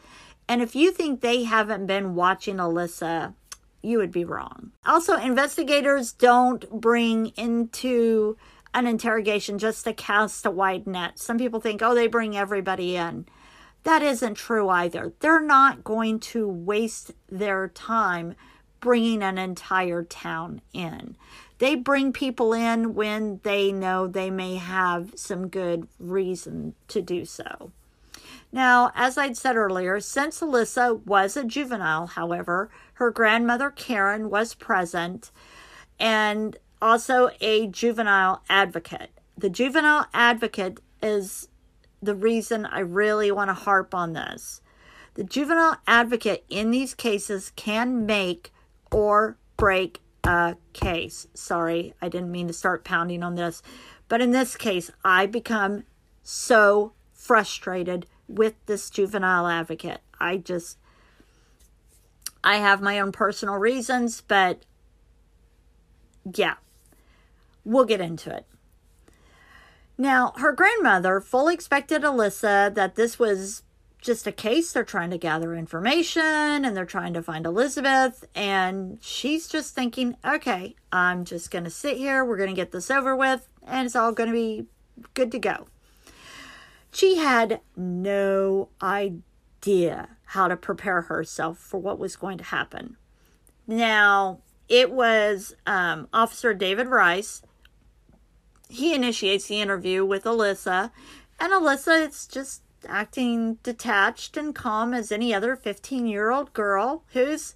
And 0.48 0.62
if 0.62 0.76
you 0.76 0.92
think 0.92 1.22
they 1.22 1.44
haven't 1.44 1.86
been 1.86 2.16
watching 2.16 2.58
Alyssa, 2.58 3.34
you 3.82 3.98
would 3.98 4.12
be 4.12 4.26
wrong. 4.26 4.72
Also, 4.86 5.18
investigators 5.18 6.12
don't 6.12 6.70
bring 6.70 7.28
into 7.38 8.38
an 8.74 8.88
interrogation 8.88 9.58
just 9.58 9.84
to 9.84 9.94
cast 9.94 10.46
a 10.46 10.52
wide 10.52 10.88
net. 10.88 11.20
Some 11.20 11.38
people 11.38 11.60
think, 11.60 11.82
oh, 11.82 11.94
they 11.94 12.08
bring 12.08 12.38
everybody 12.38 12.96
in. 12.96 13.26
That 13.84 14.02
isn't 14.02 14.36
true 14.36 14.70
either. 14.70 15.14
They're 15.20 15.42
not 15.42 15.84
going 15.84 16.20
to 16.20 16.48
waste 16.48 17.12
their 17.30 17.68
time 17.70 18.36
bringing 18.80 19.22
an 19.24 19.38
entire 19.38 20.04
town 20.04 20.62
in. 20.74 21.16
They 21.58 21.76
bring 21.76 22.14
people 22.14 22.54
in 22.54 22.96
when 22.96 23.40
they 23.44 23.72
know 23.72 24.08
they 24.08 24.32
may 24.32 24.56
have 24.56 25.14
some 25.16 25.48
good 25.48 25.88
reason 26.00 26.74
to 26.88 27.02
do 27.02 27.26
so. 27.26 27.72
Now, 28.52 28.92
as 28.96 29.18
I'd 29.18 29.38
said 29.38 29.56
earlier, 29.56 30.00
since 30.00 30.42
Alyssa 30.42 31.06
was 31.06 31.38
a 31.38 31.44
juvenile, 31.44 32.08
however, 32.08 32.70
her 32.96 33.10
grandmother 33.10 33.70
Karen 33.72 34.30
was 34.30 34.54
present, 34.54 35.32
and 36.00 36.58
also 36.82 37.30
a 37.40 37.68
juvenile 37.68 38.44
advocate. 38.50 39.12
The 39.38 39.50
juvenile 39.50 40.08
advocate 40.14 40.80
is 41.02 41.48
the 42.02 42.16
reason 42.16 42.66
I 42.66 42.80
really 42.80 43.32
want 43.32 43.50
to 43.50 43.54
harp 43.54 43.96
on 43.96 44.14
this. 44.14 44.62
The 45.14 45.24
juvenile 45.24 45.78
advocate 45.88 46.44
in 46.50 46.72
these 46.72 46.94
cases 46.94 47.52
can 47.56 48.06
make 48.06 48.52
or 48.92 49.38
break 49.58 50.00
a 50.24 50.56
case. 50.74 51.28
Sorry, 51.34 51.94
I 52.02 52.10
didn't 52.10 52.32
mean 52.32 52.48
to 52.48 52.54
start 52.54 52.84
pounding 52.84 53.24
on 53.24 53.36
this. 53.36 53.62
But 54.08 54.22
in 54.22 54.32
this 54.32 54.56
case, 54.56 54.92
I 55.04 55.26
become 55.26 55.84
so 56.24 56.94
frustrated 57.14 58.06
with 58.32 58.56
this 58.66 58.90
juvenile 58.90 59.48
advocate. 59.48 60.02
I 60.20 60.38
just, 60.38 60.78
I 62.44 62.58
have 62.58 62.82
my 62.82 63.00
own 63.00 63.12
personal 63.12 63.56
reasons, 63.56 64.22
but 64.22 64.64
yeah, 66.34 66.56
We'll 67.64 67.86
get 67.86 68.02
into 68.02 68.36
it. 68.36 68.46
Now, 69.98 70.34
her 70.38 70.52
grandmother 70.52 71.22
fully 71.22 71.54
expected 71.54 72.02
Alyssa 72.02 72.74
that 72.74 72.96
this 72.96 73.20
was 73.20 73.64
just 74.02 74.26
a 74.26 74.32
case. 74.32 74.72
They're 74.72 74.84
trying 74.84 75.12
to 75.12 75.18
gather 75.20 75.54
information 75.54 76.66
and 76.66 76.76
they're 76.76 76.86
trying 76.86 77.14
to 77.14 77.22
find 77.22 77.46
Elizabeth. 77.46 78.26
And 78.34 78.98
she's 79.02 79.48
just 79.48 79.76
thinking, 79.76 80.18
okay, 80.26 80.76
I'm 80.92 81.24
just 81.24 81.52
going 81.52 81.66
to 81.66 81.70
sit 81.70 81.98
here. 81.98 82.26
We're 82.26 82.38
going 82.38 82.50
to 82.50 82.56
get 82.56 82.72
this 82.72 82.90
over 82.90 83.16
with 83.16 83.48
and 83.66 83.86
it's 83.86 83.96
all 83.96 84.12
going 84.12 84.30
to 84.30 84.34
be 84.34 84.66
good 85.14 85.32
to 85.34 85.40
go. 85.40 85.68
She 86.92 87.18
had 87.18 87.62
no 87.76 88.70
idea 88.82 90.18
how 90.26 90.48
to 90.48 90.58
prepare 90.58 91.04
herself 91.04 91.58
for 91.58 91.80
what 91.80 92.00
was 92.00 92.16
going 92.16 92.38
to 92.38 92.44
happen. 92.44 92.98
Now, 93.68 94.40
it 94.68 94.92
was 94.92 95.56
um, 95.66 96.08
Officer 96.14 96.54
David 96.54 96.88
Rice 96.88 97.42
he 98.72 98.94
initiates 98.94 99.48
the 99.48 99.62
interview 99.62 100.06
with 100.06 100.24
Alyssa, 100.24 100.92
and 101.40 101.52
Alyssa 101.52 102.08
is 102.08 102.26
just 102.26 102.64
acting 102.88 103.56
detached 103.64 104.38
and 104.38 104.56
calm 104.56 104.94
as 104.94 105.12
any 105.12 105.34
other 105.34 105.56
15 105.56 106.08
year 106.08 106.32
old 106.32 106.54
girl 106.54 107.04
whose 107.14 107.56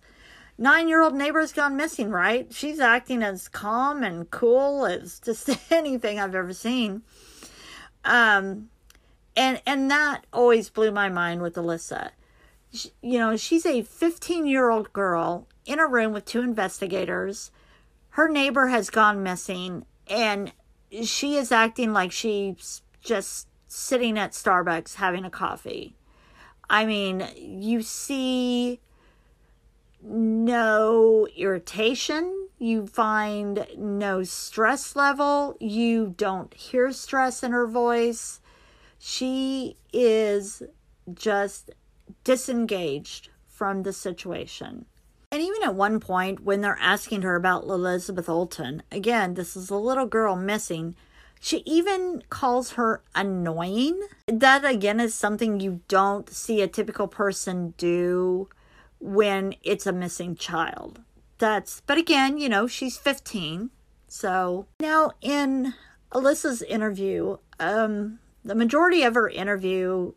nine 0.57 0.87
year 0.87 1.01
old 1.01 1.15
neighbor's 1.15 1.53
gone 1.53 1.77
missing, 1.77 2.09
right? 2.11 2.53
She's 2.53 2.79
acting 2.79 3.23
as 3.23 3.47
calm 3.47 4.03
and 4.03 4.29
cool 4.29 4.85
as 4.85 5.19
just 5.19 5.49
anything 5.71 6.19
I've 6.19 6.35
ever 6.35 6.53
seen. 6.53 7.01
Um, 8.03 8.69
and 9.35 9.61
and 9.65 9.89
that 9.91 10.25
always 10.31 10.69
blew 10.69 10.91
my 10.91 11.09
mind 11.09 11.41
with 11.41 11.55
Alyssa. 11.55 12.11
She, 12.73 12.91
you 13.01 13.19
know, 13.19 13.37
she's 13.37 13.65
a 13.65 13.83
15 13.83 14.45
year 14.47 14.69
old 14.69 14.93
girl 14.93 15.47
in 15.65 15.79
a 15.79 15.87
room 15.87 16.13
with 16.13 16.25
two 16.25 16.41
investigators 16.41 17.51
her 18.15 18.29
neighbor 18.29 18.67
has 18.67 18.89
gone 18.89 19.21
missing 19.21 19.85
and 20.07 20.53
she 21.03 21.35
is 21.35 21.51
acting 21.51 21.91
like 21.91 22.13
she's 22.13 22.81
just 23.01 23.49
sitting 23.67 24.17
at 24.17 24.31
Starbucks 24.31 24.95
having 24.95 25.25
a 25.25 25.29
coffee. 25.29 25.97
I 26.69 26.85
mean, 26.85 27.27
you 27.35 27.81
see 27.81 28.79
no 30.01 31.27
irritation, 31.35 32.47
you 32.57 32.87
find 32.87 33.67
no 33.77 34.23
stress 34.23 34.95
level, 34.95 35.57
you 35.59 36.13
don't 36.15 36.53
hear 36.53 36.93
stress 36.93 37.43
in 37.43 37.51
her 37.51 37.67
voice. 37.67 38.39
She 39.07 39.77
is 39.93 40.63
just 41.13 41.69
disengaged 42.23 43.29
from 43.45 43.83
the 43.83 43.93
situation. 43.93 44.85
And 45.31 45.43
even 45.43 45.61
at 45.61 45.75
one 45.75 45.99
point, 45.99 46.39
when 46.39 46.61
they're 46.61 46.79
asking 46.81 47.21
her 47.21 47.35
about 47.35 47.65
Elizabeth 47.65 48.25
Olten, 48.25 48.81
again, 48.91 49.35
this 49.35 49.55
is 49.55 49.69
a 49.69 49.75
little 49.75 50.07
girl 50.07 50.35
missing. 50.35 50.95
She 51.39 51.61
even 51.67 52.23
calls 52.31 52.71
her 52.71 53.03
annoying. 53.13 54.01
That, 54.25 54.65
again, 54.65 54.99
is 54.99 55.13
something 55.13 55.59
you 55.59 55.81
don't 55.87 56.27
see 56.27 56.63
a 56.63 56.67
typical 56.67 57.07
person 57.07 57.75
do 57.77 58.49
when 58.99 59.53
it's 59.61 59.85
a 59.85 59.93
missing 59.93 60.35
child. 60.35 61.01
That's, 61.37 61.83
but 61.85 61.99
again, 61.99 62.39
you 62.39 62.49
know, 62.49 62.65
she's 62.65 62.97
15. 62.97 63.69
So 64.07 64.65
now 64.79 65.11
in 65.21 65.75
Alyssa's 66.11 66.63
interview, 66.63 67.37
um, 67.59 68.17
the 68.45 68.55
majority 68.55 69.03
of 69.03 69.15
her 69.15 69.27
interview 69.27 70.13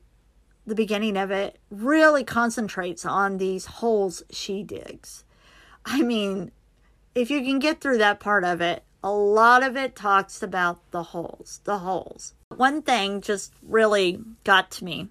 the 0.68 0.74
beginning 0.74 1.16
of 1.16 1.30
it 1.30 1.58
really 1.70 2.22
concentrates 2.22 3.04
on 3.06 3.38
these 3.38 3.64
holes 3.64 4.22
she 4.30 4.62
digs. 4.62 5.24
I 5.84 6.02
mean, 6.02 6.52
if 7.14 7.30
you 7.30 7.42
can 7.42 7.58
get 7.58 7.80
through 7.80 7.98
that 7.98 8.20
part 8.20 8.44
of 8.44 8.60
it, 8.60 8.84
a 9.02 9.10
lot 9.10 9.62
of 9.62 9.76
it 9.76 9.96
talks 9.96 10.42
about 10.42 10.90
the 10.90 11.02
holes, 11.04 11.60
the 11.64 11.78
holes. 11.78 12.34
One 12.54 12.82
thing 12.82 13.22
just 13.22 13.54
really 13.62 14.20
got 14.44 14.70
to 14.72 14.84
me 14.84 15.08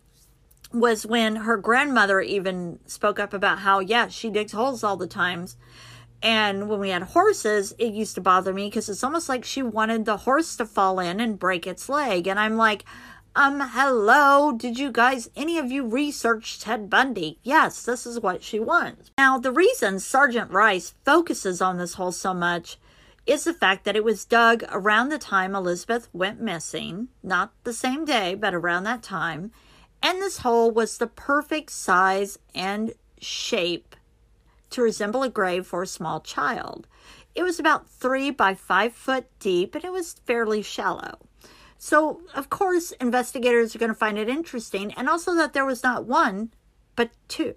was 0.72 1.06
when 1.06 1.38
her 1.38 1.58
grandmother 1.58 2.22
even 2.22 2.80
spoke 2.86 3.20
up 3.20 3.34
about 3.34 3.60
how, 3.60 3.80
yeah, 3.80 4.10
she 4.10 4.30
digs 4.30 4.52
holes 4.52 4.84
all 4.84 4.98
the 4.98 5.08
times. 5.08 5.58
And 6.22 6.68
when 6.68 6.80
we 6.80 6.90
had 6.90 7.04
horses, 7.04 7.74
it 7.78 7.94
used 7.94 8.16
to 8.16 8.22
bother 8.22 8.54
me 8.54 8.68
because 8.68 8.90
it's 8.90 9.04
almost 9.04 9.30
like 9.30 9.46
she 9.46 9.62
wanted 9.62 10.06
the 10.06 10.18
horse 10.18 10.56
to 10.58 10.66
fall 10.66 11.00
in 11.00 11.20
and 11.20 11.40
break 11.40 11.66
its 11.66 11.90
leg. 11.90 12.28
And 12.28 12.40
I'm 12.40 12.58
like, 12.58 12.86
um, 13.38 13.60
hello, 13.62 14.52
did 14.52 14.80
you 14.80 14.92
guys, 14.92 15.30
any 15.36 15.60
of 15.60 15.72
you 15.72 15.86
research 15.86 16.60
Ted 16.60 16.90
Bundy? 16.90 17.38
Yes, 17.44 17.84
this 17.84 18.08
is 18.08 18.20
what 18.20 18.42
she 18.42 18.60
wants. 18.60 19.12
Now, 19.16 19.38
the 19.38 19.52
reason 19.52 20.00
Sergeant 20.00 20.50
Rice 20.50 20.96
focuses 21.06 21.62
on 21.62 21.78
this 21.78 21.94
hole 21.94 22.12
so 22.12 22.34
much 22.34 22.80
is 23.28 23.44
the 23.44 23.54
fact 23.54 23.86
that 23.86 23.96
it 23.96 24.04
was 24.04 24.26
dug 24.26 24.64
around 24.70 25.10
the 25.10 25.20
time 25.20 25.54
Elizabeth 25.54 26.10
went 26.14 26.42
missing, 26.42 27.10
not 27.22 27.54
the 27.64 27.74
same 27.74 28.06
day, 28.06 28.34
but 28.34 28.56
around 28.56 28.86
that 28.86 29.04
time. 29.04 29.52
And 30.02 30.20
this 30.20 30.40
hole 30.40 30.72
was 30.72 30.98
the 30.98 31.06
perfect 31.06 31.70
size 31.70 32.40
and 32.56 32.94
shape 33.22 33.96
to 34.72 34.82
resemble 34.82 35.22
a 35.22 35.30
grave 35.30 35.68
for 35.68 35.84
a 35.84 35.88
small 35.88 36.22
child. 36.22 36.88
It 37.36 37.44
was 37.44 37.60
about 37.60 37.88
three 37.88 38.32
by 38.32 38.56
five 38.56 38.94
foot 38.94 39.28
deep 39.38 39.76
and 39.76 39.86
it 39.86 39.92
was 39.92 40.16
fairly 40.26 40.64
shallow. 40.64 41.20
So, 41.78 42.22
of 42.34 42.50
course, 42.50 42.92
investigators 42.94 43.76
are 43.76 43.80
going 43.80 43.92
to 43.92 43.96
find 43.96 44.18
it 44.18 44.30
interesting, 44.30 44.94
and 44.94 45.08
also 45.08 45.36
that 45.36 45.54
there 45.54 45.66
was 45.66 45.84
not 45.84 46.06
one, 46.06 46.52
but 46.96 47.12
two. 47.28 47.56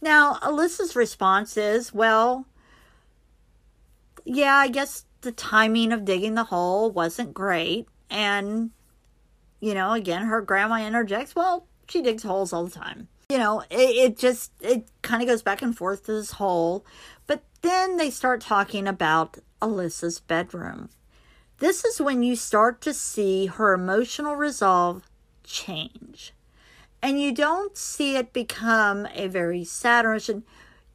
Now, 0.00 0.34
Alyssa's 0.42 0.96
response 0.96 1.56
is, 1.56 1.94
well, 1.94 2.46
yeah, 4.24 4.54
I 4.54 4.68
guess 4.68 5.06
the 5.20 5.32
timing 5.32 5.92
of 5.92 6.04
digging 6.04 6.34
the 6.34 6.44
hole 6.44 6.90
wasn't 6.90 7.34
great. 7.34 7.86
And, 8.10 8.70
you 9.60 9.74
know, 9.74 9.92
again, 9.92 10.26
her 10.26 10.40
grandma 10.40 10.86
interjects, 10.86 11.34
well, 11.34 11.66
she 11.88 12.02
digs 12.02 12.22
holes 12.22 12.52
all 12.52 12.64
the 12.64 12.70
time. 12.70 13.08
You 13.30 13.38
know, 13.38 13.60
it, 13.70 13.96
it 14.10 14.18
just, 14.18 14.52
it 14.60 14.86
kind 15.02 15.22
of 15.22 15.28
goes 15.28 15.42
back 15.42 15.62
and 15.62 15.76
forth 15.76 16.04
to 16.06 16.12
this 16.12 16.32
hole. 16.32 16.84
But 17.26 17.42
then 17.62 17.96
they 17.96 18.10
start 18.10 18.40
talking 18.40 18.86
about 18.86 19.38
Alyssa's 19.62 20.20
bedroom. 20.20 20.90
This 21.58 21.84
is 21.84 22.00
when 22.00 22.22
you 22.22 22.34
start 22.34 22.80
to 22.82 22.92
see 22.92 23.46
her 23.46 23.72
emotional 23.72 24.34
resolve 24.34 25.02
change. 25.44 26.32
And 27.00 27.20
you 27.20 27.32
don't 27.32 27.76
see 27.76 28.16
it 28.16 28.32
become 28.32 29.06
a 29.14 29.28
very 29.28 29.62
sad 29.64 30.04
emotion. 30.04 30.42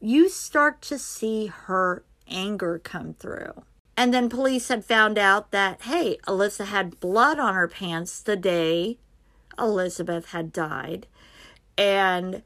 You 0.01 0.28
start 0.28 0.82
to 0.84 0.99
see 0.99 1.47
her 1.47 2.03
anger 2.28 2.80
come 2.84 3.14
through. 3.14 3.64
And 3.95 4.14
then 4.14 4.28
police 4.28 4.68
had 4.68 4.84
found 4.84 5.18
out 5.18 5.51
that, 5.51 5.84
hey, 5.84 6.18
Alyssa 6.28 6.66
had 6.66 6.99
blood 6.99 7.39
on 7.39 7.53
her 7.53 7.68
pants 7.68 8.20
the 8.20 8.36
day 8.36 8.97
Elizabeth 9.57 10.28
had 10.28 10.51
died. 10.51 11.07
And 11.78 12.43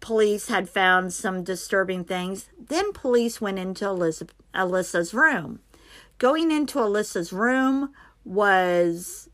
police 0.00 0.48
had 0.48 0.68
found 0.68 1.12
some 1.12 1.42
disturbing 1.42 2.04
things. 2.04 2.48
Then 2.58 2.92
police 2.92 3.40
went 3.40 3.58
into 3.58 3.86
Elizabeth, 3.86 4.34
Alyssa's 4.54 5.12
room 5.12 5.60
Going 6.18 6.50
into 6.50 6.78
Alyssa's 6.78 7.32
room 7.32 7.92
was 8.24 9.30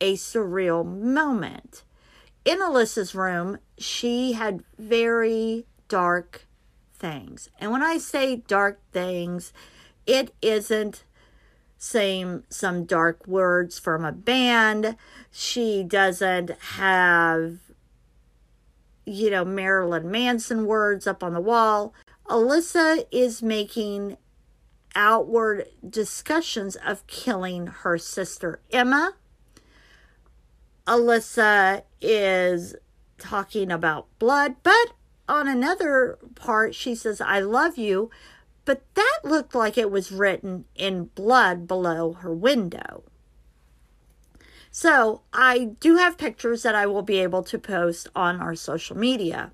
a 0.00 0.14
surreal 0.14 0.86
moment. 0.86 1.82
In 2.44 2.60
Alyssa's 2.60 3.14
room, 3.14 3.58
she 3.76 4.32
had 4.32 4.62
very 4.78 5.66
dark 5.88 6.46
things. 6.94 7.48
And 7.58 7.72
when 7.72 7.82
I 7.82 7.98
say 7.98 8.36
dark 8.36 8.80
things, 8.92 9.52
it 10.06 10.32
isn't 10.40 11.04
saying 11.76 12.44
some 12.48 12.84
dark 12.84 13.26
words 13.26 13.80
from 13.80 14.04
a 14.04 14.12
band. 14.12 14.96
She 15.32 15.82
doesn't 15.82 16.50
have, 16.50 17.58
you 19.04 19.30
know, 19.30 19.44
Marilyn 19.44 20.08
Manson 20.08 20.66
words 20.66 21.08
up 21.08 21.24
on 21.24 21.32
the 21.34 21.40
wall. 21.40 21.92
Alyssa 22.28 23.04
is 23.10 23.42
making 23.42 24.16
outward 24.94 25.66
discussions 25.88 26.76
of 26.76 27.06
killing 27.06 27.66
her 27.66 27.98
sister 27.98 28.60
Emma. 28.70 29.14
Alyssa 30.86 31.82
is 32.00 32.74
talking 33.18 33.70
about 33.70 34.06
blood, 34.18 34.56
but 34.62 34.92
on 35.28 35.48
another 35.48 36.18
part, 36.34 36.74
she 36.74 36.94
says, 36.94 37.20
I 37.20 37.40
love 37.40 37.78
you. 37.78 38.10
But 38.64 38.82
that 38.94 39.20
looked 39.24 39.54
like 39.54 39.76
it 39.76 39.90
was 39.90 40.12
written 40.12 40.66
in 40.76 41.06
blood 41.14 41.66
below 41.66 42.12
her 42.12 42.32
window. 42.32 43.04
So 44.70 45.22
I 45.32 45.74
do 45.80 45.96
have 45.96 46.16
pictures 46.16 46.62
that 46.62 46.74
I 46.74 46.86
will 46.86 47.02
be 47.02 47.18
able 47.18 47.42
to 47.44 47.58
post 47.58 48.08
on 48.14 48.40
our 48.40 48.54
social 48.54 48.96
media. 48.96 49.52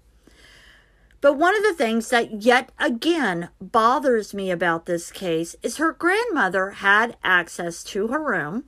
But 1.20 1.34
one 1.34 1.56
of 1.56 1.62
the 1.62 1.74
things 1.74 2.10
that 2.10 2.42
yet 2.42 2.70
again 2.78 3.48
bothers 3.60 4.32
me 4.32 4.50
about 4.50 4.86
this 4.86 5.10
case 5.10 5.56
is 5.62 5.78
her 5.78 5.92
grandmother 5.92 6.70
had 6.70 7.16
access 7.24 7.82
to 7.84 8.08
her 8.08 8.22
room. 8.22 8.64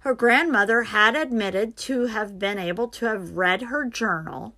Her 0.00 0.14
grandmother 0.14 0.82
had 0.82 1.14
admitted 1.14 1.76
to 1.78 2.06
have 2.06 2.38
been 2.38 2.58
able 2.58 2.88
to 2.88 3.06
have 3.06 3.36
read 3.36 3.62
her 3.62 3.84
journal, 3.84 4.54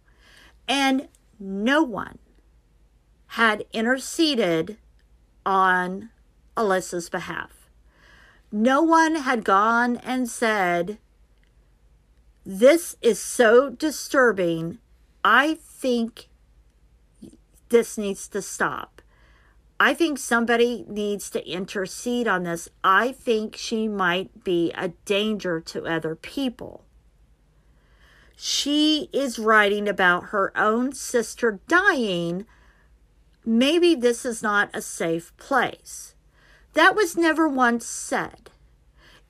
and 0.67 1.09
no 1.39 1.83
one 1.83 2.19
had 3.29 3.65
interceded 3.73 4.79
on 5.45 6.11
Alyssa's 6.57 7.11
behalf. 7.11 7.69
No 8.51 8.83
one 8.83 9.17
had 9.17 9.45
gone 9.45 9.99
and 9.99 10.29
said, 10.29 10.99
This 12.45 12.97
is 13.03 13.21
so 13.21 13.69
disturbing. 13.69 14.79
I 15.23 15.59
think 15.61 16.29
this 17.69 17.99
needs 17.99 18.29
to 18.29 18.43
stop. 18.43 19.03
I 19.79 19.93
think 19.93 20.19
somebody 20.19 20.85
needs 20.89 21.29
to 21.31 21.47
intercede 21.47 22.27
on 22.27 22.45
this. 22.45 22.69
I 22.83 23.13
think 23.13 23.57
she 23.57 23.89
might 23.89 24.43
be 24.43 24.73
a 24.73 24.89
danger 25.05 25.61
to 25.61 25.87
other 25.87 26.15
people. 26.15 26.85
She 28.37 29.09
is 29.13 29.39
writing 29.39 29.89
about 29.89 30.27
her 30.27 30.53
own 30.57 30.93
sister 30.93 31.61
dying. 31.69 32.47
Maybe 33.45 33.95
this 33.95 34.25
is 34.25 34.43
not 34.43 34.71
a 34.73 34.83
safe 34.83 35.37
place. 35.37 36.15
That 36.73 36.95
was 36.95 37.17
never 37.17 37.49
once 37.49 37.87
said. 37.87 38.51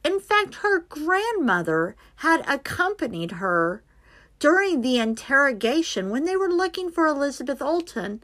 In 0.05 0.20
fact, 0.20 0.57
her 0.57 0.80
grandmother 0.80 1.97
had 2.16 2.45
accompanied 2.49 3.32
her 3.32 3.82
during 4.39 4.80
the 4.80 4.99
interrogation 4.99 6.11
when 6.11 6.24
they 6.24 6.37
were 6.37 6.51
looking 6.51 6.91
for 6.91 7.07
Elizabeth 7.07 7.61
Olten, 7.61 8.20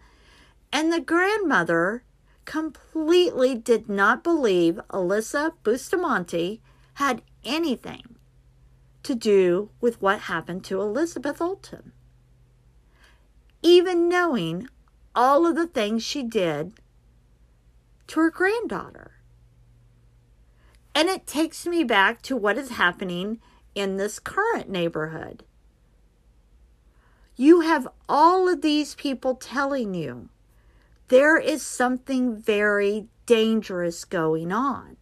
and 0.72 0.92
the 0.92 1.00
grandmother 1.00 2.04
completely 2.44 3.54
did 3.54 3.88
not 3.88 4.24
believe 4.24 4.80
Alyssa 4.90 5.52
Bustamante 5.62 6.60
had 6.94 7.22
anything 7.44 8.16
to 9.02 9.14
do 9.14 9.70
with 9.80 10.00
what 10.00 10.20
happened 10.20 10.64
to 10.64 10.80
Elizabeth 10.80 11.38
Olten. 11.38 11.92
Even 13.62 14.08
knowing 14.08 14.68
all 15.14 15.46
of 15.46 15.54
the 15.54 15.66
things 15.66 16.02
she 16.02 16.22
did 16.22 16.74
to 18.06 18.20
her 18.20 18.30
granddaughter. 18.30 19.12
And 20.94 21.08
it 21.08 21.26
takes 21.26 21.66
me 21.66 21.84
back 21.84 22.22
to 22.22 22.36
what 22.36 22.58
is 22.58 22.70
happening 22.70 23.40
in 23.74 23.96
this 23.96 24.18
current 24.18 24.68
neighborhood. 24.68 25.44
You 27.36 27.60
have 27.60 27.88
all 28.08 28.48
of 28.48 28.62
these 28.62 28.94
people 28.94 29.34
telling 29.34 29.94
you 29.94 30.28
there 31.08 31.36
is 31.36 31.62
something 31.62 32.36
very 32.36 33.06
dangerous 33.26 34.04
going 34.04 34.52
on. 34.52 34.96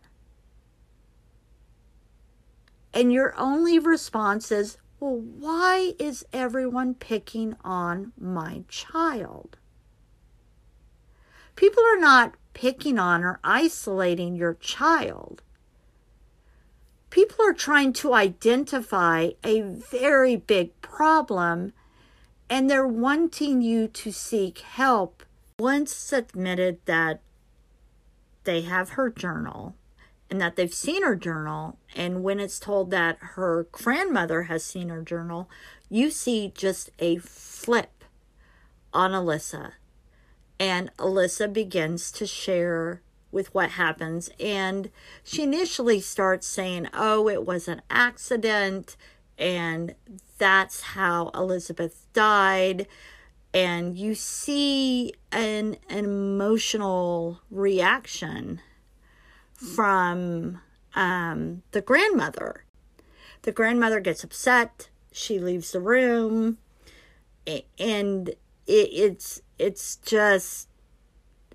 And 2.93 3.13
your 3.13 3.35
only 3.39 3.79
response 3.79 4.51
is, 4.51 4.79
well, 4.99 5.17
why 5.17 5.95
is 5.99 6.25
everyone 6.33 6.95
picking 6.95 7.57
on 7.65 8.13
my 8.19 8.65
child? 8.69 9.57
People 11.57 11.83
are 11.85 12.01
not 12.01 12.35
picking 12.55 12.99
on 12.99 13.23
or 13.23 13.39
isolating 13.45 14.35
your 14.35 14.55
child. 14.55 15.43
People 17.11 17.45
are 17.45 17.53
trying 17.53 17.93
to 17.95 18.15
identify 18.15 19.31
a 19.45 19.63
very 19.63 20.37
big 20.37 20.81
problem 20.81 21.73
and 22.51 22.69
they're 22.69 22.87
wanting 22.87 23.63
you 23.63 23.87
to 23.87 24.11
seek 24.11 24.59
help. 24.59 25.23
Once 25.59 26.13
admitted 26.13 26.81
that 26.87 27.21
they 28.45 28.63
have 28.63 28.91
her 28.91 29.09
journal 29.09 29.77
and 30.29 30.41
that 30.41 30.57
they've 30.57 30.75
seen 30.75 31.03
her 31.03 31.17
journal, 31.17 31.79
and 31.95 32.23
when 32.23 32.41
it's 32.41 32.59
told 32.59 32.91
that 32.91 33.19
her 33.21 33.67
grandmother 33.73 34.45
has 34.45 34.65
seen 34.65 34.89
her 34.89 35.03
journal, 35.03 35.49
you 35.89 36.11
see 36.11 36.53
just 36.55 36.91
a 36.99 37.19
flip 37.19 38.05
on 38.93 39.13
Alyssa. 39.13 39.73
And 40.59 40.95
Alyssa 40.99 41.53
begins 41.53 42.13
to 42.13 42.27
share 42.27 43.03
with 43.33 43.53
what 43.55 43.71
happens. 43.71 44.31
And 44.39 44.91
she 45.25 45.43
initially 45.43 46.01
starts 46.01 46.47
saying, 46.47 46.89
Oh, 46.95 47.29
it 47.29 47.45
was 47.45 47.67
an 47.67 47.83
accident 47.91 48.97
and 49.41 49.95
that's 50.39 50.83
how 50.83 51.31
Elizabeth 51.35 52.07
died. 52.13 52.87
And 53.53 53.99
you 53.99 54.15
see 54.15 55.15
an, 55.33 55.77
an 55.89 56.05
emotional 56.05 57.41
reaction 57.51 58.61
from 59.55 60.61
um, 60.95 61.63
the 61.73 61.81
grandmother. 61.81 62.65
The 63.43 63.53
grandmother 63.53 63.99
gets 63.99 64.23
upset. 64.23 64.91
She 65.11 65.39
leaves 65.39 65.73
the 65.73 65.81
room, 65.81 66.59
and 67.79 68.29
it, 68.29 68.37
it's 68.67 69.41
it's 69.59 69.97
just 69.97 70.69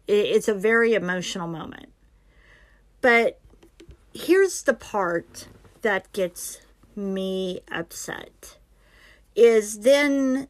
it, 0.07 0.13
it's 0.13 0.47
a 0.47 0.53
very 0.53 0.93
emotional 0.93 1.47
moment. 1.47 1.93
But 2.99 3.39
here's 4.13 4.63
the 4.63 4.73
part 4.73 5.47
that 5.81 6.11
gets 6.11 6.64
me 6.95 7.61
upset 7.71 8.57
is 9.35 9.79
then 9.79 10.47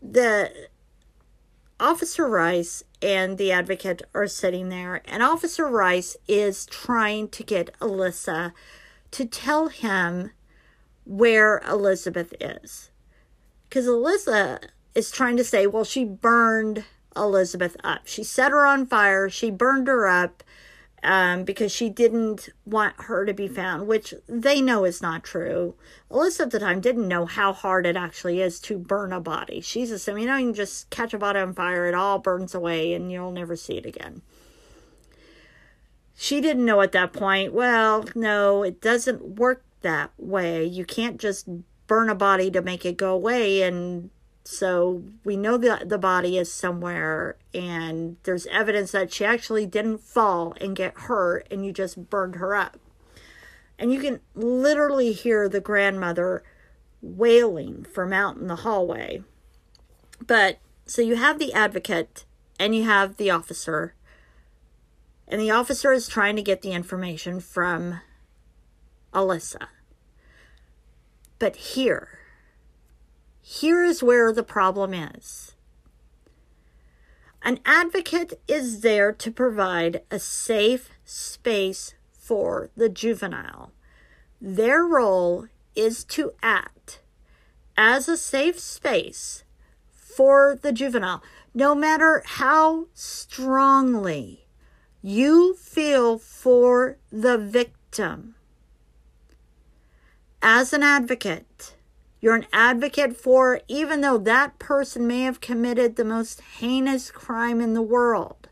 the 0.00 0.68
Officer 1.78 2.28
Rice 2.28 2.84
and 3.02 3.38
the 3.38 3.52
advocate 3.52 4.02
are 4.14 4.28
sitting 4.28 4.68
there, 4.68 5.02
and 5.04 5.22
Officer 5.22 5.66
Rice 5.66 6.16
is 6.28 6.64
trying 6.66 7.28
to 7.30 7.42
get 7.42 7.76
Alyssa 7.80 8.52
to 9.10 9.24
tell 9.26 9.68
him 9.68 10.30
where 11.04 11.60
Elizabeth 11.68 12.32
is. 12.40 12.90
Because 13.68 13.86
Alyssa 13.86 14.64
is 14.94 15.10
trying 15.10 15.36
to 15.36 15.44
say, 15.44 15.66
well, 15.66 15.84
she 15.84 16.04
burned 16.04 16.84
Elizabeth 17.16 17.76
up. 17.82 18.02
She 18.06 18.22
set 18.22 18.52
her 18.52 18.64
on 18.64 18.86
fire, 18.86 19.28
she 19.28 19.50
burned 19.50 19.88
her 19.88 20.06
up, 20.06 20.44
um, 21.02 21.44
because 21.44 21.72
she 21.72 21.88
didn't 21.88 22.48
want 22.64 22.94
her 23.02 23.24
to 23.24 23.34
be 23.34 23.48
found, 23.48 23.86
which 23.86 24.14
they 24.28 24.60
know 24.60 24.84
is 24.84 25.02
not 25.02 25.24
true. 25.24 25.74
Alyssa 26.10 26.42
at 26.42 26.50
the 26.50 26.60
time 26.60 26.80
didn't 26.80 27.08
know 27.08 27.26
how 27.26 27.52
hard 27.52 27.86
it 27.86 27.96
actually 27.96 28.40
is 28.40 28.60
to 28.60 28.78
burn 28.78 29.12
a 29.12 29.20
body. 29.20 29.60
She's 29.60 29.90
assuming, 29.90 30.22
you 30.24 30.28
know, 30.28 30.36
you 30.36 30.46
can 30.46 30.54
just 30.54 30.90
catch 30.90 31.12
a 31.12 31.18
body 31.18 31.40
on 31.40 31.54
fire, 31.54 31.86
it 31.86 31.94
all 31.94 32.18
burns 32.18 32.54
away, 32.54 32.94
and 32.94 33.10
you'll 33.10 33.32
never 33.32 33.56
see 33.56 33.76
it 33.76 33.86
again. 33.86 34.22
She 36.14 36.40
didn't 36.40 36.64
know 36.64 36.80
at 36.82 36.92
that 36.92 37.12
point, 37.12 37.52
well, 37.52 38.04
no, 38.14 38.62
it 38.62 38.80
doesn't 38.80 39.36
work 39.38 39.64
that 39.80 40.12
way. 40.18 40.64
You 40.64 40.84
can't 40.84 41.18
just 41.18 41.48
burn 41.88 42.08
a 42.08 42.14
body 42.14 42.50
to 42.50 42.62
make 42.62 42.86
it 42.86 42.96
go 42.96 43.12
away 43.12 43.62
and 43.62 44.10
so 44.44 45.02
we 45.24 45.36
know 45.36 45.56
that 45.56 45.88
the 45.88 45.98
body 45.98 46.36
is 46.36 46.52
somewhere, 46.52 47.36
and 47.54 48.16
there's 48.24 48.46
evidence 48.46 48.92
that 48.92 49.12
she 49.12 49.24
actually 49.24 49.66
didn't 49.66 50.00
fall 50.00 50.54
and 50.60 50.74
get 50.74 50.94
hurt, 51.00 51.46
and 51.50 51.64
you 51.64 51.72
just 51.72 52.10
burned 52.10 52.36
her 52.36 52.54
up. 52.54 52.78
And 53.78 53.92
you 53.92 54.00
can 54.00 54.20
literally 54.34 55.12
hear 55.12 55.48
the 55.48 55.60
grandmother 55.60 56.42
wailing 57.00 57.84
from 57.84 58.12
out 58.12 58.36
in 58.36 58.46
the 58.46 58.56
hallway. 58.56 59.22
But 60.24 60.58
so 60.86 61.02
you 61.02 61.16
have 61.16 61.38
the 61.38 61.52
advocate 61.52 62.24
and 62.58 62.74
you 62.74 62.84
have 62.84 63.16
the 63.16 63.30
officer, 63.30 63.94
and 65.26 65.40
the 65.40 65.50
officer 65.50 65.92
is 65.92 66.06
trying 66.06 66.36
to 66.36 66.42
get 66.42 66.62
the 66.62 66.72
information 66.72 67.40
from 67.40 68.00
Alyssa. 69.12 69.66
But 71.38 71.56
here, 71.56 72.20
here 73.60 73.84
is 73.84 74.02
where 74.02 74.32
the 74.32 74.42
problem 74.42 74.94
is. 74.94 75.54
An 77.42 77.60
advocate 77.66 78.40
is 78.48 78.80
there 78.80 79.12
to 79.12 79.30
provide 79.30 80.00
a 80.10 80.18
safe 80.18 80.88
space 81.04 81.94
for 82.10 82.70
the 82.76 82.88
juvenile. 82.88 83.72
Their 84.40 84.84
role 84.84 85.48
is 85.76 86.02
to 86.04 86.32
act 86.42 87.00
as 87.76 88.08
a 88.08 88.16
safe 88.16 88.58
space 88.58 89.44
for 89.92 90.58
the 90.60 90.72
juvenile, 90.72 91.22
no 91.52 91.74
matter 91.74 92.22
how 92.24 92.86
strongly 92.94 94.46
you 95.02 95.54
feel 95.54 96.16
for 96.16 96.96
the 97.10 97.36
victim. 97.36 98.34
As 100.40 100.72
an 100.72 100.82
advocate, 100.82 101.74
you're 102.22 102.36
an 102.36 102.46
advocate 102.52 103.16
for, 103.16 103.60
even 103.66 104.00
though 104.00 104.16
that 104.16 104.60
person 104.60 105.08
may 105.08 105.22
have 105.22 105.40
committed 105.40 105.96
the 105.96 106.04
most 106.04 106.40
heinous 106.60 107.10
crime 107.10 107.60
in 107.60 107.74
the 107.74 107.82
world. 107.82 108.48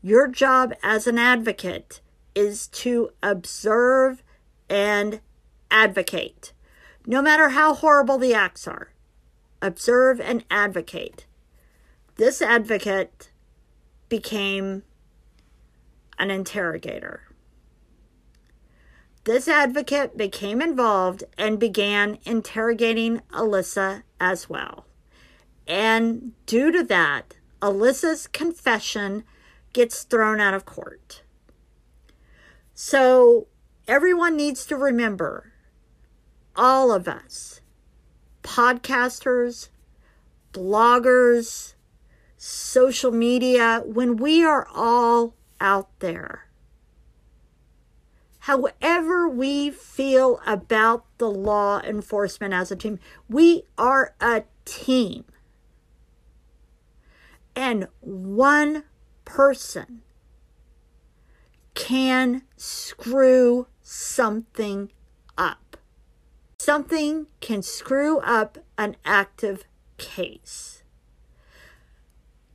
Your 0.00 0.28
job 0.28 0.72
as 0.80 1.08
an 1.08 1.18
advocate 1.18 2.00
is 2.36 2.68
to 2.68 3.10
observe 3.20 4.22
and 4.70 5.20
advocate, 5.72 6.52
no 7.04 7.20
matter 7.20 7.48
how 7.50 7.74
horrible 7.74 8.18
the 8.18 8.32
acts 8.32 8.68
are. 8.68 8.90
Observe 9.60 10.20
and 10.20 10.44
advocate. 10.50 11.26
This 12.14 12.40
advocate 12.40 13.30
became 14.08 14.84
an 16.16 16.30
interrogator. 16.30 17.22
This 19.24 19.48
advocate 19.48 20.18
became 20.18 20.60
involved 20.60 21.24
and 21.38 21.58
began 21.58 22.18
interrogating 22.26 23.22
Alyssa 23.32 24.02
as 24.20 24.50
well. 24.50 24.84
And 25.66 26.32
due 26.44 26.70
to 26.70 26.82
that, 26.84 27.36
Alyssa's 27.62 28.26
confession 28.26 29.24
gets 29.72 30.02
thrown 30.02 30.40
out 30.40 30.52
of 30.52 30.66
court. 30.66 31.22
So 32.74 33.46
everyone 33.88 34.36
needs 34.36 34.66
to 34.66 34.76
remember 34.76 35.52
all 36.54 36.92
of 36.92 37.08
us, 37.08 37.62
podcasters, 38.42 39.70
bloggers, 40.52 41.74
social 42.36 43.10
media, 43.10 43.82
when 43.86 44.16
we 44.16 44.44
are 44.44 44.68
all 44.74 45.34
out 45.62 45.88
there 46.00 46.44
however 48.44 49.26
we 49.26 49.70
feel 49.70 50.38
about 50.46 51.06
the 51.16 51.30
law 51.30 51.80
enforcement 51.80 52.52
as 52.52 52.70
a 52.70 52.76
team, 52.76 52.98
we 53.26 53.62
are 53.78 54.14
a 54.20 54.42
team. 54.66 55.24
And 57.56 57.88
one 58.00 58.84
person 59.24 60.02
can 61.72 62.42
screw 62.54 63.66
something 63.82 64.92
up. 65.38 65.78
Something 66.58 67.28
can 67.40 67.62
screw 67.62 68.18
up 68.18 68.58
an 68.76 68.96
active 69.06 69.64
case. 69.96 70.82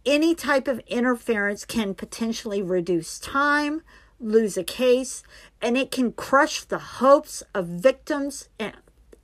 Any 0.06 0.36
type 0.36 0.68
of 0.68 0.82
interference 0.86 1.66
can 1.66 1.96
potentially 1.96 2.62
reduce 2.62 3.18
time, 3.18 3.82
lose 4.20 4.58
a 4.58 4.64
case, 4.64 5.24
and 5.62 5.78
it 5.78 5.92
can 5.92 6.12
crush 6.12 6.64
the 6.64 6.80
hopes 6.80 7.44
of 7.54 7.68
victims 7.68 8.50
and 8.60 8.74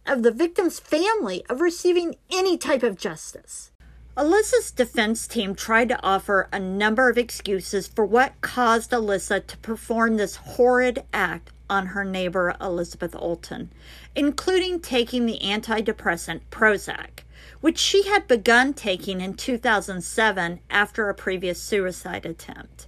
of 0.05 0.23
the 0.23 0.31
victim's 0.31 0.79
family 0.79 1.43
of 1.49 1.61
receiving 1.61 2.15
any 2.31 2.57
type 2.57 2.83
of 2.83 2.97
justice. 2.97 3.71
Alyssa's 4.17 4.71
defense 4.71 5.27
team 5.27 5.55
tried 5.55 5.89
to 5.89 6.01
offer 6.01 6.47
a 6.53 6.59
number 6.59 7.09
of 7.09 7.17
excuses 7.17 7.87
for 7.87 8.05
what 8.05 8.39
caused 8.39 8.91
Alyssa 8.91 9.45
to 9.45 9.57
perform 9.57 10.15
this 10.15 10.37
horrid 10.37 11.03
act 11.11 11.51
on 11.69 11.87
her 11.87 12.05
neighbor 12.05 12.55
Elizabeth 12.61 13.11
Olten, 13.11 13.67
including 14.15 14.79
taking 14.79 15.25
the 15.25 15.39
antidepressant 15.39 16.41
Prozac, 16.49 17.25
which 17.59 17.77
she 17.77 18.03
had 18.03 18.27
begun 18.27 18.73
taking 18.73 19.19
in 19.19 19.33
2007 19.33 20.59
after 20.69 21.09
a 21.09 21.13
previous 21.13 21.61
suicide 21.61 22.25
attempt. 22.25 22.87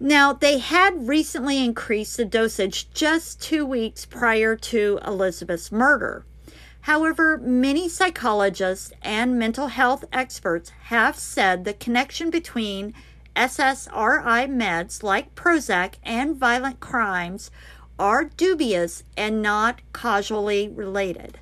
Now, 0.00 0.32
they 0.32 0.58
had 0.58 1.08
recently 1.08 1.64
increased 1.64 2.16
the 2.16 2.24
dosage 2.24 2.88
just 2.92 3.42
two 3.42 3.66
weeks 3.66 4.06
prior 4.06 4.54
to 4.54 5.00
Elizabeth's 5.04 5.72
murder. 5.72 6.24
However, 6.82 7.36
many 7.36 7.88
psychologists 7.88 8.92
and 9.02 9.38
mental 9.38 9.66
health 9.66 10.04
experts 10.12 10.70
have 10.84 11.18
said 11.18 11.64
the 11.64 11.74
connection 11.74 12.30
between 12.30 12.94
SSRI 13.34 14.48
meds 14.48 15.02
like 15.02 15.34
Prozac 15.34 15.94
and 16.04 16.36
violent 16.36 16.78
crimes 16.78 17.50
are 17.98 18.24
dubious 18.24 19.02
and 19.16 19.42
not 19.42 19.80
causally 19.92 20.68
related. 20.68 21.40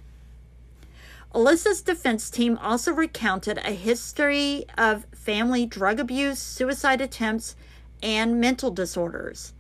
Alyssa's 1.35 1.83
defense 1.83 2.31
team 2.31 2.57
also 2.63 2.93
recounted 2.93 3.59
a 3.59 3.73
history 3.73 4.65
of 4.79 5.05
family 5.15 5.67
drug 5.67 6.01
abuse, 6.01 6.39
suicide 6.39 7.03
attempts, 7.03 7.55
and 8.03 8.41
mental 8.41 8.71
disorders. 8.71 9.53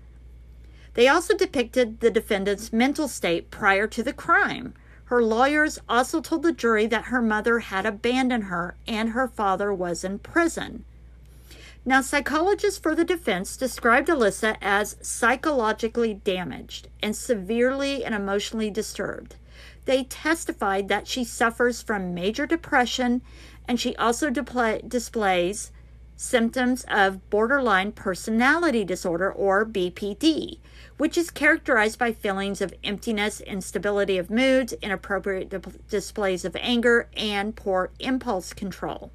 They 0.94 1.08
also 1.08 1.36
depicted 1.36 2.00
the 2.00 2.10
defendant's 2.10 2.72
mental 2.72 3.08
state 3.08 3.50
prior 3.50 3.86
to 3.86 4.02
the 4.02 4.12
crime 4.12 4.74
her 5.06 5.22
lawyers 5.22 5.78
also 5.88 6.20
told 6.20 6.42
the 6.42 6.52
jury 6.52 6.86
that 6.86 7.06
her 7.06 7.22
mother 7.22 7.60
had 7.60 7.86
abandoned 7.86 8.44
her 8.44 8.76
and 8.88 9.10
her 9.10 9.28
father 9.28 9.72
was 9.72 10.02
in 10.02 10.18
prison. 10.18 10.84
Now, 11.84 12.00
psychologists 12.00 12.80
for 12.80 12.96
the 12.96 13.04
defense 13.04 13.56
described 13.56 14.08
Alyssa 14.08 14.56
as 14.60 14.96
psychologically 15.00 16.14
damaged 16.14 16.88
and 17.00 17.14
severely 17.14 18.04
and 18.04 18.16
emotionally 18.16 18.68
disturbed. 18.68 19.36
They 19.84 20.02
testified 20.02 20.88
that 20.88 21.06
she 21.06 21.22
suffers 21.22 21.80
from 21.80 22.12
major 22.12 22.44
depression 22.44 23.22
and 23.68 23.78
she 23.78 23.94
also 23.94 24.28
displays 24.30 25.70
symptoms 26.16 26.84
of 26.88 27.28
borderline 27.30 27.92
personality 27.92 28.84
disorder 28.84 29.30
or 29.30 29.66
BPD, 29.66 30.58
which 30.96 31.18
is 31.18 31.30
characterized 31.30 31.98
by 31.98 32.12
feelings 32.12 32.60
of 32.60 32.74
emptiness, 32.82 33.40
instability 33.42 34.16
of 34.16 34.30
moods, 34.30 34.72
inappropriate 34.82 35.50
di- 35.50 35.72
displays 35.88 36.44
of 36.44 36.56
anger, 36.56 37.08
and 37.16 37.54
poor 37.54 37.90
impulse 38.00 38.52
control. 38.52 39.12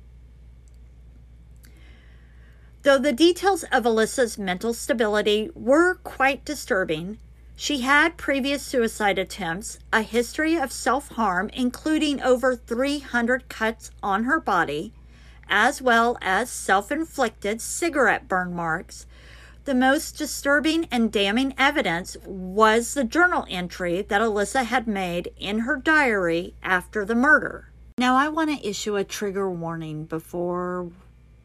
Though 2.84 2.98
the 2.98 3.14
details 3.14 3.64
of 3.72 3.84
Alyssa's 3.84 4.38
mental 4.38 4.74
stability 4.74 5.50
were 5.54 5.96
quite 5.96 6.46
disturbing, 6.46 7.20
she 7.56 7.82
had 7.82 8.18
previous 8.18 8.64
suicide 8.64 9.20
attempts, 9.20 9.78
a 9.94 10.02
history 10.02 10.56
of 10.56 10.72
self 10.72 11.10
harm, 11.10 11.50
including 11.54 12.20
over 12.22 12.56
300 12.56 13.50
cuts 13.50 13.92
on 14.02 14.24
her 14.24 14.40
body, 14.40 14.94
as 15.52 15.84
well 15.84 16.18
as 16.22 16.50
self 16.50 16.92
inflicted 16.92 17.62
cigarette 17.62 18.28
burn 18.28 18.52
marks 18.56 19.06
the 19.64 19.76
most 19.76 20.18
disturbing 20.18 20.88
and 20.90 21.12
damning 21.12 21.54
evidence 21.56 22.18
was 22.26 22.96
the 22.96 23.04
journal 23.04 23.46
entry 23.48 24.02
that 24.02 24.22
Alyssa 24.22 24.66
had 24.66 24.88
made 24.88 25.32
in 25.38 25.60
her 25.60 25.78
diary 25.78 26.56
after 26.64 27.06
the 27.06 27.14
murder. 27.14 27.72
Now, 28.00 28.16
I 28.16 28.28
want 28.30 28.50
to 28.50 28.68
issue 28.68 28.96
a 28.96 29.04
trigger 29.04 29.52
warning 29.52 30.06
before 30.06 30.90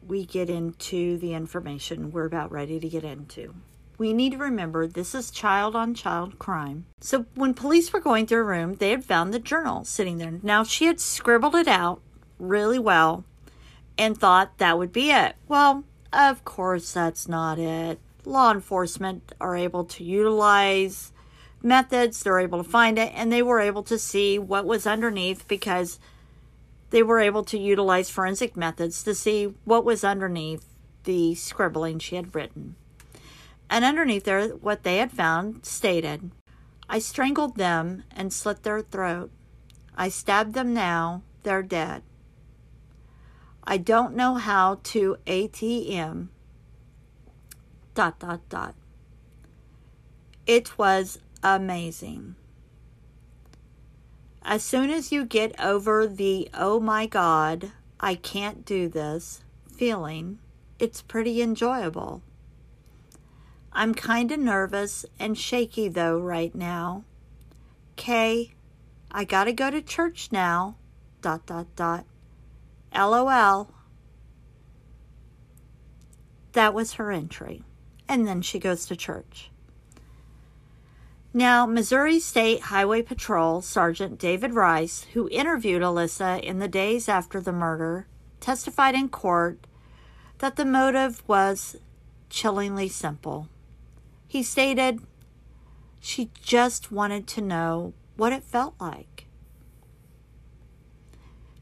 we 0.07 0.24
get 0.24 0.48
into 0.48 1.18
the 1.18 1.34
information 1.34 2.11
we're 2.11 2.24
about 2.24 2.50
ready 2.50 2.80
to 2.80 2.88
get 2.88 3.04
into. 3.04 3.54
We 3.98 4.14
need 4.14 4.32
to 4.32 4.38
remember 4.38 4.86
this 4.86 5.14
is 5.14 5.30
child 5.30 5.76
on 5.76 5.92
child 5.94 6.38
crime. 6.38 6.86
So, 7.00 7.26
when 7.34 7.52
police 7.52 7.92
were 7.92 8.00
going 8.00 8.26
through 8.26 8.38
her 8.38 8.44
room, 8.44 8.76
they 8.76 8.90
had 8.90 9.04
found 9.04 9.34
the 9.34 9.38
journal 9.38 9.84
sitting 9.84 10.16
there. 10.16 10.38
Now, 10.42 10.64
she 10.64 10.86
had 10.86 11.00
scribbled 11.00 11.54
it 11.54 11.68
out 11.68 12.00
really 12.38 12.78
well 12.78 13.24
and 13.99 14.16
thought 14.16 14.59
that 14.59 14.78
would 14.78 14.92
be 14.92 15.11
it. 15.11 15.36
Well, 15.49 15.84
of 16.12 16.44
course, 16.44 16.92
that's 16.92 17.28
not 17.28 17.59
it 17.59 17.99
law 18.26 18.53
enforcement 18.53 19.32
are 19.40 19.57
able 19.57 19.84
to 19.84 20.05
utilize 20.05 21.12
methods, 21.62 22.22
they're 22.22 22.40
able 22.40 22.62
to 22.62 22.68
find 22.68 22.99
it, 22.99 23.12
and 23.14 23.32
they 23.32 23.42
were 23.42 23.61
able 23.61 23.82
to 23.84 23.99
see 23.99 24.38
what 24.38 24.66
was 24.66 24.86
underneath 24.86 25.47
because 25.49 25.99
they 26.90 27.03
were 27.03 27.20
able 27.20 27.44
to 27.44 27.59
utilize 27.59 28.11
forensic 28.11 28.57
methods 28.57 29.03
to 29.03 29.14
see 29.14 29.55
what 29.64 29.84
was 29.84 30.05
underneath 30.05 30.66
the 31.05 31.34
scribbling 31.34 31.99
she 31.99 32.16
had 32.16 32.34
written. 32.34 32.74
And 33.70 33.84
underneath 33.84 34.24
there, 34.24 34.49
what 34.49 34.82
they 34.82 34.99
had 34.99 35.12
found 35.12 35.64
stated 35.64 36.30
I 36.88 37.01
strangled 37.01 37.57
them 37.57 38.05
and 38.14 38.32
slit 38.32 38.62
their 38.62 38.80
throat. 38.80 39.30
I 39.97 40.09
stabbed 40.09 40.55
them 40.55 40.72
now, 40.72 41.22
they're 41.42 41.62
dead. 41.62 42.03
I 43.66 43.78
don't 43.78 44.14
know 44.14 44.36
how 44.36 44.78
to 44.84 45.16
ATM 45.26 46.28
dot 47.94 48.18
dot 48.20 48.48
dot. 48.48 48.74
It 50.46 50.78
was 50.78 51.18
amazing. 51.42 52.36
As 54.42 54.62
soon 54.62 54.90
as 54.90 55.10
you 55.10 55.24
get 55.24 55.58
over 55.60 56.06
the 56.06 56.48
oh 56.54 56.78
my 56.78 57.06
god, 57.06 57.72
I 57.98 58.14
can't 58.14 58.64
do 58.64 58.88
this 58.88 59.42
feeling, 59.68 60.38
it's 60.78 61.02
pretty 61.02 61.42
enjoyable. 61.42 62.22
I'm 63.72 63.94
kind 63.94 64.30
of 64.30 64.38
nervous 64.38 65.04
and 65.18 65.36
shaky 65.36 65.88
though 65.88 66.18
right 66.18 66.54
now. 66.54 67.02
Kay, 67.96 68.54
I 69.10 69.24
gotta 69.24 69.52
go 69.52 69.70
to 69.70 69.82
church 69.82 70.28
now. 70.30 70.76
Dot 71.20 71.46
dot 71.46 71.66
dot. 71.74 72.04
LOL. 72.95 73.70
That 76.53 76.74
was 76.74 76.95
her 76.95 77.12
entry 77.12 77.62
and 78.09 78.26
then 78.26 78.43
she 78.43 78.59
goes 78.59 78.87
to 78.87 78.97
church. 78.97 79.51
Now, 81.32 81.66
Missouri 81.66 82.18
State 82.18 82.62
Highway 82.62 83.03
Patrol 83.03 83.61
Sergeant 83.61 84.18
David 84.18 84.55
Rice, 84.55 85.07
who 85.12 85.28
interviewed 85.28 85.82
Alyssa 85.82 86.41
in 86.41 86.61
the 86.61 86.68
days 86.68 87.09
after 87.09 87.41
the 87.41 87.53
murder, 87.53 88.07
testified 88.41 88.95
in 88.95 89.09
court 89.11 89.66
that 90.39 90.57
the 90.57 90.64
motive 90.64 91.22
was 91.26 91.76
chillingly 92.30 92.89
simple. 92.89 93.49
He 94.26 94.43
stated 94.43 95.01
she 96.01 96.30
just 96.41 96.91
wanted 96.91 97.26
to 97.28 97.41
know 97.43 97.93
what 98.16 98.32
it 98.32 98.45
felt 98.45 98.74
like. 98.80 99.26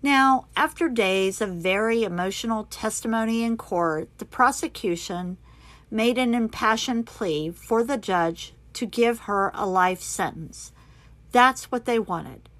Now, 0.04 0.48
after 0.54 0.90
days 0.90 1.40
of 1.40 1.48
very 1.48 2.04
emotional 2.04 2.64
testimony 2.64 3.42
in 3.42 3.56
court, 3.56 4.10
the 4.18 4.26
prosecution 4.26 5.38
made 5.90 6.18
an 6.18 6.34
impassioned 6.34 7.06
plea 7.06 7.48
for 7.48 7.82
the 7.82 7.96
judge 7.96 8.52
to 8.74 8.84
give 8.84 9.20
her 9.20 9.50
a 9.54 9.64
life 9.64 10.02
sentence. 10.02 10.72
That's 11.32 11.72
what 11.72 11.86
they 11.86 11.98
wanted. 11.98 12.50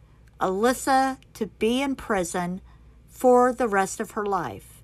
Alyssa 0.41 1.19
to 1.35 1.49
be 1.59 1.83
in 1.83 1.97
prison 1.97 2.63
for 3.11 3.53
the 3.53 3.69
rest 3.69 4.01
of 4.01 4.13
her 4.13 4.25
life. 4.25 4.83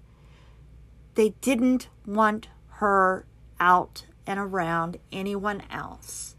They 1.15 1.31
didn't 1.41 1.89
want 2.05 2.49
her 2.73 3.25
out 3.59 4.05
and 4.27 4.39
around 4.39 4.99
anyone 5.11 5.63
else. 5.71 6.37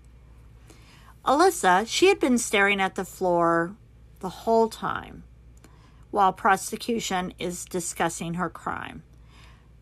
Alyssa, 1.25 1.87
she 1.87 2.09
had 2.09 2.19
been 2.19 2.37
staring 2.37 2.79
at 2.79 2.93
the 2.93 3.05
floor 3.05 3.75
the 4.19 4.29
whole 4.45 4.69
time 4.69 5.23
while 6.11 6.33
prosecution 6.33 7.33
is 7.39 7.65
discussing 7.65 8.35
her 8.35 8.49
crime. 8.49 9.03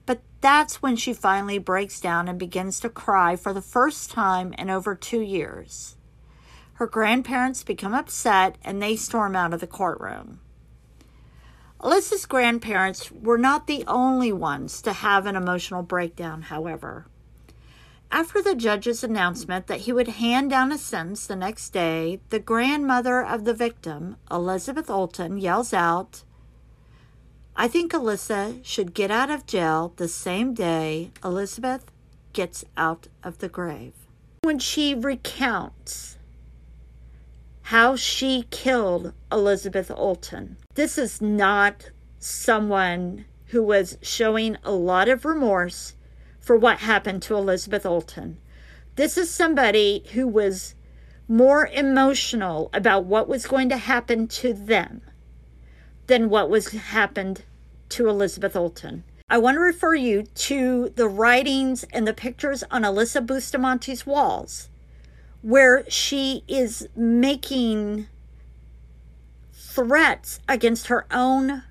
But 0.06 0.22
that's 0.42 0.82
when 0.82 0.96
she 0.96 1.14
finally 1.14 1.58
breaks 1.58 2.00
down 2.00 2.28
and 2.28 2.40
begins 2.40 2.80
to 2.80 2.90
cry 2.90 3.36
for 3.36 3.54
the 3.54 3.62
first 3.62 4.10
time 4.10 4.54
in 4.54 4.70
over 4.70 4.96
two 4.96 5.22
years. 5.22 5.98
Her 6.74 6.88
grandparents 6.88 7.64
become 7.64 7.94
upset 7.94 8.58
and 8.64 8.82
they 8.82 8.96
storm 8.96 9.36
out 9.36 9.54
of 9.54 9.60
the 9.60 9.68
courtroom. 9.68 10.40
Alyssa's 11.82 12.26
grandparents 12.26 13.12
were 13.12 13.38
not 13.38 13.68
the 13.68 13.84
only 13.88 14.32
ones 14.32 14.82
to 14.82 14.94
have 14.94 15.26
an 15.26 15.36
emotional 15.36 15.84
breakdown, 15.84 16.44
however. 16.44 17.06
After 18.12 18.42
the 18.42 18.56
judge's 18.56 19.04
announcement 19.04 19.68
that 19.68 19.82
he 19.82 19.94
would 19.94 20.08
hand 20.08 20.50
down 20.50 20.72
a 20.72 20.78
sentence 20.78 21.28
the 21.28 21.36
next 21.36 21.70
day, 21.70 22.20
the 22.30 22.40
grandmother 22.40 23.24
of 23.24 23.46
the 23.46 23.54
victim, 23.54 24.18
Elizabeth 24.32 24.88
Olten, 24.88 25.40
yells 25.40 25.74
out, 25.74 26.24
I 27.56 27.68
think 27.68 27.92
Alyssa 27.92 28.66
should 28.66 28.94
get 28.94 29.12
out 29.12 29.30
of 29.30 29.46
jail 29.46 29.94
the 29.98 30.08
same 30.08 30.54
day 30.54 31.12
Elizabeth 31.24 31.92
gets 32.34 32.66
out 32.76 33.08
of 33.24 33.38
the 33.40 33.50
grave. 33.50 33.94
When 34.42 34.60
she 34.60 34.96
recounts 34.96 36.18
how 37.64 37.96
she 37.96 38.48
killed 38.50 39.14
Elizabeth 39.32 39.90
Olten, 39.90 40.56
this 40.74 40.98
is 40.98 41.22
not 41.22 41.92
someone 42.18 43.26
who 43.48 43.62
was 43.62 43.98
showing 44.02 44.58
a 44.64 44.72
lot 44.72 45.08
of 45.10 45.26
remorse 45.26 45.94
for 46.40 46.56
what 46.56 46.80
happened 46.80 47.22
to 47.24 47.36
Elizabeth 47.36 47.84
Olten. 47.84 48.36
This 48.96 49.18
is 49.18 49.30
somebody 49.30 50.04
who 50.14 50.28
was 50.28 50.76
more 51.28 51.68
emotional 51.68 52.70
about 52.74 53.06
what 53.06 53.28
was 53.28 53.46
going 53.46 53.70
to 53.70 53.78
happen 53.78 54.28
to 54.28 54.52
them 54.54 55.02
than 56.08 56.30
what 56.30 56.50
was 56.50 56.70
happened 56.70 57.44
to 57.90 58.10
Elizabeth 58.10 58.54
Olten. 58.54 59.04
I 59.30 59.38
want 59.38 59.56
to 59.56 59.62
refer 59.62 59.94
you 59.94 60.24
to 60.24 60.90
the 60.96 61.08
writings 61.08 61.86
and 61.94 62.08
the 62.08 62.14
pictures 62.14 62.64
on 62.72 62.82
Alyssa 62.82 63.24
Bustamante's 63.24 64.08
walls, 64.08 64.70
where 65.44 65.88
she 65.88 66.44
is 66.48 66.88
making 66.96 68.08
threats 69.54 70.40
against 70.50 70.88
her 70.88 71.06
own 71.12 71.64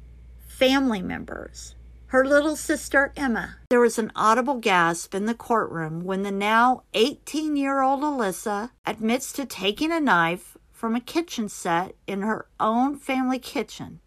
family 0.47 1.03
members. 1.03 1.75
Her 2.09 2.25
little 2.25 2.57
sister, 2.57 3.13
Emma. 3.19 3.57
There 3.69 3.81
was 3.81 3.99
an 3.99 4.13
audible 4.17 4.57
gasp 4.57 5.15
in 5.15 5.27
the 5.27 5.35
courtroom 5.35 6.05
when 6.05 6.23
the 6.23 6.31
now 6.31 6.85
18 6.95 7.55
year 7.55 7.83
old 7.83 8.01
Alyssa 8.01 8.71
admits 8.87 9.31
to 9.33 9.45
taking 9.45 9.93
a 9.93 10.01
knife 10.01 10.57
from 10.73 10.95
a 10.95 11.01
kitchen 11.01 11.51
set 11.51 11.95
in 12.07 12.23
her 12.23 12.47
own 12.59 12.97
family 12.97 13.39
kitchen 13.39 14.01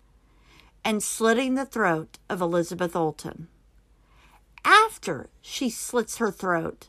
and 0.84 1.04
slitting 1.04 1.54
the 1.54 1.66
throat 1.66 2.18
of 2.28 2.42
Elizabeth 2.42 2.94
Olten. 2.94 3.46
After 4.66 5.30
she 5.40 5.70
slits 5.70 6.18
her 6.18 6.32
throat, 6.32 6.88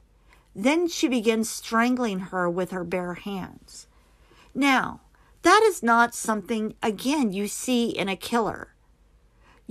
then 0.57 0.89
she 0.89 1.09
begins 1.09 1.51
strangling 1.51 2.21
her 2.21 2.49
with 2.49 2.71
her 2.71 2.85
bare 2.85 3.15
hands. 3.15 3.87
Now, 4.55 5.03
that 5.43 5.61
is 5.65 5.83
not 5.83 6.15
something, 6.15 6.75
again, 6.83 7.33
you 7.33 7.49
see 7.49 7.91
in 7.91 8.09
a 8.09 8.17
killer. 8.17 8.69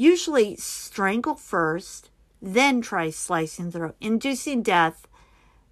Usually, 0.01 0.55
strangle 0.55 1.35
first, 1.35 2.09
then 2.41 2.81
try 2.81 3.11
slicing 3.11 3.69
throat, 3.69 3.95
inducing 4.01 4.63
death, 4.63 5.07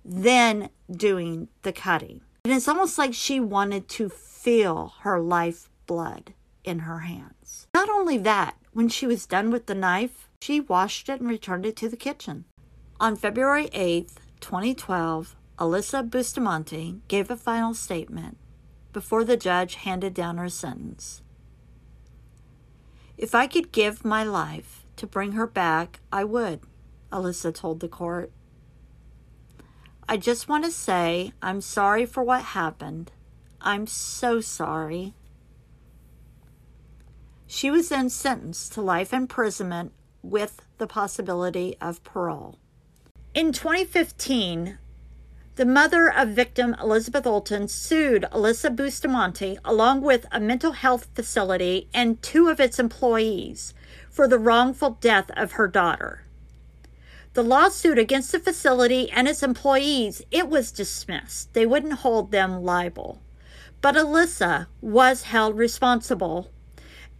then 0.05 0.69
doing 0.87 1.47
the 1.63 1.73
cutting. 1.73 2.21
And 2.45 2.53
it's 2.53 2.67
almost 2.67 2.99
like 2.99 3.15
she 3.15 3.39
wanted 3.39 3.89
to 3.89 4.07
feel 4.07 4.93
her 4.99 5.19
life 5.19 5.71
blood 5.87 6.35
in 6.63 6.81
her 6.81 6.99
hands. 6.99 7.65
Not 7.73 7.89
only 7.89 8.19
that, 8.19 8.55
when 8.71 8.87
she 8.87 9.07
was 9.07 9.25
done 9.25 9.49
with 9.49 9.65
the 9.65 9.73
knife, 9.73 10.29
she 10.43 10.59
washed 10.59 11.09
it 11.09 11.19
and 11.19 11.27
returned 11.27 11.65
it 11.65 11.75
to 11.77 11.89
the 11.89 11.97
kitchen. 11.97 12.45
On 12.99 13.15
February 13.15 13.69
8th, 13.69 14.17
2012, 14.41 15.35
Alyssa 15.57 16.07
Bustamante 16.07 17.01
gave 17.07 17.31
a 17.31 17.35
final 17.35 17.73
statement 17.73 18.37
before 18.93 19.23
the 19.23 19.37
judge 19.37 19.73
handed 19.73 20.13
down 20.13 20.37
her 20.37 20.49
sentence. 20.49 21.23
If 23.19 23.35
I 23.35 23.47
could 23.47 23.73
give 23.73 24.05
my 24.05 24.23
life 24.23 24.85
to 24.95 25.05
bring 25.05 25.33
her 25.33 25.45
back, 25.45 25.99
I 26.09 26.23
would, 26.23 26.61
Alyssa 27.11 27.53
told 27.53 27.81
the 27.81 27.89
court. 27.89 28.31
I 30.07 30.15
just 30.15 30.47
want 30.47 30.63
to 30.63 30.71
say 30.71 31.33
I'm 31.41 31.59
sorry 31.59 32.05
for 32.05 32.23
what 32.23 32.41
happened. 32.41 33.11
I'm 33.59 33.87
so 33.87 34.39
sorry. 34.39 35.15
She 37.45 37.69
was 37.69 37.89
then 37.89 38.09
sentenced 38.09 38.71
to 38.73 38.81
life 38.81 39.11
imprisonment 39.11 39.91
with 40.23 40.61
the 40.77 40.87
possibility 40.87 41.75
of 41.81 42.01
parole. 42.05 42.57
In 43.33 43.51
2015, 43.51 44.77
the 45.55 45.65
mother 45.65 46.07
of 46.09 46.29
victim 46.29 46.75
Elizabeth 46.81 47.25
Olten 47.25 47.69
sued 47.69 48.25
Alyssa 48.31 48.75
Bustamante 48.75 49.57
along 49.65 50.01
with 50.01 50.25
a 50.31 50.39
mental 50.39 50.71
health 50.71 51.07
facility 51.13 51.89
and 51.93 52.21
two 52.21 52.49
of 52.49 52.59
its 52.59 52.79
employees 52.79 53.73
for 54.09 54.27
the 54.27 54.39
wrongful 54.39 54.97
death 55.01 55.29
of 55.35 55.53
her 55.53 55.67
daughter. 55.67 56.23
The 57.33 57.43
lawsuit 57.43 57.99
against 57.99 58.31
the 58.31 58.39
facility 58.39 59.11
and 59.11 59.27
its 59.27 59.43
employees, 59.43 60.21
it 60.31 60.49
was 60.49 60.71
dismissed. 60.71 61.53
They 61.53 61.65
wouldn't 61.65 61.99
hold 61.99 62.31
them 62.31 62.63
liable. 62.63 63.21
But 63.81 63.95
Alyssa 63.95 64.67
was 64.81 65.23
held 65.23 65.57
responsible 65.57 66.49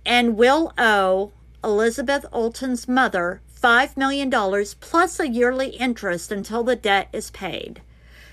and 0.06 0.36
will 0.36 0.74
owe 0.78 1.32
Elizabeth 1.64 2.26
Olten's 2.32 2.88
mother 2.88 3.42
$5 3.62 3.98
million 3.98 4.32
plus 4.80 5.20
a 5.20 5.28
yearly 5.28 5.70
interest 5.70 6.32
until 6.32 6.64
the 6.64 6.76
debt 6.76 7.10
is 7.12 7.32
paid. 7.32 7.82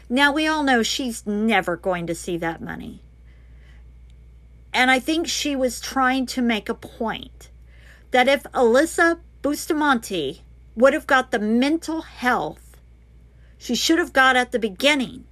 Now, 0.08 0.32
we 0.32 0.46
all 0.46 0.62
know 0.62 0.82
she's 0.82 1.26
never 1.26 1.76
going 1.76 2.06
to 2.06 2.14
see 2.14 2.36
that 2.38 2.60
money. 2.60 3.02
And 4.72 4.90
I 4.90 4.98
think 4.98 5.26
she 5.26 5.56
was 5.56 5.80
trying 5.80 6.26
to 6.26 6.42
make 6.42 6.68
a 6.68 6.74
point 6.74 7.50
that 8.10 8.28
if 8.28 8.44
Alyssa 8.44 9.18
Bustamante 9.42 10.42
would 10.74 10.92
have 10.92 11.06
got 11.06 11.30
the 11.30 11.38
mental 11.38 12.02
health 12.02 12.66
she 13.58 13.74
should 13.74 13.98
have 13.98 14.12
got 14.12 14.36
at 14.36 14.52
the 14.52 14.58
beginning, 14.58 15.24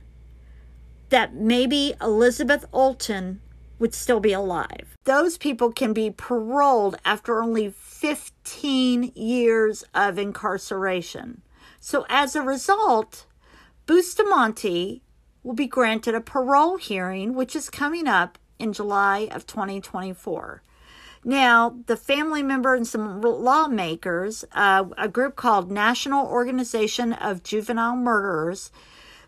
that 1.11 1.35
maybe 1.35 1.95
Elizabeth 2.01 2.65
Olten 2.73 3.39
would 3.79 3.95
still 3.95 4.21
be 4.21 4.33
alive. 4.33 4.97
Those 5.05 5.37
people 5.37 5.73
can 5.73 5.93
be 5.93 6.11
paroled 6.11 6.97
after 7.05 7.43
only 7.43 7.71
15 7.71 9.13
years 9.15 9.85
of 9.95 10.19
incarceration. 10.19 11.43
So, 11.81 12.07
as 12.09 12.35
a 12.35 12.43
result, 12.43 13.27
Bustamante 13.87 15.03
will 15.43 15.55
be 15.55 15.67
granted 15.67 16.15
a 16.15 16.21
parole 16.21 16.79
hearing, 16.79 17.35
which 17.35 17.55
is 17.55 17.69
coming 17.69 18.09
up 18.09 18.39
in 18.59 18.73
July 18.73 19.29
of 19.31 19.47
2024. 19.47 20.63
Now, 21.25 21.77
the 21.87 21.97
family 21.97 22.43
member 22.43 22.75
and 22.75 22.87
some 22.87 23.21
lawmakers, 23.21 24.45
uh, 24.53 24.85
a 24.99 25.09
group 25.09 25.37
called 25.37 25.71
National 25.71 26.27
Organization 26.27 27.13
of 27.15 27.43
Juvenile 27.43 27.97
Murderers, 27.97 28.71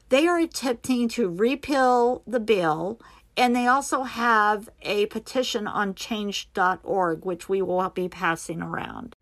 they 0.08 0.26
are 0.26 0.38
attempting 0.38 1.08
to 1.10 1.28
repeal 1.28 2.22
the 2.26 2.40
bill, 2.40 3.00
and 3.36 3.56
they 3.56 3.66
also 3.66 4.04
have 4.04 4.68
a 4.82 5.06
petition 5.06 5.66
on 5.66 5.94
change.org, 5.94 7.24
which 7.24 7.48
we 7.48 7.60
will 7.62 7.88
be 7.90 8.08
passing 8.08 8.62
around. 8.62 9.14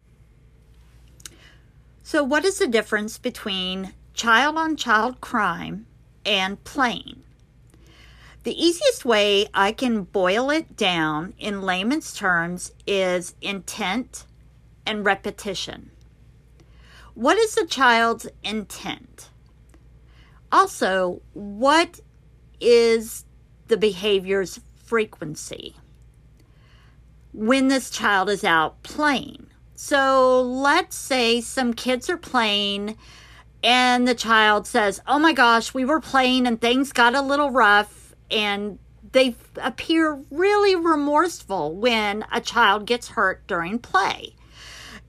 So, 2.02 2.22
what 2.22 2.44
is 2.44 2.58
the 2.58 2.66
difference 2.66 3.18
between 3.18 3.94
child 4.14 4.56
on 4.56 4.76
child 4.76 5.20
crime, 5.20 5.86
and 6.24 6.62
playing. 6.64 7.22
The 8.44 8.62
easiest 8.62 9.04
way 9.04 9.46
I 9.52 9.72
can 9.72 10.04
boil 10.04 10.50
it 10.50 10.76
down 10.76 11.34
in 11.38 11.62
layman's 11.62 12.14
terms 12.14 12.72
is 12.86 13.34
intent 13.40 14.26
and 14.86 15.04
repetition. 15.04 15.90
What 17.14 17.38
is 17.38 17.54
the 17.54 17.66
child's 17.66 18.26
intent? 18.42 19.30
Also, 20.52 21.22
what 21.32 22.00
is 22.60 23.24
the 23.68 23.76
behavior's 23.76 24.60
frequency 24.74 25.76
when 27.32 27.68
this 27.68 27.90
child 27.90 28.28
is 28.28 28.44
out 28.44 28.82
playing? 28.82 29.46
So 29.74 30.42
let's 30.42 30.96
say 30.96 31.40
some 31.40 31.72
kids 31.72 32.10
are 32.10 32.16
playing 32.16 32.96
and 33.64 34.06
the 34.06 34.14
child 34.14 34.66
says, 34.66 35.00
Oh 35.06 35.18
my 35.18 35.32
gosh, 35.32 35.72
we 35.72 35.86
were 35.86 36.00
playing 36.00 36.46
and 36.46 36.60
things 36.60 36.92
got 36.92 37.14
a 37.14 37.22
little 37.22 37.50
rough. 37.50 38.14
And 38.30 38.78
they 39.12 39.34
appear 39.56 40.20
really 40.30 40.76
remorseful 40.76 41.74
when 41.74 42.26
a 42.30 42.42
child 42.42 42.84
gets 42.84 43.08
hurt 43.08 43.46
during 43.46 43.78
play. 43.78 44.36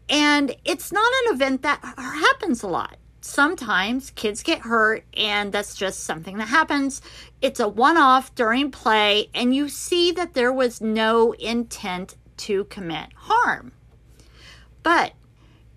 And 0.07 0.55
it's 0.63 0.91
not 0.91 1.11
an 1.25 1.35
event 1.35 1.63
that 1.63 1.81
happens 1.97 2.63
a 2.63 2.67
lot. 2.67 2.97
Sometimes 3.19 4.11
kids 4.11 4.43
get 4.43 4.59
hurt, 4.59 5.03
and 5.15 5.51
that's 5.51 5.75
just 5.75 6.01
something 6.01 6.37
that 6.37 6.47
happens. 6.47 7.01
It's 7.41 7.59
a 7.59 7.67
one 7.67 7.97
off 7.97 8.35
during 8.35 8.69
play, 8.69 9.31
and 9.33 9.53
you 9.55 9.67
see 9.67 10.11
that 10.11 10.35
there 10.35 10.53
was 10.53 10.79
no 10.79 11.31
intent 11.33 12.15
to 12.37 12.65
commit 12.65 13.07
harm. 13.15 13.71
But 14.83 15.13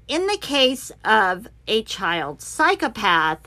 in 0.08 0.26
the 0.26 0.38
case 0.38 0.90
of 1.04 1.48
a 1.66 1.82
child 1.82 2.40
psychopath, 2.40 3.40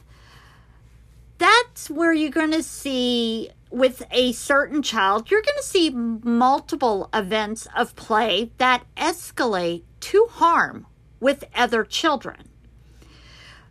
that's 1.38 1.90
where 1.90 2.14
you're 2.14 2.30
going 2.30 2.52
to 2.52 2.64
see 2.64 3.50
with 3.72 4.04
a 4.12 4.32
certain 4.34 4.82
child, 4.82 5.32
you're 5.32 5.42
going 5.42 5.58
to 5.58 5.64
see 5.64 5.90
multiple 5.90 7.10
events 7.14 7.68
of 7.76 7.96
play 7.96 8.52
that 8.58 8.86
escalate 8.96 9.84
to 10.02 10.28
harm 10.30 10.86
with 11.20 11.46
other 11.56 11.84
children. 11.84 12.50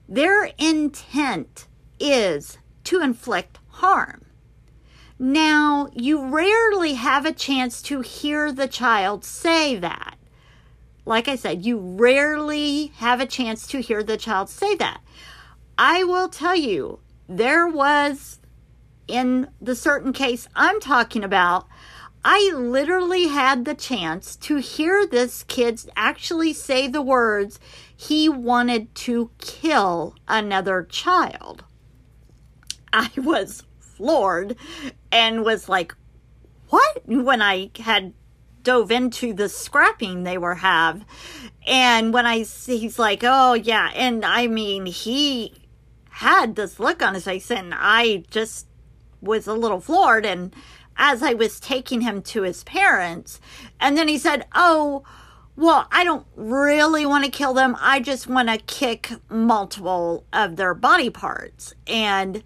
Their 0.08 0.50
intent 0.58 1.66
is 2.00 2.58
to 2.84 3.00
inflict 3.00 3.58
harm. 3.68 4.24
Now, 5.18 5.90
you 5.92 6.26
rarely 6.26 6.94
have 6.94 7.26
a 7.26 7.32
chance 7.32 7.82
to 7.82 8.00
hear 8.00 8.50
the 8.50 8.66
child 8.66 9.24
say 9.24 9.76
that 9.76 10.16
like 11.04 11.28
I 11.28 11.36
said, 11.36 11.64
you 11.64 11.78
rarely 11.78 12.88
have 12.96 13.20
a 13.20 13.26
chance 13.26 13.66
to 13.68 13.80
hear 13.80 14.02
the 14.02 14.16
child 14.16 14.48
say 14.48 14.74
that. 14.76 15.00
I 15.78 16.04
will 16.04 16.28
tell 16.28 16.56
you, 16.56 17.00
there 17.28 17.66
was, 17.66 18.38
in 19.08 19.48
the 19.60 19.74
certain 19.74 20.12
case 20.12 20.48
I'm 20.54 20.80
talking 20.80 21.24
about, 21.24 21.66
I 22.24 22.52
literally 22.54 23.28
had 23.28 23.64
the 23.64 23.74
chance 23.74 24.36
to 24.36 24.56
hear 24.56 25.06
this 25.06 25.42
kid 25.44 25.80
actually 25.96 26.52
say 26.52 26.86
the 26.86 27.00
words, 27.00 27.58
he 27.96 28.28
wanted 28.28 28.94
to 28.96 29.30
kill 29.38 30.16
another 30.28 30.82
child. 30.82 31.64
I 32.92 33.08
was 33.16 33.62
floored 33.78 34.56
and 35.10 35.44
was 35.44 35.68
like, 35.68 35.94
what? 36.68 37.02
When 37.06 37.40
I 37.40 37.70
had 37.78 38.12
dove 38.62 38.90
into 38.90 39.32
the 39.32 39.48
scrapping 39.48 40.22
they 40.22 40.38
were 40.38 40.56
have. 40.56 41.04
And 41.66 42.12
when 42.12 42.26
I 42.26 42.38
he's 42.38 42.98
like, 42.98 43.20
oh 43.22 43.54
yeah. 43.54 43.90
And 43.94 44.24
I 44.24 44.46
mean, 44.46 44.86
he 44.86 45.68
had 46.10 46.54
this 46.56 46.78
look 46.78 47.02
on 47.02 47.14
his 47.14 47.24
face 47.24 47.50
and 47.50 47.72
I 47.74 48.24
just 48.30 48.66
was 49.20 49.46
a 49.46 49.54
little 49.54 49.80
floored. 49.80 50.26
And 50.26 50.54
as 50.96 51.22
I 51.22 51.34
was 51.34 51.60
taking 51.60 52.02
him 52.02 52.22
to 52.22 52.42
his 52.42 52.64
parents, 52.64 53.40
and 53.80 53.96
then 53.96 54.08
he 54.08 54.18
said, 54.18 54.46
oh, 54.54 55.02
well, 55.56 55.86
I 55.90 56.04
don't 56.04 56.26
really 56.36 57.04
want 57.04 57.24
to 57.24 57.30
kill 57.30 57.54
them. 57.54 57.76
I 57.80 58.00
just 58.00 58.26
want 58.26 58.48
to 58.48 58.58
kick 58.58 59.10
multiple 59.28 60.24
of 60.32 60.56
their 60.56 60.74
body 60.74 61.10
parts. 61.10 61.74
And 61.86 62.42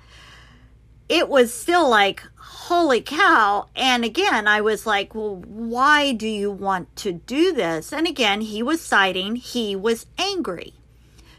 it 1.09 1.29
was 1.29 1.53
still 1.53 1.89
like, 1.89 2.23
holy 2.69 3.03
cow. 3.03 3.69
And 3.77 4.05
again, 4.05 4.49
I 4.49 4.63
was 4.63 4.87
like, 4.87 5.15
well, 5.15 5.37
why 5.37 6.13
do 6.13 6.27
you 6.27 6.51
want 6.51 6.97
to 6.97 7.13
do 7.13 7.53
this? 7.53 7.93
And 7.93 8.07
again, 8.07 8.41
he 8.41 8.63
was 8.63 8.81
citing 8.81 9.37
he 9.37 9.77
was 9.77 10.07
angry. 10.17 10.73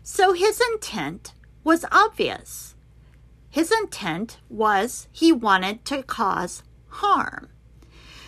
So 0.03 0.33
his 0.33 0.61
intent 0.71 1.33
was 1.63 1.83
obvious. 1.91 2.75
His 3.49 3.71
intent 3.71 4.37
was 4.49 5.07
he 5.11 5.31
wanted 5.31 5.83
to 5.85 6.03
cause 6.03 6.61
harm. 6.87 7.49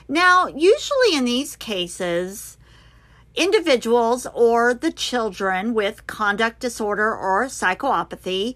Now, 0.08 0.48
usually 0.48 1.14
in 1.14 1.26
these 1.26 1.56
cases, 1.56 2.58
individuals 3.36 4.26
or 4.34 4.74
the 4.74 4.92
children 4.92 5.76
with 5.76 6.08
conduct 6.08 6.60
disorder 6.62 7.16
or 7.16 7.46
psychopathy 7.46 8.56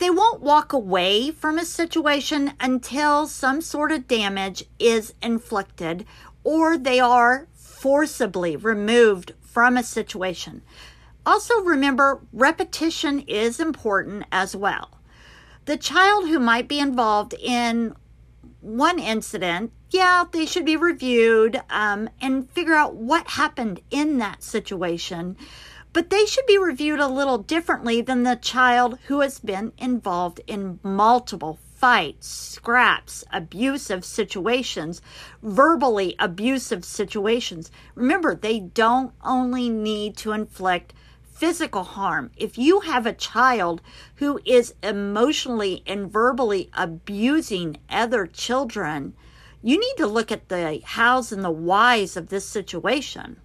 they 0.00 0.10
won't 0.10 0.40
walk 0.40 0.72
away 0.72 1.30
from 1.30 1.58
a 1.58 1.64
situation 1.64 2.54
until 2.58 3.26
some 3.26 3.60
sort 3.60 3.92
of 3.92 4.08
damage 4.08 4.64
is 4.78 5.12
inflicted 5.22 6.06
or 6.42 6.78
they 6.78 6.98
are 6.98 7.46
forcibly 7.52 8.56
removed 8.56 9.34
from 9.42 9.76
a 9.76 9.82
situation. 9.82 10.62
Also, 11.26 11.60
remember, 11.60 12.20
repetition 12.32 13.20
is 13.20 13.60
important 13.60 14.24
as 14.32 14.56
well. 14.56 14.98
The 15.66 15.76
child 15.76 16.28
who 16.28 16.38
might 16.38 16.66
be 16.66 16.78
involved 16.78 17.34
in 17.34 17.94
one 18.62 18.98
incident, 18.98 19.70
yeah, 19.90 20.24
they 20.32 20.46
should 20.46 20.64
be 20.64 20.76
reviewed 20.76 21.60
um, 21.68 22.08
and 22.22 22.48
figure 22.50 22.74
out 22.74 22.94
what 22.94 23.28
happened 23.28 23.80
in 23.90 24.16
that 24.18 24.42
situation 24.42 25.36
but 25.92 26.10
they 26.10 26.24
should 26.24 26.46
be 26.46 26.58
reviewed 26.58 27.00
a 27.00 27.08
little 27.08 27.38
differently 27.38 28.00
than 28.00 28.22
the 28.22 28.36
child 28.36 28.98
who 29.06 29.20
has 29.20 29.38
been 29.38 29.72
involved 29.78 30.40
in 30.46 30.78
multiple 30.82 31.58
fights, 31.74 32.28
scraps, 32.28 33.24
abusive 33.32 34.04
situations, 34.04 35.00
verbally 35.42 36.14
abusive 36.18 36.84
situations. 36.84 37.70
Remember, 37.94 38.34
they 38.34 38.60
don't 38.60 39.12
only 39.24 39.68
need 39.68 40.16
to 40.18 40.32
inflict 40.32 40.92
physical 41.32 41.84
harm. 41.84 42.30
If 42.36 42.58
you 42.58 42.80
have 42.80 43.06
a 43.06 43.14
child 43.14 43.80
who 44.16 44.40
is 44.44 44.74
emotionally 44.82 45.82
and 45.86 46.12
verbally 46.12 46.68
abusing 46.74 47.78
other 47.88 48.26
children, 48.26 49.14
you 49.62 49.80
need 49.80 49.94
to 49.96 50.06
look 50.06 50.30
at 50.30 50.50
the 50.50 50.82
hows 50.84 51.32
and 51.32 51.42
the 51.42 51.50
whys 51.50 52.16
of 52.16 52.28
this 52.28 52.46
situation. 52.46 53.38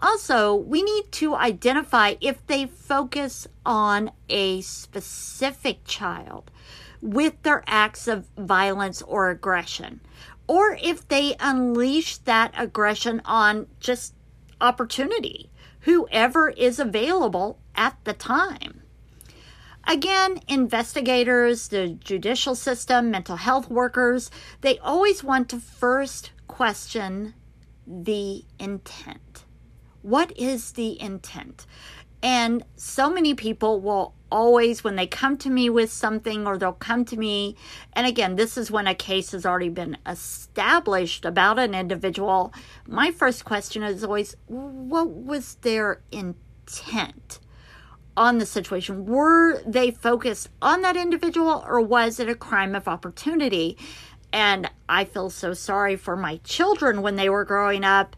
Also, 0.00 0.54
we 0.54 0.82
need 0.82 1.10
to 1.12 1.34
identify 1.34 2.14
if 2.20 2.46
they 2.46 2.66
focus 2.66 3.46
on 3.64 4.10
a 4.28 4.60
specific 4.60 5.84
child 5.84 6.50
with 7.00 7.42
their 7.42 7.62
acts 7.66 8.08
of 8.08 8.26
violence 8.36 9.02
or 9.02 9.30
aggression, 9.30 10.00
or 10.46 10.78
if 10.82 11.06
they 11.08 11.36
unleash 11.40 12.18
that 12.18 12.52
aggression 12.56 13.20
on 13.24 13.66
just 13.80 14.14
opportunity, 14.60 15.50
whoever 15.80 16.48
is 16.50 16.78
available 16.78 17.58
at 17.74 17.96
the 18.04 18.12
time. 18.12 18.80
Again, 19.86 20.40
investigators, 20.48 21.68
the 21.68 21.88
judicial 21.88 22.54
system, 22.54 23.10
mental 23.10 23.36
health 23.36 23.68
workers, 23.68 24.30
they 24.62 24.78
always 24.78 25.22
want 25.22 25.50
to 25.50 25.58
first 25.58 26.30
question 26.48 27.34
the 27.86 28.44
intent. 28.58 29.33
What 30.04 30.36
is 30.36 30.72
the 30.72 31.00
intent? 31.00 31.64
And 32.22 32.62
so 32.76 33.08
many 33.08 33.32
people 33.32 33.80
will 33.80 34.14
always, 34.30 34.84
when 34.84 34.96
they 34.96 35.06
come 35.06 35.38
to 35.38 35.48
me 35.48 35.70
with 35.70 35.90
something, 35.90 36.46
or 36.46 36.58
they'll 36.58 36.72
come 36.72 37.06
to 37.06 37.16
me, 37.16 37.56
and 37.94 38.06
again, 38.06 38.36
this 38.36 38.58
is 38.58 38.70
when 38.70 38.86
a 38.86 38.94
case 38.94 39.32
has 39.32 39.46
already 39.46 39.70
been 39.70 39.96
established 40.06 41.24
about 41.24 41.58
an 41.58 41.74
individual. 41.74 42.52
My 42.86 43.12
first 43.12 43.46
question 43.46 43.82
is 43.82 44.04
always, 44.04 44.36
what 44.46 45.08
was 45.08 45.54
their 45.62 46.02
intent? 46.12 47.40
on 48.16 48.38
the 48.38 48.46
situation? 48.46 49.06
Were 49.06 49.60
they 49.66 49.90
focused 49.90 50.48
on 50.62 50.82
that 50.82 50.96
individual 50.96 51.64
or 51.66 51.80
was 51.80 52.20
it 52.20 52.28
a 52.28 52.36
crime 52.36 52.76
of 52.76 52.86
opportunity? 52.86 53.76
And 54.32 54.70
I 54.88 55.04
feel 55.04 55.30
so 55.30 55.52
sorry 55.52 55.96
for 55.96 56.16
my 56.16 56.36
children 56.44 57.02
when 57.02 57.16
they 57.16 57.28
were 57.28 57.44
growing 57.44 57.82
up 57.82 58.14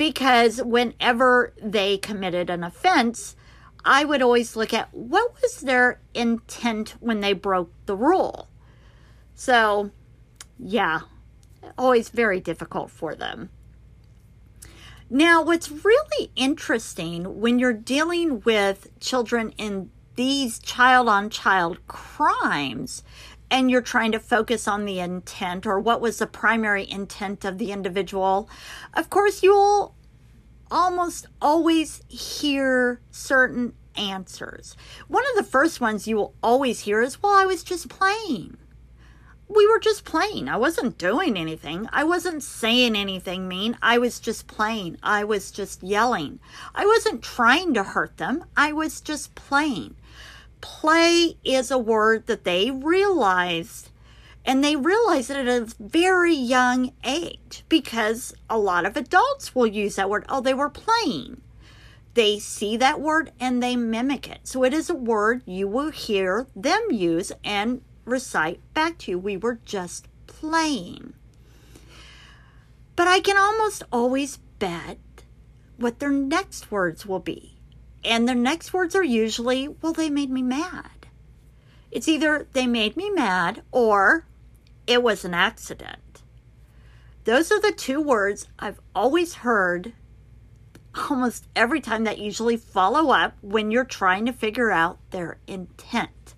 because 0.00 0.62
whenever 0.62 1.52
they 1.62 1.98
committed 1.98 2.48
an 2.48 2.64
offense, 2.64 3.36
I 3.84 4.06
would 4.06 4.22
always 4.22 4.56
look 4.56 4.72
at 4.72 4.88
what 4.94 5.34
was 5.42 5.60
their 5.60 6.00
intent 6.14 6.94
when 7.00 7.20
they 7.20 7.34
broke 7.34 7.70
the 7.84 7.94
rule. 7.94 8.48
So, 9.34 9.90
yeah, 10.58 11.00
always 11.76 12.08
very 12.08 12.40
difficult 12.40 12.90
for 12.90 13.14
them. 13.14 13.50
Now, 15.10 15.42
what's 15.42 15.70
really 15.70 16.30
interesting 16.34 17.38
when 17.38 17.58
you're 17.58 17.74
dealing 17.74 18.40
with 18.40 18.88
children 19.00 19.52
in 19.58 19.90
these 20.14 20.60
child 20.60 21.10
on 21.10 21.28
child 21.28 21.78
crimes 21.88 23.02
and 23.50 23.70
you're 23.70 23.82
trying 23.82 24.12
to 24.12 24.20
focus 24.20 24.68
on 24.68 24.84
the 24.84 25.00
intent 25.00 25.66
or 25.66 25.80
what 25.80 26.00
was 26.00 26.18
the 26.18 26.26
primary 26.26 26.88
intent 26.88 27.44
of 27.44 27.58
the 27.58 27.72
individual, 27.72 28.48
of 28.94 29.10
course, 29.10 29.42
you'll 29.42 29.94
almost 30.70 31.26
always 31.42 32.02
hear 32.08 33.00
certain 33.10 33.74
answers. 33.96 34.76
One 35.08 35.24
of 35.30 35.36
the 35.36 35.50
first 35.50 35.80
ones 35.80 36.06
you 36.06 36.16
will 36.16 36.34
always 36.42 36.80
hear 36.80 37.02
is, 37.02 37.22
Well, 37.22 37.32
I 37.32 37.46
was 37.46 37.64
just 37.64 37.88
playing. 37.88 38.56
We 39.48 39.66
were 39.66 39.80
just 39.80 40.04
playing. 40.04 40.48
I 40.48 40.56
wasn't 40.56 40.96
doing 40.96 41.36
anything. 41.36 41.88
I 41.92 42.04
wasn't 42.04 42.44
saying 42.44 42.94
anything 42.94 43.48
mean. 43.48 43.76
I 43.82 43.98
was 43.98 44.20
just 44.20 44.46
playing. 44.46 44.96
I 45.02 45.24
was 45.24 45.50
just 45.50 45.82
yelling. 45.82 46.38
I 46.72 46.86
wasn't 46.86 47.20
trying 47.20 47.74
to 47.74 47.82
hurt 47.82 48.16
them. 48.16 48.44
I 48.56 48.72
was 48.72 49.00
just 49.00 49.34
playing 49.34 49.96
play 50.60 51.36
is 51.44 51.70
a 51.70 51.78
word 51.78 52.26
that 52.26 52.44
they 52.44 52.70
realized 52.70 53.90
and 54.44 54.64
they 54.64 54.76
realize 54.76 55.30
it 55.30 55.36
at 55.36 55.48
a 55.48 55.74
very 55.78 56.34
young 56.34 56.92
age 57.04 57.64
because 57.68 58.34
a 58.48 58.58
lot 58.58 58.86
of 58.86 58.96
adults 58.96 59.54
will 59.54 59.66
use 59.66 59.96
that 59.96 60.08
word. 60.08 60.24
Oh, 60.28 60.40
they 60.40 60.54
were 60.54 60.70
playing. 60.70 61.42
They 62.14 62.38
see 62.38 62.76
that 62.78 63.00
word 63.00 63.32
and 63.38 63.62
they 63.62 63.76
mimic 63.76 64.28
it. 64.28 64.40
So 64.44 64.64
it 64.64 64.72
is 64.72 64.90
a 64.90 64.94
word 64.94 65.42
you 65.46 65.68
will 65.68 65.90
hear 65.90 66.46
them 66.56 66.80
use 66.90 67.32
and 67.44 67.82
recite 68.04 68.60
back 68.74 68.98
to 68.98 69.12
you. 69.12 69.18
We 69.18 69.36
were 69.36 69.60
just 69.64 70.08
playing. 70.26 71.14
But 72.96 73.08
I 73.08 73.20
can 73.20 73.36
almost 73.36 73.82
always 73.92 74.38
bet 74.58 74.98
what 75.76 75.98
their 76.00 76.10
next 76.10 76.70
words 76.70 77.06
will 77.06 77.20
be. 77.20 77.49
And 78.04 78.26
their 78.26 78.34
next 78.34 78.72
words 78.72 78.94
are 78.94 79.04
usually, 79.04 79.68
well, 79.68 79.92
they 79.92 80.10
made 80.10 80.30
me 80.30 80.42
mad. 80.42 81.06
It's 81.90 82.08
either 82.08 82.46
they 82.52 82.66
made 82.66 82.96
me 82.96 83.10
mad 83.10 83.62
or 83.72 84.26
it 84.86 85.02
was 85.02 85.24
an 85.24 85.34
accident. 85.34 86.22
Those 87.24 87.52
are 87.52 87.60
the 87.60 87.72
two 87.72 88.00
words 88.00 88.46
I've 88.58 88.80
always 88.94 89.34
heard 89.34 89.92
almost 91.08 91.46
every 91.54 91.80
time 91.80 92.04
that 92.04 92.18
usually 92.18 92.56
follow 92.56 93.10
up 93.10 93.36
when 93.40 93.70
you're 93.70 93.84
trying 93.84 94.26
to 94.26 94.32
figure 94.32 94.70
out 94.70 94.98
their 95.10 95.38
intent. 95.46 96.34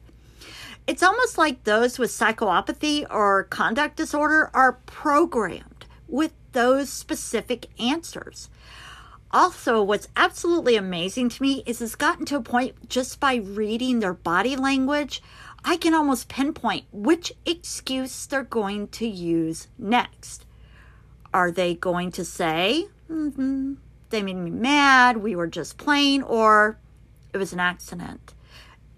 It's 0.86 1.02
almost 1.02 1.38
like 1.38 1.64
those 1.64 1.98
with 1.98 2.10
psychopathy 2.10 3.06
or 3.08 3.44
conduct 3.44 3.96
disorder 3.96 4.50
are 4.52 4.80
programmed 4.84 5.86
with 6.08 6.32
those 6.52 6.90
specific 6.90 7.68
answers. 7.80 8.50
Also, 9.32 9.82
what's 9.82 10.08
absolutely 10.14 10.76
amazing 10.76 11.30
to 11.30 11.42
me 11.42 11.62
is 11.64 11.80
it's 11.80 11.94
gotten 11.94 12.26
to 12.26 12.36
a 12.36 12.42
point 12.42 12.88
just 12.90 13.18
by 13.18 13.36
reading 13.36 14.00
their 14.00 14.12
body 14.12 14.56
language, 14.56 15.22
I 15.64 15.76
can 15.76 15.94
almost 15.94 16.28
pinpoint 16.28 16.84
which 16.92 17.32
excuse 17.46 18.26
they're 18.26 18.42
going 18.42 18.88
to 18.88 19.06
use 19.06 19.68
next. 19.78 20.44
Are 21.32 21.50
they 21.50 21.74
going 21.74 22.10
to 22.12 22.26
say, 22.26 22.88
mm-hmm, 23.10 23.74
they 24.10 24.22
made 24.22 24.36
me 24.36 24.50
mad, 24.50 25.16
we 25.16 25.34
were 25.34 25.46
just 25.46 25.78
playing, 25.78 26.22
or 26.24 26.78
it 27.32 27.38
was 27.38 27.54
an 27.54 27.60
accident? 27.60 28.34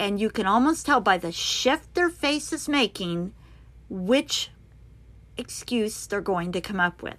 And 0.01 0.21
you 0.21 0.31
can 0.31 0.47
almost 0.47 0.87
tell 0.87 1.01
by 1.01 1.17
the 1.17 1.31
shift 1.31 1.95
their 1.95 2.11
face 2.11 2.53
is 2.53 2.69
making 2.69 3.33
which 3.89 4.51
excuse 5.37 6.09
they're 6.09 6.21
going 6.21 6.51
to 6.51 6.61
come 6.61 6.81
up 6.81 7.03
with. 7.03 7.19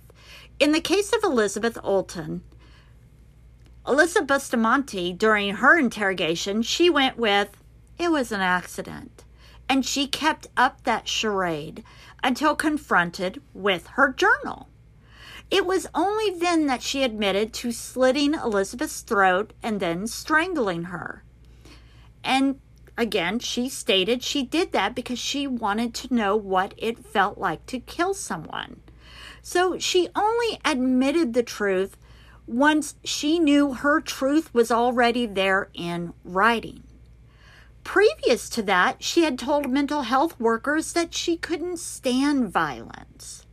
In 0.60 0.74
the 0.74 0.82
case 0.82 1.14
of 1.14 1.24
Elizabeth 1.24 1.76
Olten, 1.76 2.42
Alyssa 3.86 4.26
Bustamante, 4.26 5.14
during 5.14 5.56
her 5.57 5.78
interrogation, 5.78 6.64
she 6.64 6.90
went 6.90 7.18
with, 7.18 7.49
it 7.99 8.12
was 8.12 8.32
an 8.32 8.41
accident. 8.41 9.24
And 9.70 9.86
she 9.86 10.07
kept 10.07 10.48
up 10.57 10.84
that 10.84 11.07
charade 11.07 11.84
until 12.24 12.56
confronted 12.56 13.41
with 13.53 13.88
her 13.90 14.12
journal. 14.12 14.70
It 15.52 15.68
was 15.68 15.86
only 15.94 16.32
then 16.32 16.66
that 16.66 16.82
she 16.82 17.03
admitted 17.03 17.53
to 17.53 17.72
slitting 17.72 18.34
Elizabeth's 18.34 19.02
throat 19.02 19.53
and 19.62 19.80
then 19.80 20.07
strangling 20.07 20.86
her. 20.86 21.24
And 22.24 22.60
again, 22.98 23.38
she 23.38 23.70
stated 23.70 24.24
she 24.24 24.41
did 24.41 24.72
that 24.72 24.95
because 24.95 25.20
she 25.20 25.45
wanted 25.45 25.94
to 25.95 26.14
know 26.14 26.36
what 26.36 26.74
it 26.78 27.06
felt 27.06 27.38
like 27.38 27.68
to 27.68 27.80
kill 27.80 28.16
someone. 28.16 28.82
So 29.44 29.78
she 29.78 30.10
only 30.16 30.60
admitted 30.66 31.34
the 31.36 31.44
truth 31.44 31.98
once 32.48 32.96
she 33.04 33.40
knew 33.40 33.74
her 33.74 34.00
truth 34.00 34.54
was 34.54 34.72
already 34.72 35.26
there 35.26 35.70
in 35.74 36.14
writing. 36.24 36.84
Previous 37.84 38.50
to 38.50 38.64
that, 38.64 39.04
she 39.04 39.24
had 39.24 39.38
told 39.38 39.70
mental 39.70 40.04
health 40.04 40.40
workers 40.40 40.94
that 40.94 41.14
she 41.14 41.38
couldn't 41.38 41.78
stand 41.78 42.52
violence. 42.52 43.46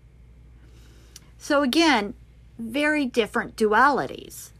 So, 1.36 1.62
again, 1.62 2.14
very 2.58 3.04
different 3.04 3.56
dualities. 3.56 4.50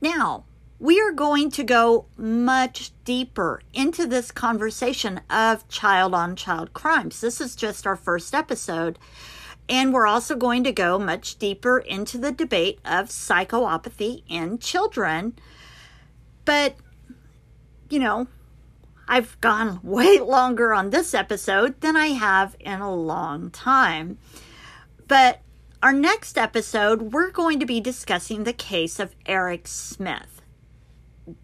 Now, 0.00 0.44
we 0.78 1.00
are 1.00 1.12
going 1.12 1.50
to 1.52 1.64
go 1.64 2.06
much 2.18 2.92
deeper 3.04 3.62
into 3.72 4.06
this 4.06 4.30
conversation 4.30 5.20
of 5.30 5.66
child 5.68 6.12
on 6.12 6.36
child 6.36 6.74
crimes. 6.74 7.20
This 7.20 7.40
is 7.40 7.56
just 7.56 7.86
our 7.86 7.96
first 7.96 8.34
episode. 8.34 8.98
And 9.68 9.92
we're 9.92 10.06
also 10.06 10.36
going 10.36 10.64
to 10.64 10.72
go 10.72 10.98
much 10.98 11.38
deeper 11.38 11.78
into 11.78 12.18
the 12.18 12.32
debate 12.32 12.78
of 12.84 13.08
psychopathy 13.08 14.22
in 14.28 14.58
children. 14.58 15.34
But, 16.44 16.76
you 17.90 17.98
know, 17.98 18.28
I've 19.08 19.40
gone 19.40 19.80
way 19.84 20.20
longer 20.20 20.72
on 20.72 20.90
this 20.90 21.14
episode 21.14 21.80
than 21.80 21.96
I 21.96 22.08
have 22.08 22.56
in 22.60 22.80
a 22.80 22.94
long 22.94 23.50
time. 23.50 24.18
But 25.08 25.40
our 25.82 25.92
next 25.92 26.38
episode, 26.38 27.12
we're 27.12 27.30
going 27.30 27.60
to 27.60 27.66
be 27.66 27.80
discussing 27.80 28.44
the 28.44 28.52
case 28.52 28.98
of 28.98 29.14
Eric 29.26 29.66
Smith. 29.66 30.42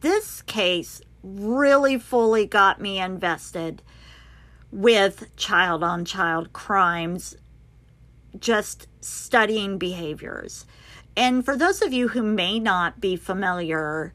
This 0.01 0.43
case 0.43 1.03
really 1.23 1.99
fully 1.99 2.47
got 2.47 2.81
me 2.81 3.01
invested 3.01 3.83
with 4.71 5.35
child 5.37 5.85
on 5.85 6.05
child 6.05 6.53
crimes 6.53 7.37
just 8.39 8.87
studying 9.01 9.79
behaviors. 9.79 10.67
And 11.17 11.45
for 11.45 11.57
those 11.57 11.83
of 11.83 11.93
you 11.93 12.09
who 12.09 12.23
may 12.23 12.59
not 12.59 13.01
be 13.01 13.17
familiar, 13.17 14.15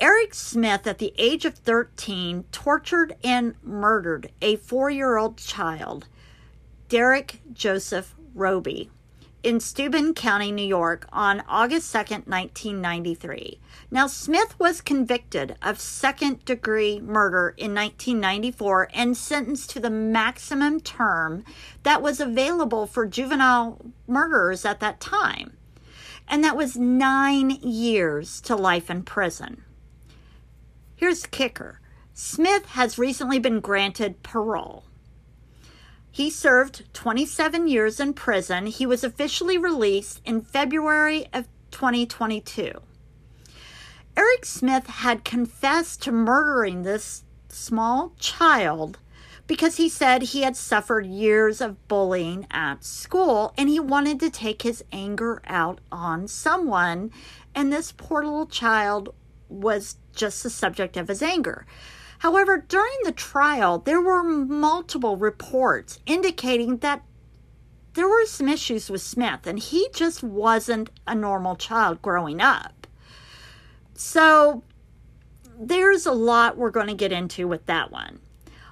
Eric 0.00 0.34
Smith, 0.34 0.86
at 0.86 0.98
the 0.98 1.14
age 1.16 1.44
of 1.44 1.54
13, 1.54 2.44
tortured 2.52 3.16
and 3.22 3.54
murdered 3.62 4.30
a 4.42 4.56
four 4.56 4.90
year 4.90 5.16
old 5.16 5.38
child, 5.38 6.08
Derrick 6.88 7.40
Joseph 7.52 8.14
Robie 8.34 8.90
in 9.42 9.58
Steuben 9.58 10.14
County, 10.14 10.52
New 10.52 10.66
York, 10.66 11.08
on 11.12 11.42
August 11.48 11.92
2, 11.92 11.98
1993. 11.98 13.58
Now, 13.90 14.06
Smith 14.06 14.58
was 14.58 14.80
convicted 14.80 15.56
of 15.60 15.80
second 15.80 16.44
degree 16.44 17.00
murder 17.00 17.54
in 17.56 17.74
1994 17.74 18.88
and 18.94 19.16
sentenced 19.16 19.70
to 19.70 19.80
the 19.80 19.90
maximum 19.90 20.80
term 20.80 21.44
that 21.82 22.02
was 22.02 22.20
available 22.20 22.86
for 22.86 23.06
juvenile 23.06 23.80
murderers 24.06 24.64
at 24.64 24.80
that 24.80 25.00
time. 25.00 25.56
And 26.28 26.44
that 26.44 26.56
was 26.56 26.76
nine 26.76 27.50
years 27.50 28.40
to 28.42 28.54
life 28.54 28.88
in 28.88 29.02
prison. 29.02 29.64
Here's 30.94 31.22
the 31.22 31.28
kicker 31.28 31.80
Smith 32.14 32.66
has 32.66 32.98
recently 32.98 33.38
been 33.38 33.60
granted 33.60 34.22
parole. 34.22 34.84
He 36.14 36.28
served 36.28 36.84
27 36.92 37.68
years 37.68 37.98
in 37.98 38.12
prison. 38.12 38.66
He 38.66 38.84
was 38.84 39.02
officially 39.02 39.56
released 39.56 40.20
in 40.26 40.42
February 40.42 41.26
of 41.32 41.48
2022. 41.70 42.80
Eric 44.14 44.44
Smith 44.44 44.86
had 44.88 45.24
confessed 45.24 46.02
to 46.02 46.12
murdering 46.12 46.82
this 46.82 47.24
small 47.48 48.12
child 48.18 48.98
because 49.46 49.76
he 49.76 49.88
said 49.88 50.20
he 50.22 50.42
had 50.42 50.54
suffered 50.54 51.06
years 51.06 51.62
of 51.62 51.88
bullying 51.88 52.46
at 52.50 52.84
school 52.84 53.54
and 53.56 53.70
he 53.70 53.80
wanted 53.80 54.20
to 54.20 54.28
take 54.28 54.62
his 54.62 54.84
anger 54.92 55.40
out 55.46 55.80
on 55.90 56.28
someone. 56.28 57.10
And 57.54 57.72
this 57.72 57.90
poor 57.90 58.22
little 58.22 58.46
child 58.46 59.14
was 59.48 59.96
just 60.14 60.42
the 60.42 60.50
subject 60.50 60.98
of 60.98 61.08
his 61.08 61.22
anger. 61.22 61.66
However, 62.22 62.56
during 62.56 62.98
the 63.02 63.10
trial, 63.10 63.80
there 63.80 64.00
were 64.00 64.22
multiple 64.22 65.16
reports 65.16 65.98
indicating 66.06 66.76
that 66.76 67.02
there 67.94 68.08
were 68.08 68.26
some 68.26 68.48
issues 68.48 68.88
with 68.88 69.02
Smith, 69.02 69.44
and 69.44 69.58
he 69.58 69.88
just 69.92 70.22
wasn't 70.22 70.90
a 71.04 71.16
normal 71.16 71.56
child 71.56 72.00
growing 72.00 72.40
up. 72.40 72.86
So, 73.94 74.62
there's 75.58 76.06
a 76.06 76.12
lot 76.12 76.56
we're 76.56 76.70
going 76.70 76.86
to 76.86 76.94
get 76.94 77.10
into 77.10 77.48
with 77.48 77.66
that 77.66 77.90
one. 77.90 78.20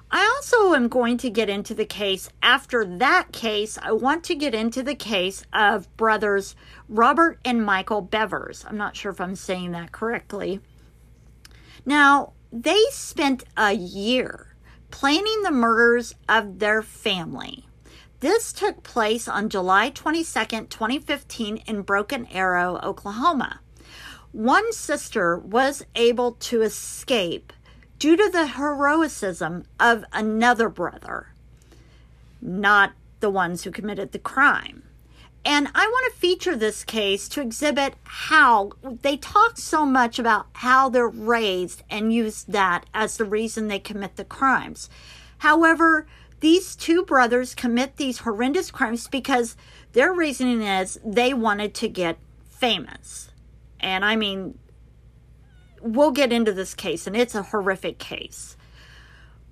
I 0.09 0.23
also 0.33 0.73
am 0.73 0.87
going 0.87 1.17
to 1.17 1.29
get 1.29 1.49
into 1.49 1.73
the 1.73 1.85
case 1.85 2.29
after 2.41 2.85
that 2.85 3.33
case. 3.33 3.77
I 3.81 3.91
want 3.91 4.23
to 4.25 4.35
get 4.35 4.55
into 4.55 4.81
the 4.81 4.95
case 4.95 5.43
of 5.51 5.93
brothers 5.97 6.55
Robert 6.87 7.37
and 7.43 7.65
Michael 7.65 8.01
Bevers. 8.01 8.63
I'm 8.65 8.77
not 8.77 8.95
sure 8.95 9.11
if 9.11 9.19
I'm 9.19 9.35
saying 9.35 9.73
that 9.73 9.91
correctly. 9.91 10.61
Now, 11.85 12.31
they 12.51 12.79
spent 12.91 13.43
a 13.55 13.73
year 13.73 14.55
planning 14.89 15.41
the 15.43 15.51
murders 15.51 16.13
of 16.27 16.59
their 16.59 16.81
family. 16.81 17.65
This 18.19 18.53
took 18.53 18.83
place 18.83 19.27
on 19.27 19.49
July 19.49 19.89
22nd, 19.89 20.69
2015, 20.69 21.57
in 21.57 21.81
Broken 21.81 22.27
Arrow, 22.27 22.79
Oklahoma. 22.83 23.61
One 24.31 24.71
sister 24.73 25.37
was 25.37 25.83
able 25.95 26.33
to 26.33 26.61
escape 26.61 27.51
due 27.97 28.15
to 28.15 28.29
the 28.29 28.47
heroism 28.47 29.63
of 29.79 30.05
another 30.13 30.69
brother, 30.69 31.33
not 32.41 32.93
the 33.21 33.29
ones 33.29 33.63
who 33.63 33.71
committed 33.71 34.11
the 34.11 34.19
crime. 34.19 34.83
And 35.43 35.69
I 35.73 35.87
want 35.87 36.13
to 36.13 36.19
feature 36.19 36.55
this 36.55 36.83
case 36.83 37.27
to 37.29 37.41
exhibit 37.41 37.95
how 38.03 38.71
they 38.83 39.17
talk 39.17 39.57
so 39.57 39.85
much 39.85 40.19
about 40.19 40.47
how 40.53 40.89
they're 40.89 41.07
raised 41.07 41.81
and 41.89 42.13
use 42.13 42.43
that 42.43 42.85
as 42.93 43.17
the 43.17 43.25
reason 43.25 43.67
they 43.67 43.79
commit 43.79 44.17
the 44.17 44.23
crimes. 44.23 44.89
However, 45.39 46.05
these 46.41 46.75
two 46.75 47.03
brothers 47.03 47.55
commit 47.55 47.97
these 47.97 48.19
horrendous 48.19 48.69
crimes 48.69 49.07
because 49.07 49.55
their 49.93 50.13
reasoning 50.13 50.61
is 50.61 50.99
they 51.03 51.33
wanted 51.33 51.73
to 51.75 51.87
get 51.87 52.17
famous. 52.43 53.31
And 53.79 54.05
I 54.05 54.15
mean, 54.15 54.59
we'll 55.81 56.11
get 56.11 56.31
into 56.31 56.51
this 56.51 56.75
case, 56.75 57.07
and 57.07 57.15
it's 57.15 57.35
a 57.35 57.43
horrific 57.43 57.97
case. 57.97 58.55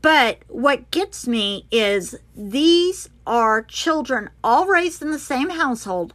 But 0.02 0.40
what 0.48 0.92
gets 0.92 1.28
me 1.28 1.66
is 1.72 2.16
these 2.36 3.10
are 3.28 3.62
children 3.62 4.30
all 4.44 4.66
raised 4.66 5.02
in 5.02 5.12
the 5.12 5.20
same 5.20 5.50
household, 5.50 6.14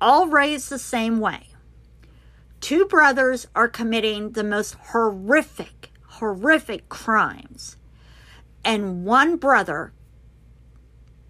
all 0.00 0.26
raised 0.26 0.70
the 0.70 0.78
same 0.78 1.20
way. 1.20 1.48
Two 2.60 2.86
brothers 2.86 3.46
are 3.54 3.68
committing 3.68 4.32
the 4.32 4.44
most 4.44 4.74
horrific, 4.74 5.90
horrific 6.06 6.88
crimes. 6.88 7.76
And 8.64 9.04
one 9.04 9.36
brother 9.36 9.92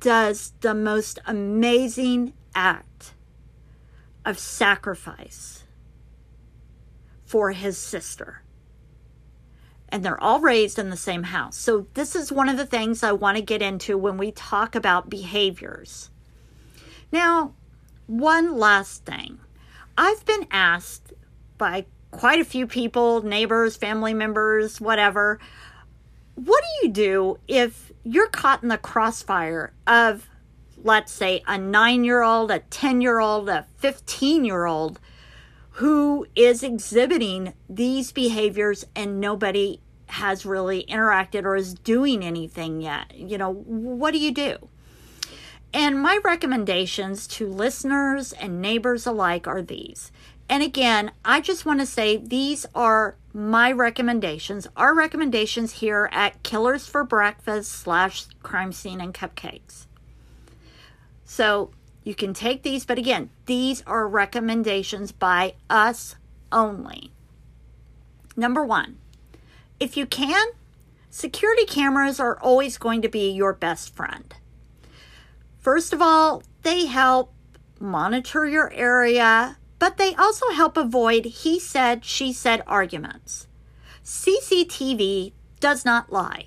does 0.00 0.52
the 0.60 0.74
most 0.74 1.18
amazing 1.26 2.32
act 2.54 3.14
of 4.24 4.38
sacrifice 4.38 5.64
for 7.24 7.52
his 7.52 7.78
sister 7.78 8.42
and 9.92 10.04
they're 10.04 10.22
all 10.22 10.40
raised 10.40 10.78
in 10.78 10.90
the 10.90 10.96
same 10.96 11.24
house. 11.24 11.56
So, 11.56 11.86
this 11.94 12.16
is 12.16 12.32
one 12.32 12.48
of 12.48 12.56
the 12.56 12.66
things 12.66 13.02
I 13.02 13.12
want 13.12 13.36
to 13.36 13.42
get 13.42 13.62
into 13.62 13.96
when 13.96 14.16
we 14.16 14.32
talk 14.32 14.74
about 14.74 15.10
behaviors. 15.10 16.10
Now, 17.12 17.52
one 18.06 18.58
last 18.58 19.04
thing 19.04 19.38
I've 19.96 20.24
been 20.24 20.46
asked 20.50 21.12
by 21.58 21.86
quite 22.10 22.40
a 22.40 22.44
few 22.44 22.66
people, 22.66 23.22
neighbors, 23.22 23.76
family 23.76 24.14
members, 24.14 24.80
whatever, 24.80 25.38
what 26.34 26.64
do 26.64 26.86
you 26.86 26.92
do 26.92 27.38
if 27.46 27.92
you're 28.02 28.28
caught 28.28 28.62
in 28.62 28.68
the 28.68 28.78
crossfire 28.78 29.72
of 29.86 30.28
let's 30.84 31.12
say, 31.12 31.42
a 31.46 31.56
nine 31.56 32.04
year 32.04 32.22
old, 32.22 32.50
a 32.50 32.58
10 32.58 33.00
year 33.00 33.20
old, 33.20 33.48
a 33.48 33.66
15 33.78 34.44
year 34.44 34.66
old 34.66 34.98
who 35.76 36.26
is 36.36 36.62
exhibiting 36.62 37.54
these 37.68 38.12
behaviors 38.12 38.84
and 38.94 39.20
nobody 39.20 39.80
has 40.12 40.44
really 40.44 40.84
interacted 40.84 41.44
or 41.44 41.56
is 41.56 41.74
doing 41.74 42.24
anything 42.24 42.80
yet. 42.80 43.14
You 43.16 43.38
know, 43.38 43.52
what 43.52 44.12
do 44.12 44.18
you 44.18 44.32
do? 44.32 44.68
And 45.74 46.00
my 46.00 46.20
recommendations 46.22 47.26
to 47.28 47.48
listeners 47.48 48.32
and 48.34 48.60
neighbors 48.60 49.06
alike 49.06 49.46
are 49.46 49.62
these. 49.62 50.12
And 50.48 50.62
again, 50.62 51.12
I 51.24 51.40
just 51.40 51.64
want 51.64 51.80
to 51.80 51.86
say 51.86 52.18
these 52.18 52.66
are 52.74 53.16
my 53.32 53.72
recommendations, 53.72 54.68
our 54.76 54.94
recommendations 54.94 55.72
here 55.80 56.10
at 56.12 56.42
Killers 56.42 56.86
for 56.86 57.04
Breakfast 57.04 57.72
slash 57.72 58.26
Crime 58.42 58.72
Scene 58.72 59.00
and 59.00 59.14
Cupcakes. 59.14 59.86
So 61.24 61.70
you 62.04 62.14
can 62.14 62.34
take 62.34 62.62
these, 62.62 62.84
but 62.84 62.98
again, 62.98 63.30
these 63.46 63.82
are 63.86 64.06
recommendations 64.06 65.10
by 65.10 65.54
us 65.70 66.16
only. 66.50 67.12
Number 68.36 68.62
one, 68.62 68.98
if 69.82 69.96
you 69.96 70.06
can, 70.06 70.46
security 71.10 71.64
cameras 71.66 72.20
are 72.20 72.38
always 72.40 72.78
going 72.78 73.02
to 73.02 73.08
be 73.08 73.30
your 73.30 73.52
best 73.52 73.94
friend. 73.94 74.34
First 75.58 75.92
of 75.92 76.00
all, 76.00 76.42
they 76.62 76.86
help 76.86 77.34
monitor 77.80 78.46
your 78.46 78.72
area, 78.72 79.58
but 79.78 79.96
they 79.96 80.14
also 80.14 80.50
help 80.50 80.76
avoid 80.76 81.24
he 81.24 81.58
said, 81.58 82.04
she 82.04 82.32
said 82.32 82.62
arguments. 82.66 83.48
CCTV 84.04 85.32
does 85.60 85.84
not 85.84 86.12
lie 86.12 86.46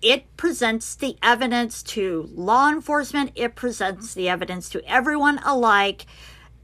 it 0.00 0.36
presents 0.36 0.94
the 0.94 1.16
evidence 1.22 1.82
to 1.82 2.28
law 2.34 2.68
enforcement, 2.70 3.32
it 3.34 3.54
presents 3.56 4.14
the 4.14 4.28
evidence 4.28 4.68
to 4.70 4.84
everyone 4.88 5.40
alike, 5.44 6.06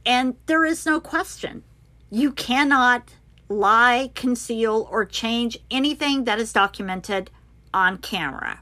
and 0.06 0.36
there 0.46 0.64
is 0.64 0.86
no 0.86 1.00
question. 1.00 1.64
You 2.10 2.32
cannot 2.32 3.14
lie, 3.48 4.10
conceal, 4.14 4.88
or 4.90 5.04
change 5.04 5.58
anything 5.70 6.24
that 6.24 6.38
is 6.38 6.52
documented 6.52 7.30
on 7.72 7.98
camera. 7.98 8.60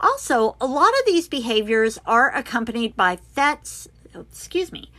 Also, 0.00 0.56
a 0.60 0.66
lot 0.66 0.90
of 1.00 1.06
these 1.06 1.28
behaviors 1.28 1.98
are 2.06 2.34
accompanied 2.34 2.96
by 2.96 3.16
thefts, 3.16 3.88
oh, 4.14 4.20
excuse 4.20 4.70
me, 4.70 4.90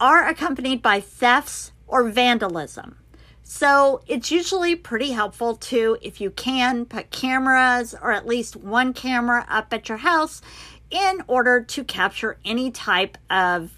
are 0.00 0.26
accompanied 0.28 0.82
by 0.82 1.00
thefts 1.00 1.72
or 1.86 2.08
vandalism. 2.08 2.98
So 3.42 4.02
it's 4.06 4.30
usually 4.30 4.76
pretty 4.76 5.12
helpful 5.12 5.56
to, 5.56 5.96
if 6.02 6.20
you 6.20 6.30
can, 6.30 6.84
put 6.84 7.10
cameras 7.10 7.94
or 7.94 8.12
at 8.12 8.26
least 8.26 8.56
one 8.56 8.92
camera 8.92 9.46
up 9.48 9.72
at 9.72 9.88
your 9.88 9.98
house 9.98 10.42
in 10.90 11.22
order 11.26 11.62
to 11.62 11.84
capture 11.84 12.38
any 12.44 12.70
type 12.70 13.16
of 13.30 13.77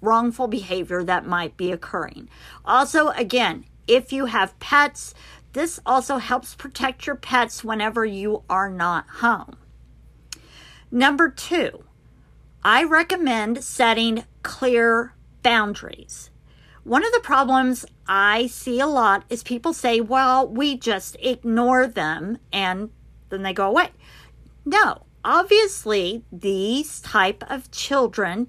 wrongful 0.00 0.48
behavior 0.48 1.04
that 1.04 1.26
might 1.26 1.56
be 1.56 1.72
occurring. 1.72 2.28
Also, 2.64 3.08
again, 3.08 3.64
if 3.86 4.12
you 4.12 4.26
have 4.26 4.58
pets, 4.58 5.14
this 5.52 5.80
also 5.86 6.18
helps 6.18 6.54
protect 6.54 7.06
your 7.06 7.16
pets 7.16 7.64
whenever 7.64 8.04
you 8.04 8.42
are 8.50 8.68
not 8.68 9.08
home. 9.08 9.56
Number 10.90 11.30
two, 11.30 11.84
I 12.62 12.84
recommend 12.84 13.62
setting 13.62 14.24
clear 14.42 15.14
boundaries. 15.42 16.30
One 16.84 17.04
of 17.04 17.12
the 17.12 17.20
problems 17.20 17.84
I 18.06 18.46
see 18.46 18.80
a 18.80 18.86
lot 18.86 19.24
is 19.28 19.42
people 19.42 19.72
say, 19.72 20.00
well, 20.00 20.48
we 20.48 20.76
just 20.76 21.16
ignore 21.20 21.86
them 21.86 22.38
and 22.52 22.90
then 23.28 23.42
they 23.42 23.52
go 23.52 23.68
away. 23.68 23.90
No, 24.64 25.02
obviously 25.24 26.24
these 26.32 27.00
type 27.00 27.44
of 27.50 27.70
children 27.70 28.48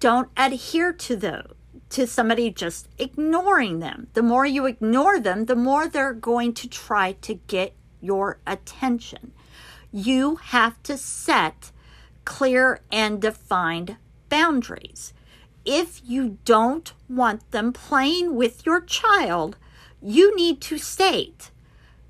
don't 0.00 0.30
adhere 0.36 0.92
to 0.92 1.16
the 1.16 1.44
to 1.90 2.06
somebody 2.06 2.50
just 2.50 2.88
ignoring 2.98 3.80
them. 3.80 4.08
The 4.14 4.22
more 4.22 4.46
you 4.46 4.66
ignore 4.66 5.18
them, 5.18 5.46
the 5.46 5.56
more 5.56 5.88
they're 5.88 6.12
going 6.12 6.54
to 6.54 6.68
try 6.68 7.12
to 7.12 7.34
get 7.34 7.74
your 8.00 8.38
attention. 8.46 9.32
You 9.92 10.36
have 10.36 10.80
to 10.84 10.96
set 10.96 11.72
clear 12.24 12.80
and 12.92 13.20
defined 13.20 13.96
boundaries 14.28 15.12
if 15.64 16.00
you 16.04 16.38
don't 16.44 16.92
want 17.08 17.50
them 17.50 17.72
playing 17.72 18.34
with 18.34 18.64
your 18.64 18.80
child, 18.80 19.56
you 20.00 20.34
need 20.34 20.60
to 20.62 20.78
state, 20.78 21.50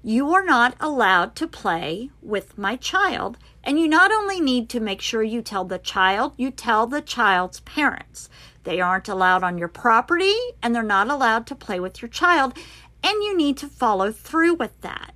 you 0.02 0.32
are 0.32 0.44
not 0.44 0.74
allowed 0.81 1.36
to 1.36 1.47
play 1.47 2.10
with 2.22 2.56
my 2.56 2.77
child. 2.77 3.36
And 3.62 3.78
you 3.78 3.86
not 3.86 4.10
only 4.10 4.40
need 4.40 4.70
to 4.70 4.81
make 4.81 5.02
sure 5.02 5.22
you 5.22 5.43
tell 5.43 5.64
the 5.64 5.78
child, 5.78 6.32
you 6.36 6.51
tell 6.51 6.86
the 6.86 7.02
child's 7.02 7.60
parents. 7.60 8.31
They 8.64 8.81
aren't 8.81 9.09
allowed 9.09 9.43
on 9.43 9.59
your 9.59 9.68
property 9.68 10.35
and 10.62 10.74
they're 10.74 10.82
not 10.82 11.09
allowed 11.09 11.47
to 11.48 11.55
play 11.55 11.81
with 11.81 12.01
your 12.01 12.09
child. 12.09 12.56
And 13.02 13.22
you 13.22 13.36
need 13.36 13.56
to 13.59 13.68
follow 13.68 14.12
through 14.12 14.55
with 14.55 14.81
that. 14.81 15.14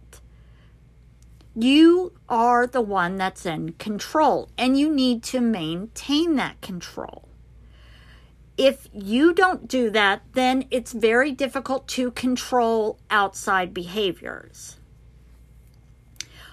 You 1.55 2.13
are 2.29 2.67
the 2.67 2.81
one 2.81 3.17
that's 3.17 3.47
in 3.47 3.73
control 3.75 4.51
and 4.59 4.79
you 4.79 4.93
need 4.93 5.23
to 5.25 5.41
maintain 5.41 6.37
that 6.37 6.61
control 6.61 7.29
if 8.57 8.89
you 8.93 9.35
don't 9.35 9.67
do 9.67 9.91
that, 9.91 10.23
then 10.33 10.65
it's 10.71 10.93
very 10.93 11.33
difficult 11.33 11.89
to 11.89 12.13
control 12.13 12.99
outside 13.11 13.75
behaviors. 13.75 14.77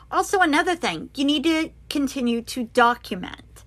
Also, 0.10 0.40
another 0.40 0.76
thing, 0.76 1.10
you 1.16 1.24
need 1.24 1.44
to 1.44 1.72
continue 1.90 2.42
to 2.42 2.66
document. 2.66 3.64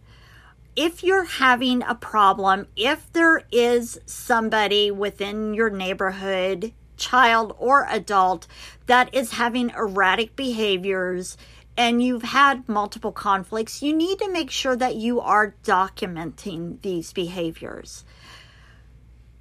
If 0.77 1.05
you're 1.05 1.24
having 1.24 1.82
a 1.82 1.94
problem, 1.94 2.66
if 2.77 3.11
there 3.12 3.43
is 3.52 4.01
somebody 4.05 4.90
within 4.90 5.55
your 5.55 5.70
neighborhood, 5.70 6.73
child 6.97 7.55
or 7.59 7.86
adult, 7.89 8.48
that 8.86 9.15
is 9.15 9.32
having 9.32 9.70
erratic 9.70 10.35
behaviors, 10.35 11.36
and 11.77 12.02
you've 12.02 12.24
had 12.24 12.69
multiple 12.69 13.12
conflicts, 13.12 13.82
you 13.82 13.94
need 13.94 14.19
to 14.19 14.31
make 14.31 14.51
sure 14.51 14.77
that 14.77 14.97
you 14.97 15.20
are 15.20 15.55
documenting 15.65 16.82
these 16.82 17.12
behaviors 17.12 18.05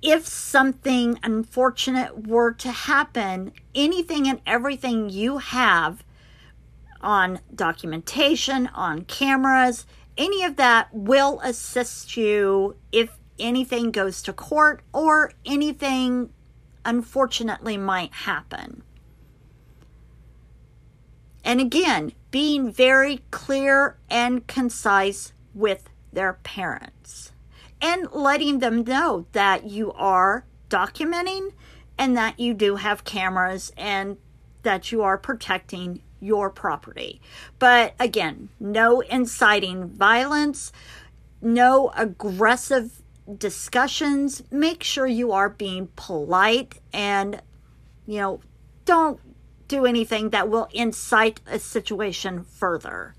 if 0.04 0.28
something 0.28 1.18
unfortunate 1.24 2.28
were 2.28 2.52
to 2.52 2.70
happen, 2.70 3.54
anything 3.74 4.28
and 4.28 4.42
everything 4.46 5.10
you 5.10 5.38
have 5.38 6.04
on 7.00 7.40
documentation, 7.56 8.68
on 8.76 9.06
cameras, 9.06 9.86
any 10.18 10.44
of 10.44 10.58
that 10.58 10.94
will 10.94 11.40
assist 11.40 12.18
you 12.18 12.76
if 12.92 13.18
anything 13.40 13.92
goes 13.92 14.22
to 14.22 14.34
court 14.34 14.84
or 14.94 15.32
anything 15.46 16.30
unfortunately 16.84 17.78
might 17.78 18.12
happen. 18.12 18.84
And 21.46 21.62
again, 21.62 22.12
being 22.30 22.72
very 22.72 23.22
clear 23.32 23.98
and 24.10 24.46
concise 24.48 25.34
with 25.54 25.90
their 26.12 26.34
parents 26.34 27.33
and 27.84 28.08
letting 28.14 28.60
them 28.60 28.84
know 28.84 29.28
that 29.34 29.66
you 29.66 29.92
are 29.92 30.46
documenting 30.70 31.52
and 31.98 32.16
that 32.18 32.40
you 32.40 32.54
do 32.54 32.78
have 32.78 33.04
cameras 33.04 33.74
and 33.78 34.18
that 34.64 34.92
you 34.92 35.04
are 35.04 35.18
protecting 35.18 36.02
your 36.22 36.50
property. 36.50 37.22
But 37.60 37.94
again, 38.00 38.48
no 38.58 39.02
inciting 39.02 39.90
violence, 39.90 40.72
no 41.42 41.92
aggressive 41.96 43.02
discussions. 43.38 44.42
Make 44.50 44.82
sure 44.84 45.06
you 45.06 45.34
are 45.34 45.50
being 45.50 45.90
polite 45.98 46.80
and, 46.94 47.42
you 48.08 48.20
know, 48.20 48.40
don't 48.86 49.20
do 49.68 49.86
anything 49.86 50.30
that 50.30 50.50
will 50.50 50.70
incite 50.74 51.42
a 51.46 51.60
situation 51.60 52.44
further. 52.44 53.14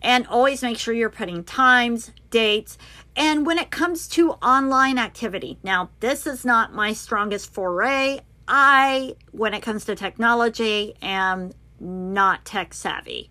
And 0.00 0.26
always 0.26 0.62
make 0.62 0.78
sure 0.78 0.94
you're 0.94 1.10
putting 1.10 1.44
times, 1.44 2.12
dates, 2.30 2.78
and 3.16 3.44
when 3.44 3.58
it 3.58 3.70
comes 3.70 4.06
to 4.08 4.32
online 4.32 4.98
activity. 4.98 5.58
Now, 5.62 5.90
this 6.00 6.26
is 6.26 6.44
not 6.44 6.72
my 6.72 6.92
strongest 6.92 7.52
foray. 7.52 8.20
I, 8.46 9.16
when 9.32 9.54
it 9.54 9.60
comes 9.60 9.84
to 9.86 9.96
technology, 9.96 10.94
am 11.02 11.52
not 11.80 12.44
tech 12.44 12.74
savvy. 12.74 13.30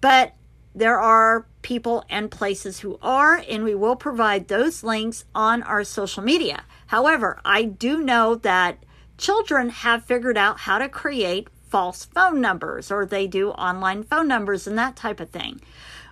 But 0.00 0.34
there 0.74 1.00
are 1.00 1.46
people 1.62 2.04
and 2.10 2.30
places 2.30 2.80
who 2.80 2.98
are, 3.00 3.42
and 3.48 3.64
we 3.64 3.74
will 3.74 3.96
provide 3.96 4.48
those 4.48 4.84
links 4.84 5.24
on 5.34 5.62
our 5.62 5.82
social 5.82 6.22
media. 6.22 6.64
However, 6.88 7.40
I 7.44 7.62
do 7.62 8.02
know 8.02 8.34
that 8.36 8.84
children 9.16 9.70
have 9.70 10.04
figured 10.04 10.36
out 10.36 10.60
how 10.60 10.78
to 10.78 10.88
create 10.88 11.48
false 11.68 12.04
phone 12.04 12.40
numbers 12.40 12.90
or 12.90 13.04
they 13.04 13.26
do 13.26 13.50
online 13.50 14.04
phone 14.04 14.28
numbers 14.28 14.66
and 14.66 14.78
that 14.78 14.96
type 14.96 15.18
of 15.18 15.30
thing. 15.30 15.60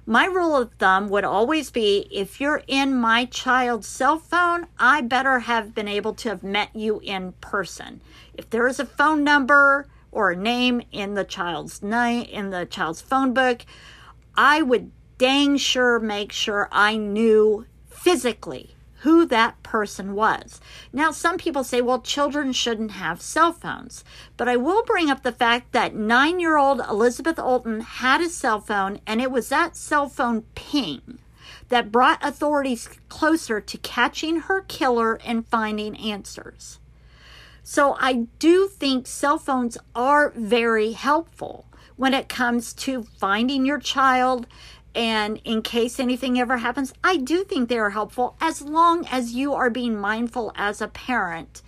My 0.06 0.26
rule 0.26 0.54
of 0.54 0.70
thumb 0.74 1.08
would 1.08 1.24
always 1.24 1.70
be 1.70 2.06
if 2.10 2.38
you're 2.38 2.62
in 2.66 2.94
my 2.94 3.24
child's 3.24 3.88
cell 3.88 4.18
phone, 4.18 4.66
I 4.78 5.00
better 5.00 5.40
have 5.40 5.74
been 5.74 5.88
able 5.88 6.12
to 6.16 6.28
have 6.28 6.42
met 6.42 6.76
you 6.76 7.00
in 7.02 7.32
person. 7.40 8.02
If 8.34 8.50
there 8.50 8.66
is 8.66 8.78
a 8.78 8.84
phone 8.84 9.24
number 9.24 9.88
or 10.12 10.30
a 10.30 10.36
name 10.36 10.82
in 10.92 11.14
the 11.14 11.24
child's 11.24 11.82
name 11.82 12.26
in 12.26 12.50
the 12.50 12.66
child's 12.66 13.00
phone 13.00 13.32
book, 13.32 13.64
I 14.36 14.60
would 14.60 14.92
dang 15.16 15.56
sure 15.56 15.98
make 15.98 16.32
sure 16.32 16.68
I 16.70 16.98
knew 16.98 17.64
physically 17.88 18.73
who 19.04 19.26
that 19.26 19.62
person 19.62 20.14
was. 20.14 20.62
Now, 20.90 21.10
some 21.10 21.36
people 21.36 21.62
say, 21.62 21.82
well, 21.82 22.00
children 22.00 22.54
shouldn't 22.54 22.92
have 22.92 23.20
cell 23.20 23.52
phones. 23.52 24.02
But 24.38 24.48
I 24.48 24.56
will 24.56 24.82
bring 24.82 25.10
up 25.10 25.22
the 25.22 25.30
fact 25.30 25.72
that 25.72 25.94
nine 25.94 26.40
year 26.40 26.56
old 26.56 26.80
Elizabeth 26.80 27.36
Olten 27.36 27.82
had 27.82 28.22
a 28.22 28.30
cell 28.30 28.60
phone, 28.60 29.00
and 29.06 29.20
it 29.20 29.30
was 29.30 29.50
that 29.50 29.76
cell 29.76 30.08
phone 30.08 30.44
ping 30.54 31.18
that 31.68 31.92
brought 31.92 32.24
authorities 32.26 32.88
closer 33.10 33.60
to 33.60 33.76
catching 33.78 34.40
her 34.40 34.62
killer 34.62 35.20
and 35.22 35.46
finding 35.46 35.96
answers. 35.98 36.78
So 37.62 37.96
I 38.00 38.26
do 38.38 38.68
think 38.68 39.06
cell 39.06 39.38
phones 39.38 39.76
are 39.94 40.30
very 40.30 40.92
helpful 40.92 41.66
when 41.96 42.14
it 42.14 42.28
comes 42.28 42.72
to 42.72 43.02
finding 43.02 43.66
your 43.66 43.78
child 43.78 44.46
and 44.94 45.40
in 45.44 45.62
case 45.62 45.98
anything 45.98 46.38
ever 46.38 46.58
happens, 46.58 46.92
I 47.02 47.16
do 47.16 47.44
think 47.44 47.68
they 47.68 47.78
are 47.78 47.90
helpful 47.90 48.36
as 48.40 48.62
long 48.62 49.06
as 49.10 49.32
you 49.32 49.52
are 49.52 49.70
being 49.70 49.98
mindful 49.98 50.52
as 50.54 50.80
a 50.80 50.88
parent 50.88 51.62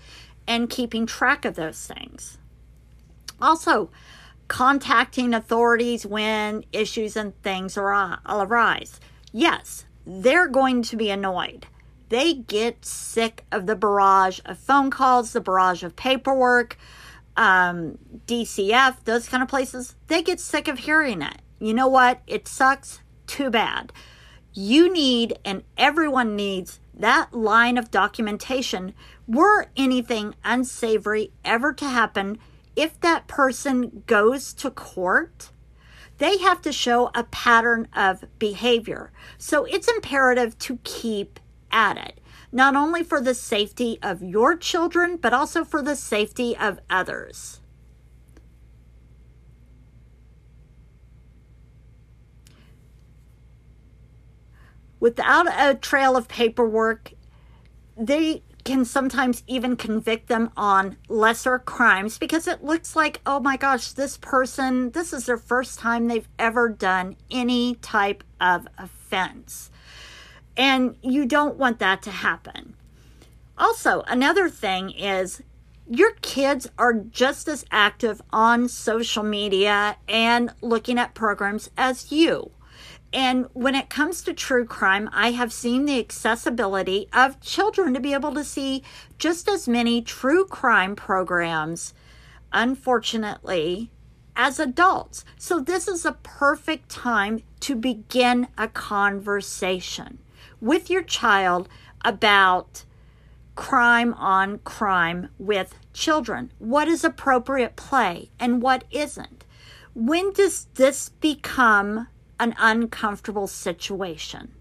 and 0.47 0.71
keeping 0.71 1.07
track 1.07 1.45
of 1.45 1.57
those 1.57 1.87
things. 1.87 2.39
Also, 3.41 3.91
contacting 4.49 5.35
authorities 5.35 6.07
when 6.07 6.65
issues 6.73 7.17
and 7.17 7.41
things 7.43 7.77
arise. 7.77 9.01
Yes, 9.33 9.87
they're 10.07 10.49
going 10.49 10.83
to 10.83 10.97
be 10.97 11.11
annoyed. 11.11 11.67
They 12.09 12.35
get 12.35 12.85
sick 12.85 13.45
of 13.51 13.67
the 13.67 13.75
barrage 13.75 14.39
of 14.45 14.59
phone 14.59 14.91
calls, 14.91 15.33
the 15.33 15.41
barrage 15.41 15.83
of 15.83 15.97
paperwork, 15.97 16.79
um, 17.37 17.99
DCF, 18.27 19.05
those 19.05 19.29
kind 19.29 19.43
of 19.43 19.49
places. 19.49 19.97
They 20.07 20.23
get 20.23 20.39
sick 20.39 20.69
of 20.69 20.79
hearing 20.79 21.23
it. 21.23 21.43
You 21.59 21.75
know 21.75 21.89
what? 21.89 22.21
It 22.29 22.47
sucks 22.47 23.01
too 23.27 23.51
bad. 23.51 23.93
You 24.53 24.93
need, 24.93 25.39
and 25.45 25.63
everyone 25.77 26.35
needs, 26.35 26.81
that 26.95 27.35
line 27.35 27.77
of 27.77 27.91
documentation 27.91 28.95
were 29.29 29.67
anything 29.77 30.35
unsavory 30.45 31.31
ever 31.45 31.73
to 31.75 31.85
happen 31.85 32.39
if 32.75 32.99
that 33.01 33.27
person 33.27 34.03
goes 34.07 34.53
to 34.55 34.71
court 34.71 35.51
they 36.19 36.39
have 36.39 36.63
to 36.63 36.73
show 36.73 37.11
a 37.15 37.25
pattern 37.25 37.89
of 37.95 38.25
behavior 38.39 39.11
so 39.37 39.65
it's 39.65 39.89
imperative 39.89 40.57
to 40.59 40.79
keep 40.85 41.41
at 41.71 41.97
it 41.97 42.21
not 42.53 42.77
only 42.77 43.03
for 43.03 43.21
the 43.21 43.35
safety 43.35 43.99
of 44.03 44.23
your 44.23 44.57
children 44.57 45.17
but 45.17 45.33
also 45.33 45.65
for 45.65 45.83
the 45.83 45.97
safety 45.97 46.57
of 46.57 46.79
others 46.89 47.61
without 55.01 55.47
a 55.49 55.75
trail 55.75 56.17
of 56.17 56.29
paperwork, 56.29 57.13
they 57.97 58.43
can 58.65 58.85
sometimes 58.85 59.45
even 59.47 59.77
convict 59.77 60.27
them 60.27 60.51
on 60.57 60.97
lesser 61.09 61.59
crimes 61.59 62.19
because 62.19 62.49
it 62.49 62.65
looks 62.65 62.97
like, 62.97 63.21
oh 63.25 63.39
my 63.39 63.57
gosh, 63.57 63.93
this 63.93 64.17
person, 64.17 64.91
this 64.91 65.13
is 65.13 65.27
their 65.27 65.39
first 65.39 65.79
time 65.79 66.09
they've 66.09 66.29
ever 66.39 66.69
done 66.69 67.17
any 67.31 67.77
type 67.77 68.25
of 68.41 68.67
offense. 68.77 69.71
And 70.57 70.97
you 71.01 71.27
don't 71.27 71.57
want 71.57 71.79
that 71.79 72.03
to 72.03 72.11
happen. 72.11 72.75
Also, 73.57 74.03
another 74.09 74.49
thing 74.51 74.91
is 74.91 75.43
your 75.89 76.13
kids 76.21 76.69
are 76.77 76.93
just 76.93 77.47
as 77.47 77.65
active 77.71 78.21
on 78.31 78.69
social 78.69 79.23
media 79.23 79.97
and 80.09 80.53
looking 80.61 80.99
at 80.99 81.15
programs 81.15 81.71
as 81.77 82.11
you. 82.11 82.51
And 83.17 83.47
when 83.55 83.75
it 83.75 83.89
comes 83.89 84.21
to 84.23 84.35
true 84.35 84.67
crime, 84.67 85.09
I 85.11 85.31
have 85.31 85.51
seen 85.51 85.87
the 85.87 85.99
accessibility 85.99 87.09
of 87.15 87.41
children 87.41 87.95
to 87.95 88.01
be 88.01 88.13
able 88.13 88.35
to 88.35 88.45
see 88.45 88.83
just 89.17 89.49
as 89.49 89.67
many 89.67 90.03
true 90.03 90.45
crime 90.45 90.95
programs, 90.95 91.95
unfortunately, 92.53 93.91
as 94.37 94.61
adults. 94.61 95.25
So, 95.39 95.61
this 95.61 95.89
is 95.89 96.05
a 96.05 96.19
perfect 96.23 96.91
time 96.91 97.43
to 97.61 97.75
begin 97.75 98.49
a 98.59 98.69
conversation 98.69 100.19
with 100.61 100.91
your 100.91 101.03
child 101.03 101.71
about 102.05 102.85
crime 103.55 104.13
on 104.13 104.59
crime 104.59 105.31
with 105.39 105.75
children. 105.95 106.53
What 106.59 106.87
is 106.87 107.03
appropriate 107.03 107.77
play 107.77 108.29
and 108.39 108.61
what 108.61 108.85
isn't? 108.91 109.47
When 109.95 110.35
does 110.35 110.67
this 110.75 111.09
become 111.09 112.09
an 112.39 112.55
uncomfortable 112.59 113.47
situation. 113.47 114.53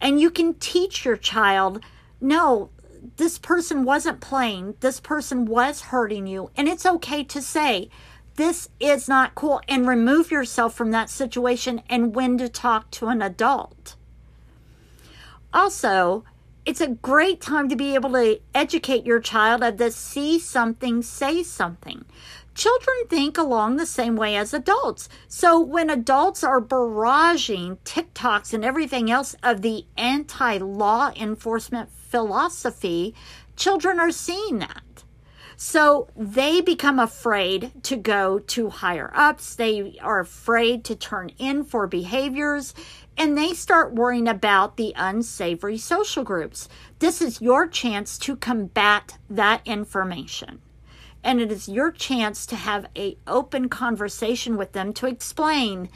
And 0.00 0.20
you 0.20 0.30
can 0.30 0.54
teach 0.54 1.04
your 1.04 1.16
child 1.16 1.80
no, 2.20 2.70
this 3.16 3.38
person 3.38 3.84
wasn't 3.84 4.20
playing, 4.20 4.74
this 4.80 5.00
person 5.00 5.44
was 5.44 5.82
hurting 5.82 6.26
you, 6.26 6.50
and 6.56 6.66
it's 6.66 6.86
okay 6.86 7.22
to 7.24 7.42
say, 7.42 7.90
this 8.36 8.68
is 8.80 9.08
not 9.08 9.34
cool, 9.34 9.60
and 9.68 9.86
remove 9.86 10.30
yourself 10.30 10.74
from 10.74 10.90
that 10.90 11.10
situation 11.10 11.82
and 11.88 12.14
when 12.14 12.38
to 12.38 12.48
talk 12.48 12.90
to 12.92 13.06
an 13.08 13.22
adult. 13.22 13.96
Also, 15.52 16.24
it's 16.66 16.80
a 16.80 16.88
great 16.88 17.40
time 17.40 17.68
to 17.68 17.76
be 17.76 17.94
able 17.94 18.12
to 18.12 18.40
educate 18.54 19.06
your 19.06 19.20
child 19.20 19.62
of 19.62 19.78
the 19.78 19.90
see 19.90 20.38
something, 20.38 21.00
say 21.02 21.42
something 21.42 22.04
children 22.56 22.96
think 23.08 23.36
along 23.36 23.76
the 23.76 23.86
same 23.86 24.16
way 24.16 24.34
as 24.34 24.54
adults. 24.54 25.08
So 25.28 25.60
when 25.60 25.90
adults 25.90 26.42
are 26.42 26.60
barraging 26.60 27.78
TikToks 27.84 28.54
and 28.54 28.64
everything 28.64 29.10
else 29.10 29.36
of 29.42 29.62
the 29.62 29.84
anti 29.96 30.56
law 30.58 31.12
enforcement 31.14 31.90
philosophy, 31.92 33.14
children 33.56 34.00
are 34.00 34.10
seeing 34.10 34.58
that. 34.58 34.82
So 35.58 36.08
they 36.16 36.60
become 36.60 36.98
afraid 36.98 37.72
to 37.84 37.96
go 37.96 38.38
to 38.38 38.68
higher 38.68 39.10
ups. 39.14 39.54
They 39.54 39.98
are 40.02 40.20
afraid 40.20 40.84
to 40.84 40.96
turn 40.96 41.30
in 41.38 41.64
for 41.64 41.86
behaviors 41.86 42.74
and 43.18 43.36
they 43.36 43.54
start 43.54 43.94
worrying 43.94 44.28
about 44.28 44.76
the 44.76 44.92
unsavory 44.96 45.78
social 45.78 46.24
groups. 46.24 46.68
This 46.98 47.22
is 47.22 47.40
your 47.40 47.66
chance 47.66 48.18
to 48.18 48.36
combat 48.36 49.16
that 49.30 49.62
information 49.64 50.60
and 51.26 51.40
it 51.40 51.50
is 51.50 51.68
your 51.68 51.90
chance 51.90 52.46
to 52.46 52.54
have 52.54 52.86
a 52.96 53.18
open 53.26 53.68
conversation 53.68 54.56
with 54.56 54.72
them 54.72 54.92
to 54.94 55.06
explain. 55.06 55.90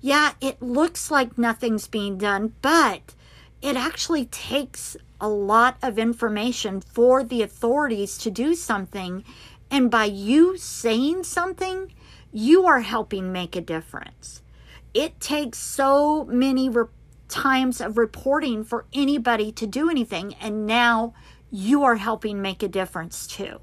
Yeah 0.00 0.32
it 0.42 0.60
looks 0.60 1.10
like 1.10 1.38
nothing's 1.38 1.88
being 1.88 2.18
done 2.18 2.52
but 2.60 3.14
it 3.62 3.76
actually 3.76 4.26
takes 4.26 4.94
a 5.22 5.28
lot 5.28 5.78
of 5.82 5.98
information 5.98 6.82
for 6.82 7.24
the 7.24 7.40
authorities 7.40 8.18
to 8.18 8.30
do 8.30 8.54
something. 8.54 9.24
And 9.70 9.90
by 9.90 10.04
you 10.04 10.58
saying 10.58 11.24
something 11.24 11.90
you 12.30 12.66
are 12.66 12.80
helping 12.80 13.32
make 13.32 13.56
a 13.56 13.62
difference. 13.62 14.42
It 14.92 15.18
takes 15.18 15.58
so 15.58 16.24
many 16.26 16.68
re- 16.68 16.86
times 17.28 17.80
of 17.80 17.96
reporting 17.96 18.62
for 18.62 18.84
anybody 18.92 19.50
to 19.52 19.66
do 19.66 19.88
anything 19.88 20.34
and 20.42 20.66
now 20.66 21.14
you 21.50 21.84
are 21.84 21.96
helping 21.96 22.42
make 22.42 22.62
a 22.62 22.68
difference 22.68 23.26
too 23.26 23.60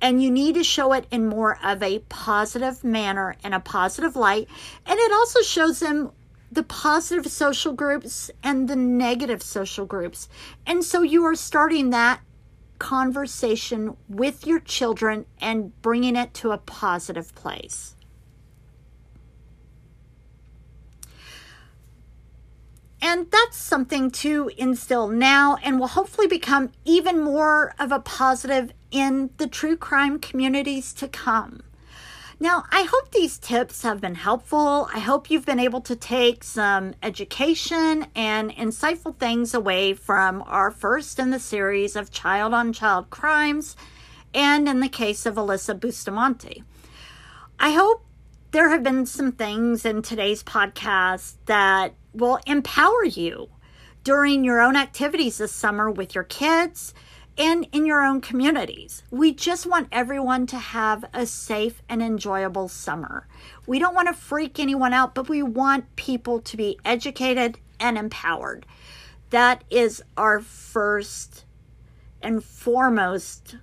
and 0.00 0.22
you 0.22 0.30
need 0.30 0.54
to 0.54 0.64
show 0.64 0.92
it 0.92 1.06
in 1.10 1.28
more 1.28 1.58
of 1.62 1.82
a 1.82 2.00
positive 2.08 2.84
manner 2.84 3.36
and 3.42 3.54
a 3.54 3.60
positive 3.60 4.16
light. 4.16 4.48
And 4.86 4.98
it 4.98 5.12
also 5.12 5.40
shows 5.42 5.80
them 5.80 6.12
the 6.52 6.62
positive 6.62 7.30
social 7.30 7.72
groups 7.72 8.30
and 8.42 8.68
the 8.68 8.76
negative 8.76 9.42
social 9.42 9.86
groups. 9.86 10.28
And 10.66 10.84
so 10.84 11.02
you 11.02 11.24
are 11.24 11.34
starting 11.34 11.90
that 11.90 12.20
conversation 12.78 13.96
with 14.08 14.46
your 14.46 14.60
children 14.60 15.26
and 15.40 15.80
bringing 15.82 16.16
it 16.16 16.34
to 16.34 16.52
a 16.52 16.58
positive 16.58 17.34
place. 17.34 17.94
And 23.00 23.30
that's 23.30 23.58
something 23.58 24.10
to 24.12 24.50
instill 24.56 25.08
now 25.08 25.58
and 25.62 25.78
will 25.78 25.88
hopefully 25.88 26.26
become 26.26 26.72
even 26.86 27.20
more 27.20 27.74
of 27.78 27.92
a 27.92 28.00
positive 28.00 28.72
in 28.94 29.28
the 29.38 29.48
true 29.48 29.76
crime 29.76 30.20
communities 30.20 30.92
to 30.94 31.08
come. 31.08 31.60
Now, 32.38 32.64
I 32.70 32.82
hope 32.88 33.10
these 33.10 33.38
tips 33.38 33.82
have 33.82 34.00
been 34.00 34.14
helpful. 34.14 34.88
I 34.94 35.00
hope 35.00 35.30
you've 35.30 35.44
been 35.44 35.58
able 35.58 35.80
to 35.82 35.96
take 35.96 36.44
some 36.44 36.94
education 37.02 38.06
and 38.14 38.52
insightful 38.52 39.18
things 39.18 39.52
away 39.52 39.94
from 39.94 40.42
our 40.46 40.70
first 40.70 41.18
in 41.18 41.30
the 41.30 41.40
series 41.40 41.96
of 41.96 42.12
child 42.12 42.54
on 42.54 42.72
child 42.72 43.10
crimes 43.10 43.76
and 44.32 44.68
in 44.68 44.78
the 44.78 44.88
case 44.88 45.26
of 45.26 45.34
Alyssa 45.34 45.78
Bustamante. 45.78 46.62
I 47.58 47.72
hope 47.72 48.04
there 48.52 48.68
have 48.68 48.84
been 48.84 49.06
some 49.06 49.32
things 49.32 49.84
in 49.84 50.02
today's 50.02 50.44
podcast 50.44 51.34
that 51.46 51.94
will 52.12 52.38
empower 52.46 53.04
you 53.04 53.48
during 54.04 54.44
your 54.44 54.60
own 54.60 54.76
activities 54.76 55.38
this 55.38 55.50
summer 55.50 55.90
with 55.90 56.14
your 56.14 56.24
kids 56.24 56.94
and 57.36 57.66
in 57.72 57.86
your 57.86 58.02
own 58.02 58.20
communities. 58.20 59.02
We 59.10 59.32
just 59.32 59.66
want 59.66 59.88
everyone 59.90 60.46
to 60.48 60.58
have 60.58 61.04
a 61.12 61.26
safe 61.26 61.82
and 61.88 62.02
enjoyable 62.02 62.68
summer. 62.68 63.26
We 63.66 63.78
don't 63.78 63.94
want 63.94 64.08
to 64.08 64.14
freak 64.14 64.60
anyone 64.60 64.92
out, 64.92 65.14
but 65.14 65.28
we 65.28 65.42
want 65.42 65.96
people 65.96 66.40
to 66.40 66.56
be 66.56 66.78
educated 66.84 67.58
and 67.80 67.98
empowered. 67.98 68.66
That 69.30 69.64
is 69.68 70.02
our 70.16 70.40
first 70.40 71.44
and 72.22 72.42
foremost 72.42 73.56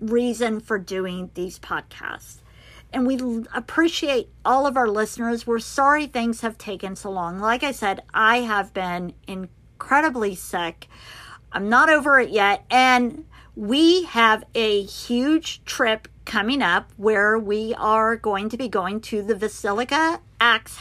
reason 0.00 0.60
for 0.60 0.78
doing 0.78 1.30
these 1.34 1.58
podcasts. 1.58 2.36
And 2.92 3.06
we 3.06 3.44
appreciate 3.54 4.30
all 4.44 4.66
of 4.66 4.76
our 4.76 4.88
listeners. 4.88 5.46
We're 5.46 5.58
sorry 5.58 6.06
things 6.06 6.40
have 6.40 6.56
taken 6.56 6.96
so 6.96 7.10
long. 7.10 7.38
Like 7.38 7.62
I 7.62 7.72
said, 7.72 8.02
I 8.14 8.38
have 8.38 8.72
been 8.72 9.12
incredibly 9.26 10.34
sick. 10.34 10.88
I'm 11.52 11.68
not 11.68 11.88
over 11.88 12.18
it 12.18 12.30
yet. 12.30 12.64
And 12.70 13.24
we 13.56 14.04
have 14.04 14.44
a 14.54 14.82
huge 14.82 15.64
trip 15.64 16.08
coming 16.24 16.62
up 16.62 16.92
where 16.96 17.38
we 17.38 17.74
are 17.74 18.14
going 18.16 18.48
to 18.50 18.56
be 18.56 18.68
going 18.68 19.00
to 19.00 19.22
the 19.22 19.34
Basilica 19.34 20.20
Axe, 20.40 20.78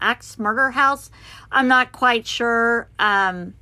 Axe 0.00 0.38
Murder 0.38 0.70
House. 0.70 1.10
I'm 1.52 1.68
not 1.68 1.92
quite 1.92 2.26
sure. 2.26 2.88
Um, 2.98 3.54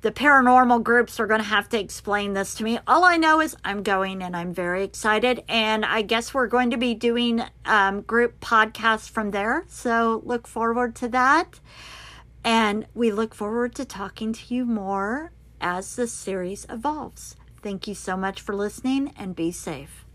the 0.00 0.12
paranormal 0.12 0.84
groups 0.84 1.18
are 1.18 1.26
going 1.26 1.40
to 1.40 1.46
have 1.46 1.68
to 1.70 1.80
explain 1.80 2.32
this 2.32 2.54
to 2.54 2.64
me. 2.64 2.78
All 2.86 3.04
I 3.04 3.16
know 3.16 3.40
is 3.40 3.56
I'm 3.64 3.82
going 3.82 4.22
and 4.22 4.36
I'm 4.36 4.54
very 4.54 4.84
excited. 4.84 5.42
And 5.48 5.84
I 5.84 6.02
guess 6.02 6.32
we're 6.32 6.46
going 6.46 6.70
to 6.70 6.76
be 6.76 6.94
doing 6.94 7.42
um, 7.64 8.02
group 8.02 8.38
podcasts 8.38 9.10
from 9.10 9.32
there. 9.32 9.64
So 9.66 10.22
look 10.24 10.46
forward 10.46 10.94
to 10.96 11.08
that. 11.08 11.58
And 12.48 12.86
we 12.94 13.12
look 13.12 13.34
forward 13.34 13.74
to 13.74 13.84
talking 13.84 14.32
to 14.32 14.54
you 14.54 14.64
more 14.64 15.32
as 15.60 15.96
the 15.96 16.06
series 16.06 16.64
evolves. 16.70 17.36
Thank 17.62 17.86
you 17.86 17.94
so 17.94 18.16
much 18.16 18.40
for 18.40 18.54
listening 18.54 19.12
and 19.18 19.36
be 19.36 19.52
safe. 19.52 20.06